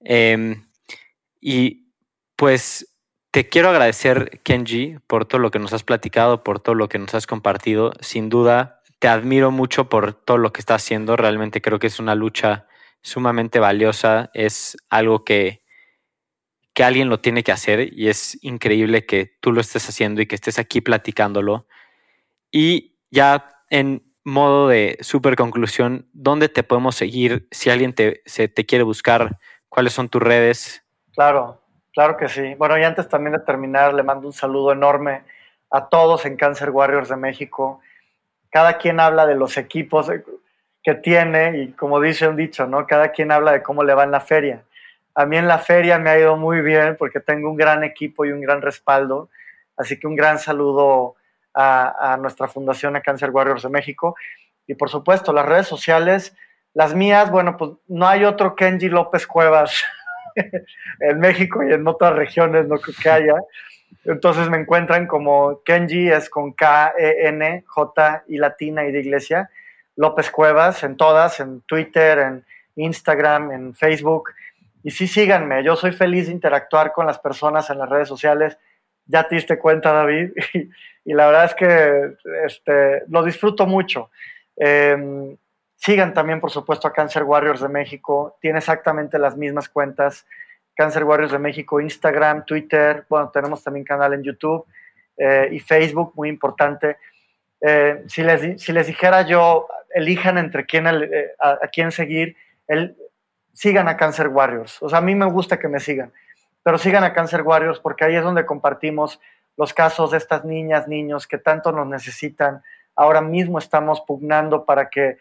Em, 0.00 0.66
y 1.40 1.88
pues 2.36 2.94
te 3.30 3.48
quiero 3.48 3.70
agradecer, 3.70 4.40
Kenji, 4.44 4.98
por 5.08 5.24
todo 5.24 5.40
lo 5.40 5.50
que 5.50 5.58
nos 5.58 5.72
has 5.72 5.82
platicado, 5.82 6.44
por 6.44 6.60
todo 6.60 6.76
lo 6.76 6.88
que 6.88 7.00
nos 7.00 7.14
has 7.14 7.26
compartido. 7.26 7.92
Sin 8.00 8.28
duda, 8.28 8.82
te 9.00 9.08
admiro 9.08 9.50
mucho 9.50 9.88
por 9.88 10.14
todo 10.14 10.38
lo 10.38 10.52
que 10.52 10.60
estás 10.60 10.82
haciendo. 10.82 11.16
Realmente 11.16 11.60
creo 11.60 11.80
que 11.80 11.88
es 11.88 11.98
una 11.98 12.14
lucha 12.14 12.68
sumamente 13.02 13.58
valiosa. 13.58 14.30
Es 14.34 14.76
algo 14.88 15.24
que 15.24 15.63
que 16.74 16.84
alguien 16.84 17.08
lo 17.08 17.20
tiene 17.20 17.44
que 17.44 17.52
hacer 17.52 17.92
y 17.92 18.08
es 18.08 18.36
increíble 18.42 19.06
que 19.06 19.36
tú 19.40 19.52
lo 19.52 19.60
estés 19.60 19.88
haciendo 19.88 20.20
y 20.20 20.26
que 20.26 20.34
estés 20.34 20.58
aquí 20.58 20.80
platicándolo. 20.80 21.66
Y 22.50 22.98
ya 23.10 23.46
en 23.70 24.02
modo 24.24 24.68
de 24.68 24.98
super 25.00 25.36
conclusión, 25.36 26.08
¿dónde 26.12 26.48
te 26.48 26.64
podemos 26.64 26.96
seguir 26.96 27.46
si 27.52 27.70
alguien 27.70 27.94
te, 27.94 28.22
se, 28.26 28.48
te 28.48 28.66
quiere 28.66 28.82
buscar? 28.82 29.38
¿Cuáles 29.68 29.92
son 29.92 30.08
tus 30.08 30.22
redes? 30.22 30.84
Claro, 31.12 31.62
claro 31.92 32.16
que 32.16 32.28
sí. 32.28 32.54
Bueno, 32.56 32.76
y 32.76 32.82
antes 32.82 33.08
también 33.08 33.34
de 33.34 33.40
terminar, 33.40 33.94
le 33.94 34.02
mando 34.02 34.26
un 34.26 34.32
saludo 34.32 34.72
enorme 34.72 35.22
a 35.70 35.88
todos 35.88 36.26
en 36.26 36.36
Cancer 36.36 36.70
Warriors 36.70 37.08
de 37.08 37.16
México. 37.16 37.80
Cada 38.50 38.78
quien 38.78 38.98
habla 38.98 39.26
de 39.26 39.36
los 39.36 39.56
equipos 39.56 40.10
que 40.82 40.94
tiene 40.96 41.62
y 41.62 41.72
como 41.72 42.00
dice 42.00 42.26
un 42.26 42.36
dicho, 42.36 42.66
¿no? 42.66 42.86
Cada 42.86 43.12
quien 43.12 43.30
habla 43.30 43.52
de 43.52 43.62
cómo 43.62 43.84
le 43.84 43.94
va 43.94 44.04
en 44.04 44.10
la 44.10 44.20
feria. 44.20 44.64
A 45.14 45.26
mí 45.26 45.36
en 45.36 45.46
la 45.46 45.58
feria 45.58 45.98
me 45.98 46.10
ha 46.10 46.18
ido 46.18 46.36
muy 46.36 46.60
bien 46.60 46.96
porque 46.98 47.20
tengo 47.20 47.50
un 47.50 47.56
gran 47.56 47.84
equipo 47.84 48.24
y 48.24 48.32
un 48.32 48.40
gran 48.40 48.62
respaldo. 48.62 49.30
Así 49.76 49.98
que 49.98 50.06
un 50.06 50.16
gran 50.16 50.38
saludo 50.38 51.16
a, 51.54 52.16
nuestra 52.20 52.48
fundación 52.48 52.96
a 52.96 53.00
Cancer 53.00 53.30
Warriors 53.30 53.62
de 53.62 53.68
México. 53.68 54.16
Y 54.66 54.74
por 54.74 54.90
supuesto, 54.90 55.32
las 55.32 55.46
redes 55.46 55.68
sociales, 55.68 56.36
las 56.72 56.94
mías, 56.94 57.30
bueno, 57.30 57.56
pues 57.56 57.72
no 57.86 58.08
hay 58.08 58.24
otro 58.24 58.56
Kenji 58.56 58.88
López 58.88 59.26
Cuevas 59.26 59.84
en 61.00 61.20
México 61.20 61.62
y 61.62 61.72
en 61.72 61.86
otras 61.86 62.14
regiones, 62.14 62.66
no 62.66 62.78
creo 62.78 62.96
que 63.00 63.10
haya. 63.10 63.34
Entonces 64.04 64.50
me 64.50 64.58
encuentran 64.58 65.06
como 65.06 65.62
Kenji, 65.64 66.10
es 66.10 66.28
con 66.28 66.52
K-E-N, 66.52 67.64
J 67.66 68.24
y 68.28 68.38
latina 68.38 68.84
y 68.84 68.92
de 68.92 69.00
iglesia, 69.00 69.50
López 69.96 70.30
Cuevas, 70.30 70.82
en 70.82 70.96
todas, 70.96 71.40
en 71.40 71.60
Twitter, 71.62 72.18
en 72.18 72.44
Instagram, 72.76 73.52
en 73.52 73.74
Facebook. 73.74 74.30
Y 74.84 74.90
sí, 74.90 75.08
síganme, 75.08 75.64
yo 75.64 75.76
soy 75.76 75.92
feliz 75.92 76.26
de 76.26 76.32
interactuar 76.32 76.92
con 76.92 77.06
las 77.06 77.18
personas 77.18 77.70
en 77.70 77.78
las 77.78 77.88
redes 77.88 78.06
sociales. 78.06 78.58
Ya 79.06 79.26
te 79.26 79.34
diste 79.34 79.58
cuenta, 79.58 79.92
David, 79.92 80.32
y 81.04 81.14
la 81.14 81.26
verdad 81.26 81.44
es 81.46 81.54
que 81.54 82.16
este, 82.44 83.02
lo 83.08 83.24
disfruto 83.24 83.66
mucho. 83.66 84.10
Em, 84.54 85.36
sigan 85.74 86.12
también, 86.12 86.38
por 86.38 86.50
supuesto, 86.50 86.86
a 86.86 86.92
Cancer 86.92 87.22
Warriors 87.22 87.62
de 87.62 87.68
México. 87.68 88.36
Tiene 88.42 88.58
exactamente 88.58 89.18
las 89.18 89.36
mismas 89.38 89.70
cuentas. 89.70 90.26
Cancer 90.76 91.04
Warriors 91.04 91.32
de 91.32 91.38
México, 91.38 91.80
Instagram, 91.80 92.44
Twitter. 92.44 93.06
Bueno, 93.08 93.30
tenemos 93.30 93.62
también 93.64 93.86
canal 93.86 94.12
en 94.12 94.22
YouTube 94.22 94.66
eh, 95.16 95.48
y 95.50 95.60
Facebook, 95.60 96.12
muy 96.14 96.28
importante. 96.28 96.98
Eh, 97.58 98.04
si, 98.06 98.22
les, 98.22 98.60
si 98.62 98.70
les 98.72 98.86
dijera 98.86 99.22
yo, 99.22 99.66
elijan 99.94 100.36
entre 100.36 100.66
quién, 100.66 100.86
eh, 100.86 101.30
a, 101.40 101.68
quién 101.72 101.90
seguir, 101.90 102.36
sigan 103.54 103.88
a 103.88 103.96
Cancer 103.96 104.28
Warriors. 104.28 104.82
O 104.82 104.88
sea, 104.88 104.98
a 104.98 105.02
mí 105.02 105.14
me 105.14 105.26
gusta 105.26 105.58
que 105.58 105.68
me 105.68 105.80
sigan, 105.80 106.12
pero 106.62 106.76
sigan 106.76 107.04
a 107.04 107.14
Cancer 107.14 107.42
Warriors 107.42 107.80
porque 107.80 108.04
ahí 108.04 108.16
es 108.16 108.22
donde 108.22 108.44
compartimos 108.44 109.20
los 109.56 109.72
casos 109.72 110.10
de 110.10 110.18
estas 110.18 110.44
niñas, 110.44 110.88
niños 110.88 111.26
que 111.26 111.38
tanto 111.38 111.72
nos 111.72 111.86
necesitan. 111.86 112.62
Ahora 112.96 113.20
mismo 113.20 113.58
estamos 113.58 114.02
pugnando 114.02 114.64
para 114.64 114.90
que 114.90 115.16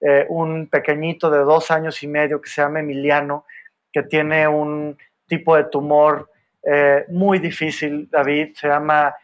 eh, 0.00 0.26
un 0.28 0.68
pequeñito 0.68 1.30
de 1.30 1.38
dos 1.38 1.70
años 1.70 2.02
y 2.02 2.06
medio 2.06 2.40
que 2.40 2.50
se 2.50 2.60
llama 2.62 2.80
Emiliano, 2.80 3.46
que 3.92 4.02
tiene 4.02 4.46
un 4.46 4.96
tipo 5.26 5.56
de 5.56 5.64
tumor 5.64 6.30
eh, 6.62 7.06
muy 7.08 7.38
difícil, 7.38 8.08
David, 8.10 8.54
se 8.54 8.68
llama, 8.68 9.14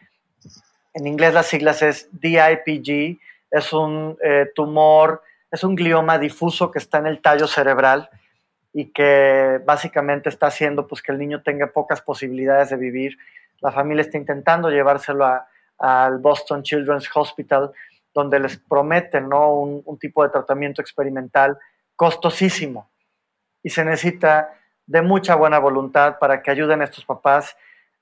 en 0.93 1.07
inglés 1.07 1.33
las 1.33 1.45
siglas 1.45 1.81
es 1.81 2.09
DIPG, 2.11 3.19
es 3.51 3.73
un 3.73 4.17
eh, 4.23 4.51
tumor, 4.55 5.21
es 5.51 5.63
un 5.63 5.75
glioma 5.75 6.17
difuso 6.17 6.71
que 6.71 6.79
está 6.79 6.97
en 6.97 7.07
el 7.07 7.21
tallo 7.21 7.47
cerebral 7.47 8.09
y 8.77 8.91
que 8.91 9.61
básicamente 9.65 10.29
está 10.29 10.47
haciendo 10.47 10.85
pues, 10.85 11.01
que 11.01 11.11
el 11.11 11.17
niño 11.17 11.41
tenga 11.41 11.71
pocas 11.71 12.01
posibilidades 12.01 12.69
de 12.69 12.75
vivir 12.75 13.17
la 13.61 13.71
familia 13.71 14.01
está 14.01 14.17
intentando 14.17 14.69
llevárselo 14.69 15.25
al 15.79 16.17
Boston 16.19 16.63
Children's 16.63 17.09
Hospital, 17.13 17.71
donde 18.13 18.39
les 18.39 18.57
prometen 18.57 19.29
¿no? 19.29 19.53
un, 19.53 19.97
tipo 19.97 20.23
de 20.23 20.29
tratamiento 20.29 20.81
experimental 20.81 21.57
costosísimo. 21.95 22.89
Y 23.63 23.69
se 23.69 23.83
necesita 23.83 24.53
de 24.85 25.01
mucha 25.01 25.35
buena 25.35 25.59
voluntad 25.59 26.19
para 26.19 26.41
que 26.41 26.51
ayuden 26.51 26.81
a 26.81 26.85
estos 26.85 27.05
papás. 27.05 27.57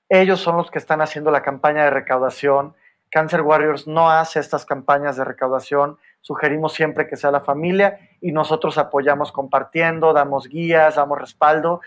Ellos 0.08 0.40
son 0.40 0.56
los 0.56 0.70
que 0.70 0.78
están 0.78 1.00
haciendo 1.00 1.30
la 1.30 1.42
campaña 1.42 1.84
de 1.84 1.90
recaudación. 1.90 2.74
Cancer 3.10 3.40
Warriors 3.40 3.86
no 3.86 4.10
hace 4.10 4.40
estas 4.40 4.66
campañas 4.66 5.16
de 5.16 5.24
recaudación. 5.24 5.98
Sugerimos 6.24 6.72
siempre 6.72 7.06
que 7.06 7.16
sea 7.16 7.30
la 7.30 7.40
familia 7.40 7.98
y 8.20 8.32
nosotros 8.32 8.78
apoyamos 8.78 9.30
compartiendo, 9.30 10.12
damos 10.12 10.48
guías, 10.48 10.96
damos 10.96 11.18
respaldo 11.18 11.80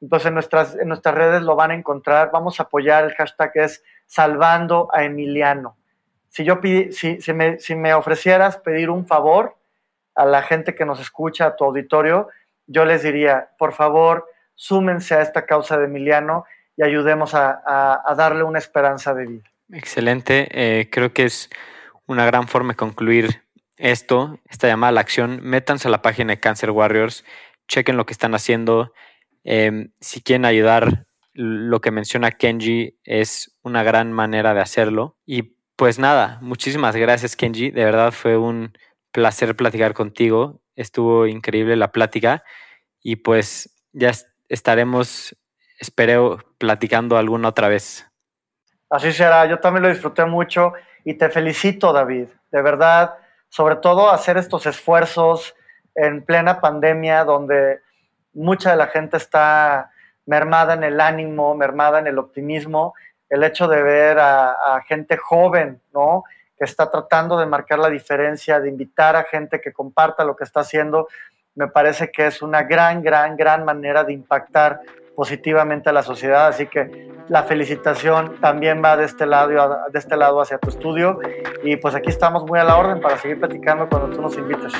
entonces 0.00 0.28
en 0.28 0.34
nuestras, 0.34 0.74
en 0.76 0.88
nuestras 0.88 1.14
redes 1.14 1.42
lo 1.42 1.56
van 1.56 1.72
a 1.72 1.74
encontrar. 1.74 2.30
Vamos 2.32 2.58
a 2.58 2.64
apoyar 2.64 3.04
el 3.04 3.14
hashtag 3.14 3.52
es 3.54 3.84
salvando 4.06 4.88
a 4.92 5.04
Emiliano. 5.04 5.76
Si, 6.28 6.44
yo 6.44 6.60
si, 6.62 7.20
si, 7.20 7.32
me, 7.32 7.58
si 7.58 7.74
me 7.74 7.92
ofrecieras 7.92 8.56
pedir 8.56 8.88
un 8.88 9.06
favor 9.06 9.56
a 10.14 10.24
la 10.24 10.42
gente 10.42 10.74
que 10.74 10.84
nos 10.84 11.00
escucha, 11.00 11.46
a 11.46 11.56
tu 11.56 11.64
auditorio, 11.64 12.28
yo 12.66 12.84
les 12.84 13.02
diría, 13.02 13.50
por 13.58 13.72
favor, 13.72 14.26
súmense 14.54 15.14
a 15.14 15.22
esta 15.22 15.44
causa 15.44 15.76
de 15.76 15.84
Emiliano 15.84 16.44
y 16.76 16.82
ayudemos 16.82 17.34
a, 17.34 17.60
a, 17.66 18.14
darle 18.14 18.44
una 18.44 18.58
esperanza 18.58 19.12
de 19.12 19.26
vida. 19.26 19.50
Excelente. 19.72 20.48
Eh, 20.52 20.88
creo 20.90 21.12
que 21.12 21.24
es 21.24 21.50
una 22.06 22.24
gran 22.24 22.48
forma 22.48 22.72
de 22.72 22.76
concluir 22.76 23.42
esto, 23.80 24.38
esta 24.48 24.68
llamada 24.68 24.90
a 24.90 24.92
la 24.92 25.00
acción. 25.00 25.40
Métanse 25.42 25.88
a 25.88 25.90
la 25.90 26.02
página 26.02 26.34
de 26.34 26.40
Cancer 26.40 26.70
Warriors, 26.70 27.24
chequen 27.68 27.96
lo 27.96 28.06
que 28.06 28.12
están 28.12 28.34
haciendo 28.34 28.92
Em, 29.44 29.92
si 30.00 30.22
quieren 30.22 30.44
ayudar, 30.44 31.06
lo 31.32 31.80
que 31.80 31.90
menciona 31.90 32.32
Kenji 32.32 32.98
es 33.04 33.56
una 33.62 33.82
gran 33.82 34.12
manera 34.12 34.54
de 34.54 34.60
hacerlo. 34.60 35.16
Y 35.26 35.54
pues 35.76 35.98
nada, 35.98 36.38
muchísimas 36.42 36.96
gracias 36.96 37.36
Kenji. 37.36 37.70
De 37.70 37.84
verdad 37.84 38.12
fue 38.12 38.36
un 38.36 38.72
placer 39.12 39.56
platicar 39.56 39.94
contigo. 39.94 40.60
Estuvo 40.76 41.26
increíble 41.26 41.76
la 41.76 41.92
plática 41.92 42.44
y 43.02 43.16
pues 43.16 43.74
ya 43.92 44.12
estaremos, 44.48 45.36
espero, 45.78 46.38
platicando 46.58 47.16
alguna 47.16 47.48
otra 47.48 47.68
vez. 47.68 48.06
Así 48.90 49.12
será, 49.12 49.46
yo 49.46 49.58
también 49.58 49.84
lo 49.84 49.88
disfruté 49.88 50.24
mucho 50.24 50.72
y 51.04 51.14
te 51.14 51.30
felicito 51.30 51.92
David, 51.92 52.28
de 52.50 52.62
verdad, 52.62 53.14
sobre 53.50 53.76
todo 53.76 54.10
hacer 54.10 54.38
estos 54.38 54.64
esfuerzos 54.64 55.54
en 55.94 56.24
plena 56.24 56.60
pandemia 56.60 57.24
donde 57.24 57.80
mucha 58.32 58.70
de 58.70 58.76
la 58.76 58.86
gente 58.86 59.16
está 59.16 59.90
mermada 60.24 60.74
en 60.74 60.84
el 60.84 61.00
ánimo, 61.00 61.54
mermada 61.54 61.98
en 61.98 62.06
el 62.06 62.18
optimismo. 62.18 62.94
El 63.28 63.42
hecho 63.42 63.68
de 63.68 63.82
ver 63.82 64.18
a, 64.18 64.80
gente 64.86 65.16
joven, 65.16 65.80
¿no? 65.92 66.24
Que 66.56 66.64
está 66.64 66.90
tratando 66.90 67.38
de 67.38 67.46
marcar 67.46 67.78
la 67.78 67.90
diferencia, 67.90 68.60
de 68.60 68.68
invitar 68.68 69.16
a 69.16 69.24
gente 69.24 69.60
que 69.60 69.72
comparta 69.72 70.24
lo 70.24 70.36
que 70.36 70.44
está 70.44 70.60
haciendo, 70.60 71.08
me 71.54 71.68
parece 71.68 72.10
que 72.12 72.26
es 72.26 72.42
una 72.42 72.62
gran, 72.62 73.02
gran, 73.02 73.36
gran 73.36 73.64
manera 73.64 74.04
de 74.04 74.12
impactar 74.12 74.80
positivamente 75.20 75.90
a 75.90 75.92
la 75.92 76.02
sociedad. 76.02 76.46
Así 76.46 76.66
que 76.66 77.10
la 77.28 77.42
felicitación 77.42 78.40
también 78.40 78.82
va 78.82 78.96
de 78.96 79.04
este 79.04 79.26
lado, 79.26 79.76
de 79.92 79.98
este 79.98 80.16
lado 80.16 80.40
hacia 80.40 80.56
tu 80.56 80.70
estudio. 80.70 81.18
Y 81.62 81.76
pues 81.76 81.94
aquí 81.94 82.08
estamos 82.08 82.46
muy 82.46 82.58
a 82.58 82.64
la 82.64 82.78
orden 82.78 83.02
para 83.02 83.18
seguir 83.18 83.38
platicando 83.38 83.86
cuando 83.86 84.16
tú 84.16 84.22
nos 84.22 84.34
invites. 84.38 84.72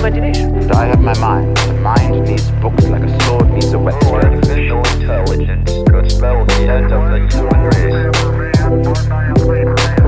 imagination. 0.00 0.70
I 0.72 0.86
have 0.86 1.00
my 1.00 1.18
mind. 1.18 1.56
The 1.56 1.74
mind 1.74 2.28
needs 2.28 2.50
books 2.62 2.84
like 2.86 3.02
a 3.02 3.20
sword 3.24 3.50
needs 3.50 3.72
a 3.72 3.78
weapon. 3.78 4.08
Oh, 4.08 4.14
artificial 4.14 4.78
intelligence 4.78 5.70
could 5.88 6.10
spell 6.10 6.44
the 6.44 6.68
end 6.68 6.92
of 6.92 7.10
the 7.10 7.18
human 7.36 7.60
race. 9.84 9.99